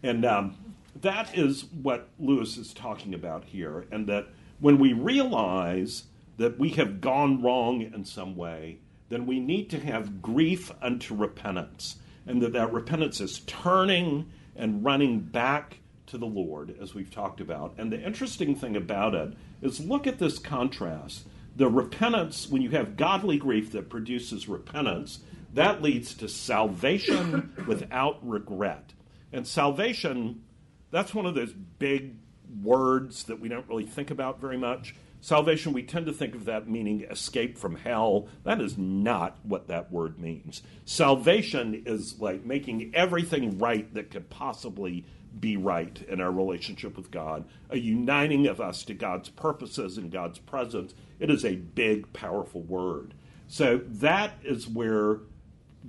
And 0.01 0.25
um, 0.25 0.57
that 1.01 1.37
is 1.37 1.65
what 1.65 2.09
Lewis 2.19 2.57
is 2.57 2.73
talking 2.73 3.13
about 3.13 3.45
here. 3.45 3.85
And 3.91 4.07
that 4.07 4.27
when 4.59 4.79
we 4.79 4.93
realize 4.93 6.03
that 6.37 6.57
we 6.57 6.69
have 6.69 7.01
gone 7.01 7.41
wrong 7.41 7.81
in 7.81 8.03
some 8.05 8.35
way, 8.35 8.79
then 9.09 9.25
we 9.25 9.39
need 9.39 9.69
to 9.69 9.79
have 9.79 10.21
grief 10.21 10.71
unto 10.81 11.15
repentance. 11.15 11.97
And 12.25 12.41
that 12.41 12.53
that 12.53 12.73
repentance 12.73 13.21
is 13.21 13.39
turning 13.45 14.29
and 14.55 14.83
running 14.83 15.19
back 15.19 15.79
to 16.07 16.17
the 16.17 16.25
Lord, 16.25 16.75
as 16.81 16.93
we've 16.93 17.11
talked 17.11 17.41
about. 17.41 17.75
And 17.77 17.91
the 17.91 18.01
interesting 18.01 18.55
thing 18.55 18.75
about 18.75 19.13
it 19.13 19.33
is 19.61 19.79
look 19.79 20.07
at 20.07 20.19
this 20.19 20.39
contrast. 20.39 21.27
The 21.57 21.67
repentance, 21.67 22.47
when 22.47 22.61
you 22.61 22.69
have 22.69 22.95
godly 22.95 23.37
grief 23.37 23.71
that 23.71 23.89
produces 23.89 24.47
repentance, 24.47 25.19
that 25.53 25.81
leads 25.81 26.13
to 26.15 26.29
salvation 26.29 27.51
without 27.67 28.19
regret. 28.25 28.93
And 29.33 29.45
salvation, 29.45 30.43
that's 30.91 31.15
one 31.15 31.25
of 31.25 31.33
those 31.33 31.53
big 31.53 32.15
words 32.61 33.23
that 33.23 33.39
we 33.39 33.49
don't 33.49 33.67
really 33.67 33.87
think 33.87 34.11
about 34.11 34.39
very 34.39 34.57
much. 34.57 34.93
Salvation, 35.19 35.73
we 35.73 35.81
tend 35.81 36.05
to 36.05 36.13
think 36.13 36.35
of 36.35 36.45
that 36.45 36.69
meaning 36.69 37.01
escape 37.09 37.57
from 37.57 37.75
hell. 37.75 38.27
That 38.43 38.61
is 38.61 38.77
not 38.77 39.37
what 39.41 39.67
that 39.67 39.91
word 39.91 40.19
means. 40.19 40.61
Salvation 40.85 41.83
is 41.87 42.19
like 42.19 42.45
making 42.45 42.91
everything 42.93 43.57
right 43.57 43.91
that 43.95 44.11
could 44.11 44.29
possibly 44.29 45.05
be 45.39 45.57
right 45.57 46.03
in 46.07 46.19
our 46.19 46.31
relationship 46.31 46.97
with 46.97 47.11
God, 47.11 47.45
a 47.69 47.77
uniting 47.77 48.47
of 48.47 48.59
us 48.59 48.83
to 48.85 48.93
God's 48.93 49.29
purposes 49.29 49.97
and 49.97 50.11
God's 50.11 50.39
presence. 50.39 50.93
It 51.19 51.29
is 51.29 51.45
a 51.45 51.55
big, 51.55 52.11
powerful 52.13 52.61
word. 52.61 53.13
So 53.47 53.81
that 53.85 54.33
is 54.43 54.67
where 54.67 55.19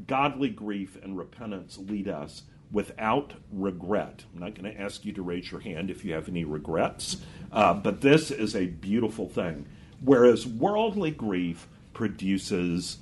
godly 0.07 0.51
grief 0.51 0.97
and 1.03 1.19
repentance 1.19 1.79
lead 1.79 2.09
us 2.09 2.43
without 2.71 3.35
regret. 3.51 4.25
I'm 4.33 4.41
not 4.41 4.55
going 4.55 4.73
to 4.73 4.81
ask 4.81 5.05
you 5.05 5.13
to 5.15 5.23
raise 5.23 5.51
your 5.51 5.61
hand 5.61 5.91
if 5.91 6.05
you 6.05 6.13
have 6.13 6.29
any 6.29 6.45
regrets, 6.45 7.17
uh, 7.51 7.75
but 7.75 8.01
this 8.01 8.31
is 8.31 8.55
a 8.55 8.67
beautiful 8.67 9.29
thing. 9.29 9.67
Whereas 10.01 10.47
worldly 10.47 11.11
grief 11.11 11.67
produces 11.95 12.99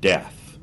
death. 0.00 0.58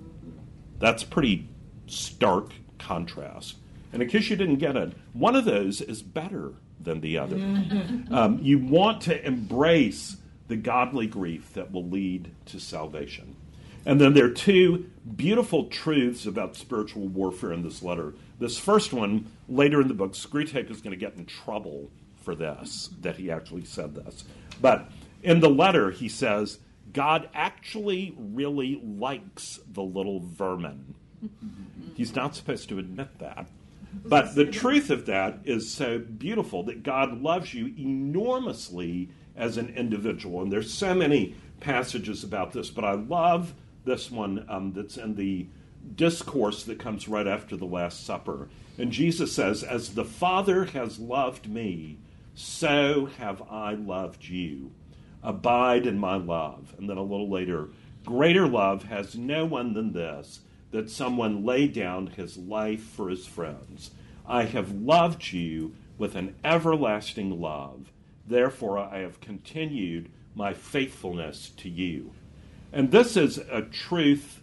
That's 0.79 1.03
pretty 1.03 1.49
stark 1.85 2.53
contrast. 2.79 3.57
And 3.93 4.01
in 4.01 4.09
case 4.09 4.29
you 4.29 4.35
didn't 4.35 4.57
get 4.57 4.75
it, 4.75 4.93
one 5.13 5.35
of 5.35 5.45
those 5.45 5.81
is 5.81 6.01
better 6.01 6.53
than 6.79 7.01
the 7.01 7.17
other. 7.17 7.37
Um, 8.11 8.39
you 8.41 8.59
want 8.59 9.01
to 9.03 9.25
embrace 9.25 10.17
the 10.49 10.57
godly 10.57 11.07
grief 11.07 11.53
that 11.53 11.71
will 11.71 11.87
lead 11.87 12.31
to 12.47 12.59
salvation. 12.59 13.37
And 13.85 14.01
then 14.01 14.13
there 14.13 14.25
are 14.25 14.29
two 14.29 14.89
beautiful 15.15 15.65
truths 15.65 16.25
about 16.25 16.57
spiritual 16.57 17.07
warfare 17.07 17.53
in 17.53 17.63
this 17.63 17.81
letter. 17.81 18.13
This 18.39 18.57
first 18.57 18.91
one, 18.91 19.31
later 19.47 19.79
in 19.79 19.87
the 19.87 19.93
book, 19.93 20.13
Screwtape 20.13 20.69
is 20.69 20.81
going 20.81 20.91
to 20.91 20.97
get 20.97 21.15
in 21.15 21.25
trouble 21.25 21.89
for 22.21 22.35
this, 22.35 22.89
that 22.99 23.15
he 23.15 23.31
actually 23.31 23.63
said 23.63 23.95
this. 23.95 24.25
But 24.59 24.89
in 25.23 25.39
the 25.39 25.49
letter, 25.49 25.91
he 25.91 26.09
says, 26.09 26.59
God 26.91 27.29
actually 27.33 28.13
really 28.17 28.81
likes 28.83 29.59
the 29.71 29.83
little 29.83 30.19
vermin. 30.19 30.95
He's 31.95 32.15
not 32.15 32.35
supposed 32.35 32.69
to 32.69 32.79
admit 32.79 33.19
that. 33.19 33.47
But 33.93 34.35
the 34.35 34.45
truth 34.45 34.89
of 34.89 35.05
that 35.07 35.39
is 35.43 35.69
so 35.69 35.99
beautiful 35.99 36.63
that 36.63 36.83
God 36.83 37.21
loves 37.21 37.53
you 37.53 37.73
enormously 37.77 39.09
as 39.35 39.57
an 39.57 39.69
individual. 39.69 40.41
And 40.41 40.51
there's 40.51 40.73
so 40.73 40.93
many 40.93 41.35
passages 41.59 42.23
about 42.23 42.53
this, 42.53 42.69
but 42.69 42.83
I 42.83 42.93
love 42.93 43.53
this 43.85 44.11
one 44.11 44.45
um, 44.49 44.73
that's 44.73 44.97
in 44.97 45.15
the 45.15 45.47
discourse 45.95 46.63
that 46.63 46.79
comes 46.79 47.07
right 47.07 47.27
after 47.27 47.57
the 47.57 47.65
Last 47.65 48.05
Supper. 48.05 48.49
And 48.77 48.91
Jesus 48.91 49.33
says, 49.33 49.63
As 49.63 49.93
the 49.93 50.05
Father 50.05 50.65
has 50.65 50.99
loved 50.99 51.49
me, 51.49 51.97
so 52.33 53.07
have 53.17 53.41
I 53.49 53.73
loved 53.73 54.25
you. 54.25 54.71
Abide 55.23 55.85
in 55.85 55.99
my 55.99 56.15
love. 56.15 56.73
And 56.77 56.89
then 56.89 56.97
a 56.97 57.03
little 57.03 57.29
later, 57.29 57.69
greater 58.05 58.47
love 58.47 58.83
has 58.83 59.15
no 59.15 59.45
one 59.45 59.73
than 59.73 59.93
this, 59.93 60.41
that 60.71 60.89
someone 60.89 61.45
lay 61.45 61.67
down 61.67 62.07
his 62.07 62.37
life 62.37 62.81
for 62.81 63.09
his 63.09 63.25
friends. 63.25 63.91
I 64.25 64.43
have 64.45 64.71
loved 64.71 65.31
you 65.31 65.75
with 65.97 66.15
an 66.15 66.35
everlasting 66.43 67.39
love. 67.39 67.91
Therefore, 68.25 68.77
I 68.77 68.99
have 68.99 69.19
continued 69.19 70.09
my 70.33 70.53
faithfulness 70.53 71.49
to 71.57 71.69
you. 71.69 72.13
And 72.71 72.91
this 72.91 73.17
is 73.17 73.37
a 73.37 73.63
truth 73.63 74.41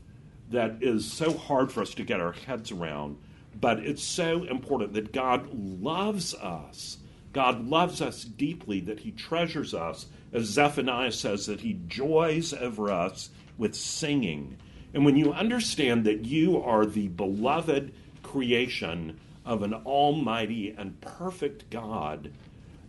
that 0.50 0.82
is 0.82 1.10
so 1.10 1.32
hard 1.32 1.72
for 1.72 1.82
us 1.82 1.94
to 1.94 2.04
get 2.04 2.20
our 2.20 2.32
heads 2.32 2.70
around, 2.70 3.18
but 3.58 3.78
it's 3.80 4.02
so 4.02 4.44
important 4.44 4.92
that 4.94 5.12
God 5.12 5.48
loves 5.52 6.34
us. 6.34 6.98
God 7.32 7.66
loves 7.66 8.00
us 8.00 8.24
deeply, 8.24 8.80
that 8.80 9.00
He 9.00 9.12
treasures 9.12 9.74
us. 9.74 10.06
As 10.32 10.44
Zephaniah 10.44 11.12
says, 11.12 11.46
that 11.46 11.60
He 11.60 11.80
joys 11.88 12.52
over 12.52 12.90
us 12.90 13.30
with 13.56 13.74
singing. 13.74 14.58
And 14.94 15.04
when 15.04 15.16
you 15.16 15.32
understand 15.32 16.04
that 16.04 16.24
you 16.24 16.62
are 16.62 16.86
the 16.86 17.08
beloved 17.08 17.92
creation 18.22 19.18
of 19.44 19.62
an 19.62 19.74
almighty 19.74 20.74
and 20.76 21.00
perfect 21.00 21.70
God, 21.70 22.30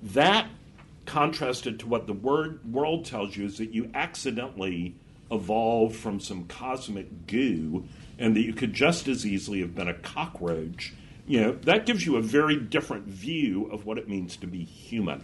that 0.02 0.48
contrasted 1.06 1.80
to 1.80 1.88
what 1.88 2.08
the 2.08 2.14
word, 2.14 2.60
world 2.72 3.06
tells 3.06 3.36
you 3.36 3.46
is 3.46 3.58
that 3.58 3.74
you 3.74 3.90
accidentally 3.94 4.96
evolved 5.32 5.96
from 5.96 6.20
some 6.20 6.46
cosmic 6.46 7.28
goo 7.28 7.84
and 8.18 8.36
that 8.36 8.42
you 8.42 8.54
could 8.54 8.74
just 8.74 9.08
as 9.08 9.26
easily 9.26 9.62
have 9.62 9.76
been 9.76 9.88
a 9.88 9.94
cockroach, 9.94 10.94
you 11.28 11.40
know, 11.40 11.52
that 11.54 11.86
gives 11.86 12.06
you 12.06 12.18
a 12.18 12.22
very 12.22 12.58
different 12.58 13.06
view 13.06 13.66
of 13.72 13.86
what 13.86 13.98
it 13.98 14.10
means 14.10 14.36
to 14.38 14.48
be 14.48 14.64
human. 14.64 15.24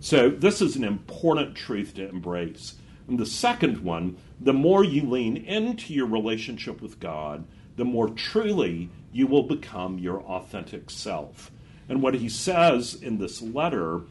So, 0.00 0.30
this 0.30 0.62
is 0.62 0.76
an 0.76 0.84
important 0.84 1.54
truth 1.54 1.94
to 1.94 2.08
embrace. 2.08 2.74
And 3.06 3.18
the 3.18 3.26
second 3.26 3.84
one, 3.84 4.16
the 4.40 4.52
more 4.52 4.82
you 4.82 5.02
lean 5.02 5.36
into 5.36 5.92
your 5.92 6.06
relationship 6.06 6.80
with 6.80 6.98
God, 6.98 7.44
the 7.76 7.84
more 7.84 8.08
truly 8.08 8.88
you 9.12 9.26
will 9.26 9.42
become 9.42 9.98
your 9.98 10.22
authentic 10.22 10.90
self. 10.90 11.50
And 11.88 12.02
what 12.02 12.14
he 12.14 12.28
says 12.28 12.94
in 12.94 13.18
this 13.18 13.42
letter 13.42 14.02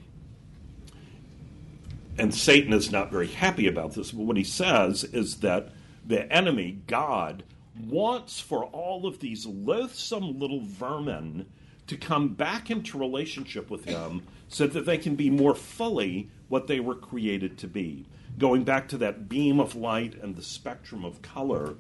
and 2.20 2.36
Satan 2.36 2.74
is 2.74 2.92
not 2.92 3.12
very 3.12 3.28
happy 3.28 3.68
about 3.68 3.94
this, 3.94 4.12
but 4.12 4.26
what 4.26 4.36
he 4.36 4.44
says 4.44 5.06
is 5.06 5.38
that 5.38 5.70
the 6.06 6.32
enemy, 6.32 6.82
God, 6.86 7.44
wants 7.88 8.42
for 8.42 8.66
all 8.66 9.08
of 9.08 9.20
these 9.20 9.46
loathsome 9.46 10.38
little 10.38 10.60
vermin 10.60 11.46
to 11.88 11.96
come 11.96 12.30
back 12.34 12.70
into 12.70 13.00
relationship 13.00 13.70
with 13.70 13.86
him 13.86 14.24
so 14.50 14.68
that 14.68 14.86
they 14.86 14.98
can 14.98 15.16
be 15.16 15.30
more 15.30 15.56
fully 15.56 16.30
what 16.50 16.68
they 16.68 16.82
were 16.82 16.96
created 16.96 17.58
to 17.60 17.68
be. 17.68 18.06
Going 18.40 18.64
back 18.64 18.88
to 18.90 18.98
that 18.98 19.30
beam 19.30 19.60
of 19.60 19.76
light 19.76 20.16
and 20.20 20.36
the 20.36 20.42
spectrum 20.42 21.06
of 21.06 21.22
color, 21.22 21.76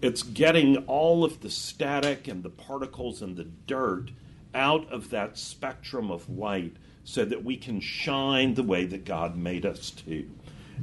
it's 0.00 0.22
getting 0.22 0.78
all 0.86 1.22
of 1.22 1.40
the 1.40 1.50
static 1.50 2.26
and 2.26 2.42
the 2.42 2.50
particles 2.50 3.20
and 3.20 3.36
the 3.36 3.44
dirt 3.66 4.10
out 4.54 4.90
of 4.90 5.10
that 5.10 5.36
spectrum 5.36 6.10
of 6.10 6.28
light 6.28 6.74
so 7.04 7.24
that 7.24 7.44
we 7.44 7.56
can 7.56 7.80
shine 7.80 8.54
the 8.54 8.62
way 8.62 8.84
that 8.86 9.04
God 9.04 9.36
made 9.36 9.66
us 9.66 9.90
to. 9.90 10.28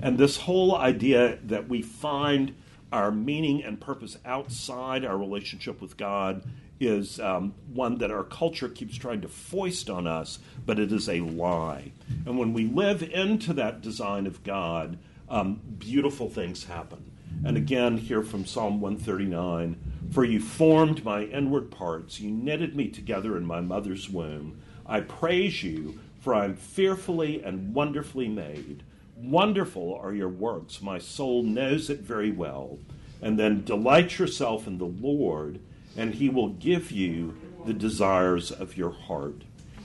And 0.01 0.17
this 0.17 0.37
whole 0.37 0.75
idea 0.75 1.39
that 1.43 1.67
we 1.67 1.81
find 1.81 2.55
our 2.91 3.11
meaning 3.11 3.63
and 3.63 3.81
purpose 3.81 4.17
outside 4.25 5.03
our 5.03 5.17
relationship 5.17 5.81
with 5.81 5.97
God 5.97 6.43
is 6.79 7.19
um, 7.19 7.53
one 7.73 7.97
that 7.99 8.11
our 8.11 8.23
culture 8.23 8.69
keeps 8.69 8.97
trying 8.97 9.21
to 9.21 9.27
foist 9.27 9.89
on 9.89 10.07
us, 10.07 10.39
but 10.65 10.77
it 10.77 10.91
is 10.91 11.07
a 11.07 11.21
lie. 11.21 11.91
And 12.25 12.37
when 12.37 12.53
we 12.53 12.65
live 12.65 13.01
into 13.01 13.53
that 13.53 13.81
design 13.81 14.27
of 14.27 14.43
God, 14.43 14.97
um, 15.29 15.61
beautiful 15.77 16.29
things 16.29 16.65
happen. 16.65 17.11
And 17.43 17.57
again, 17.57 17.97
here 17.97 18.23
from 18.23 18.45
Psalm 18.45 18.79
139 18.81 19.75
For 20.11 20.23
you 20.23 20.39
formed 20.39 21.03
my 21.03 21.23
inward 21.23 21.71
parts, 21.71 22.19
you 22.19 22.31
knitted 22.31 22.75
me 22.75 22.87
together 22.87 23.37
in 23.37 23.45
my 23.45 23.61
mother's 23.61 24.09
womb. 24.09 24.59
I 24.85 25.01
praise 25.01 25.63
you 25.63 25.99
for 26.25 26.33
I 26.33 26.45
am 26.45 26.55
fearfully 26.55 27.43
and 27.43 27.75
wonderfully 27.75 28.27
made. 28.27 28.81
Wonderful 29.15 29.93
are 30.01 30.11
your 30.11 30.27
works. 30.27 30.81
My 30.81 30.97
soul 30.97 31.43
knows 31.43 31.87
it 31.87 31.99
very 31.99 32.31
well. 32.31 32.79
And 33.21 33.37
then 33.37 33.63
delight 33.63 34.17
yourself 34.17 34.65
in 34.65 34.79
the 34.79 34.85
Lord, 34.85 35.59
and 35.95 36.15
he 36.15 36.27
will 36.29 36.49
give 36.49 36.91
you 36.91 37.37
the 37.67 37.73
desires 37.73 38.51
of 38.51 38.75
your 38.75 38.89
heart. 38.89 39.43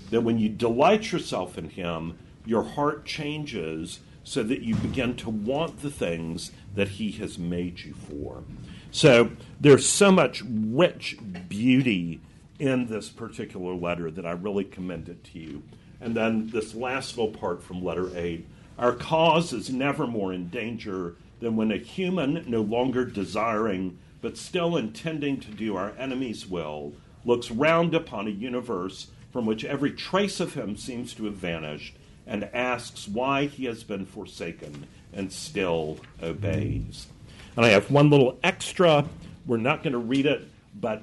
That 0.08 0.22
when 0.22 0.38
you 0.38 0.48
delight 0.48 1.12
yourself 1.12 1.58
in 1.58 1.68
him, 1.68 2.18
your 2.46 2.62
heart 2.62 3.04
changes 3.04 4.00
so 4.24 4.42
that 4.42 4.60
you 4.60 4.74
begin 4.76 5.16
to 5.16 5.30
want 5.30 5.82
the 5.82 5.90
things 5.90 6.52
that 6.74 6.88
he 6.88 7.10
has 7.12 7.38
made 7.38 7.80
you 7.80 7.94
for. 7.94 8.44
So 8.90 9.30
there's 9.60 9.88
so 9.88 10.10
much 10.10 10.42
rich 10.46 11.16
beauty 11.48 12.20
in 12.58 12.86
this 12.86 13.08
particular 13.08 13.74
letter 13.74 14.10
that 14.10 14.26
I 14.26 14.32
really 14.32 14.64
commend 14.64 15.08
it 15.08 15.24
to 15.32 15.38
you. 15.38 15.62
And 16.00 16.14
then 16.14 16.48
this 16.48 16.74
last 16.74 17.16
little 17.16 17.32
part 17.32 17.62
from 17.62 17.84
letter 17.84 18.10
8 18.16 18.46
our 18.80 18.94
cause 18.94 19.52
is 19.52 19.68
never 19.68 20.06
more 20.06 20.32
in 20.32 20.48
danger 20.48 21.14
than 21.40 21.54
when 21.54 21.70
a 21.70 21.76
human, 21.76 22.44
no 22.46 22.62
longer 22.62 23.04
desiring, 23.04 23.98
but 24.22 24.38
still 24.38 24.74
intending 24.74 25.38
to 25.40 25.50
do 25.50 25.76
our 25.76 25.92
enemy's 25.98 26.46
will, 26.46 26.94
looks 27.26 27.50
round 27.50 27.94
upon 27.94 28.26
a 28.26 28.30
universe 28.30 29.08
from 29.30 29.44
which 29.44 29.66
every 29.66 29.92
trace 29.92 30.40
of 30.40 30.54
him 30.54 30.78
seems 30.78 31.12
to 31.12 31.26
have 31.26 31.34
vanished 31.34 31.94
and 32.30 32.44
asks 32.54 33.08
why 33.08 33.46
he 33.46 33.64
has 33.66 33.82
been 33.82 34.06
forsaken 34.06 34.86
and 35.12 35.32
still 35.32 35.98
obeys. 36.22 37.08
And 37.56 37.66
I 37.66 37.70
have 37.70 37.90
one 37.90 38.08
little 38.08 38.38
extra. 38.44 39.04
We're 39.44 39.56
not 39.56 39.82
going 39.82 39.94
to 39.94 39.98
read 39.98 40.26
it, 40.26 40.48
but 40.74 41.02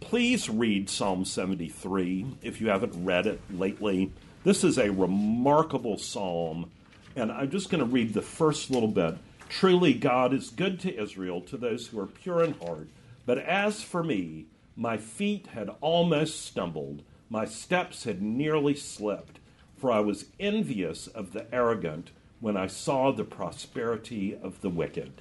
please 0.00 0.50
read 0.50 0.90
Psalm 0.90 1.24
73 1.24 2.26
if 2.42 2.60
you 2.60 2.68
haven't 2.68 3.02
read 3.02 3.26
it 3.26 3.40
lately. 3.50 4.12
This 4.44 4.62
is 4.62 4.78
a 4.78 4.92
remarkable 4.92 5.96
psalm, 5.96 6.70
and 7.16 7.32
I'm 7.32 7.50
just 7.50 7.70
going 7.70 7.80
to 7.80 7.90
read 7.90 8.12
the 8.12 8.22
first 8.22 8.70
little 8.70 8.88
bit. 8.88 9.16
Truly, 9.48 9.94
God 9.94 10.34
is 10.34 10.50
good 10.50 10.78
to 10.80 10.94
Israel, 10.94 11.40
to 11.42 11.56
those 11.56 11.86
who 11.86 11.98
are 11.98 12.06
pure 12.06 12.44
in 12.44 12.52
heart. 12.60 12.88
But 13.24 13.38
as 13.38 13.82
for 13.82 14.04
me, 14.04 14.44
my 14.76 14.98
feet 14.98 15.48
had 15.48 15.70
almost 15.80 16.44
stumbled, 16.44 17.02
my 17.30 17.46
steps 17.46 18.04
had 18.04 18.20
nearly 18.20 18.74
slipped, 18.74 19.37
for 19.78 19.90
I 19.90 20.00
was 20.00 20.26
envious 20.38 21.06
of 21.06 21.32
the 21.32 21.52
arrogant 21.54 22.10
when 22.40 22.56
I 22.56 22.66
saw 22.66 23.12
the 23.12 23.24
prosperity 23.24 24.36
of 24.40 24.60
the 24.60 24.70
wicked. 24.70 25.12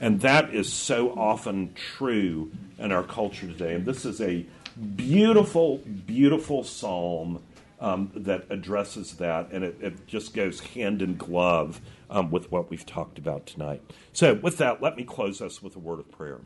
And 0.00 0.20
that 0.20 0.52
is 0.54 0.72
so 0.72 1.10
often 1.18 1.74
true 1.74 2.52
in 2.78 2.92
our 2.92 3.02
culture 3.02 3.46
today. 3.46 3.74
And 3.74 3.86
this 3.86 4.04
is 4.04 4.20
a 4.20 4.44
beautiful, 4.96 5.78
beautiful 5.78 6.64
psalm 6.64 7.42
um, 7.80 8.10
that 8.14 8.46
addresses 8.50 9.14
that, 9.14 9.50
and 9.52 9.64
it, 9.64 9.76
it, 9.80 10.06
just 10.06 10.32
goes 10.34 10.60
hand 10.60 11.02
in 11.02 11.16
glove 11.16 11.80
um, 12.08 12.30
with 12.30 12.50
what 12.50 12.70
we've 12.70 12.86
talked 12.86 13.18
about 13.18 13.44
tonight. 13.44 13.82
So, 14.14 14.34
with 14.34 14.56
that, 14.58 14.80
let 14.80 14.96
me 14.96 15.04
close 15.04 15.42
us 15.42 15.62
with 15.62 15.76
a 15.76 15.78
word 15.78 15.98
of 15.98 16.10
prayer. 16.10 16.40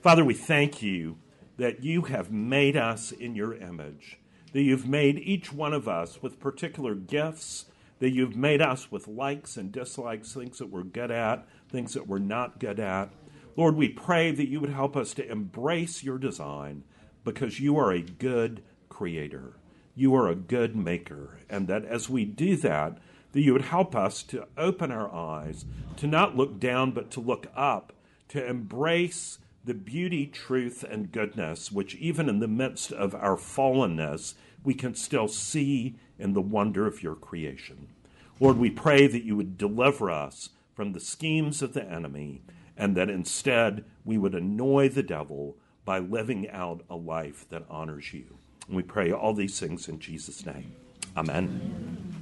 Father, 0.00 0.24
we 0.24 0.34
thank 0.34 0.82
you 0.82 1.18
that 1.56 1.84
you 1.84 2.02
have 2.02 2.32
made 2.32 2.76
us 2.76 3.12
in 3.12 3.34
your 3.34 3.54
image, 3.54 4.18
that 4.56 4.62
you've 4.62 4.88
made 4.88 5.18
each 5.18 5.52
one 5.52 5.74
of 5.74 5.86
us 5.86 6.22
with 6.22 6.40
particular 6.40 6.94
gifts, 6.94 7.66
that 7.98 8.08
you've 8.08 8.34
made 8.34 8.62
us 8.62 8.90
with 8.90 9.06
likes 9.06 9.58
and 9.58 9.70
dislikes, 9.70 10.32
things 10.32 10.56
that 10.56 10.70
we're 10.70 10.82
good 10.82 11.10
at, 11.10 11.46
things 11.68 11.92
that 11.92 12.08
we're 12.08 12.18
not 12.18 12.58
good 12.58 12.80
at. 12.80 13.10
Lord, 13.54 13.76
we 13.76 13.90
pray 13.90 14.30
that 14.30 14.48
you 14.48 14.58
would 14.58 14.70
help 14.70 14.96
us 14.96 15.12
to 15.12 15.30
embrace 15.30 16.02
your 16.02 16.16
design 16.16 16.84
because 17.22 17.60
you 17.60 17.76
are 17.76 17.92
a 17.92 18.00
good 18.00 18.62
creator. 18.88 19.58
You 19.94 20.14
are 20.14 20.26
a 20.26 20.34
good 20.34 20.74
maker. 20.74 21.38
And 21.50 21.68
that 21.68 21.84
as 21.84 22.08
we 22.08 22.24
do 22.24 22.56
that, 22.56 22.96
that 23.32 23.42
you 23.42 23.52
would 23.52 23.60
help 23.60 23.94
us 23.94 24.22
to 24.22 24.48
open 24.56 24.90
our 24.90 25.14
eyes, 25.14 25.66
to 25.98 26.06
not 26.06 26.34
look 26.34 26.58
down, 26.58 26.92
but 26.92 27.10
to 27.10 27.20
look 27.20 27.48
up, 27.54 27.92
to 28.28 28.42
embrace 28.42 29.36
the 29.66 29.74
beauty, 29.74 30.26
truth, 30.26 30.82
and 30.82 31.12
goodness, 31.12 31.70
which 31.70 31.96
even 31.96 32.28
in 32.28 32.38
the 32.38 32.48
midst 32.48 32.92
of 32.92 33.14
our 33.16 33.36
fallenness, 33.36 34.34
we 34.66 34.74
can 34.74 34.94
still 34.96 35.28
see 35.28 35.94
in 36.18 36.32
the 36.32 36.40
wonder 36.40 36.86
of 36.86 37.00
your 37.02 37.14
creation. 37.14 37.86
Lord, 38.40 38.58
we 38.58 38.68
pray 38.68 39.06
that 39.06 39.22
you 39.22 39.36
would 39.36 39.56
deliver 39.56 40.10
us 40.10 40.50
from 40.74 40.92
the 40.92 41.00
schemes 41.00 41.62
of 41.62 41.72
the 41.72 41.88
enemy, 41.88 42.42
and 42.76 42.96
that 42.96 43.08
instead 43.08 43.84
we 44.04 44.18
would 44.18 44.34
annoy 44.34 44.88
the 44.88 45.04
devil 45.04 45.56
by 45.84 46.00
living 46.00 46.50
out 46.50 46.84
a 46.90 46.96
life 46.96 47.48
that 47.48 47.64
honors 47.70 48.12
you. 48.12 48.38
And 48.66 48.76
we 48.76 48.82
pray 48.82 49.12
all 49.12 49.34
these 49.34 49.58
things 49.60 49.88
in 49.88 50.00
Jesus' 50.00 50.44
name. 50.44 50.72
Amen. 51.16 52.12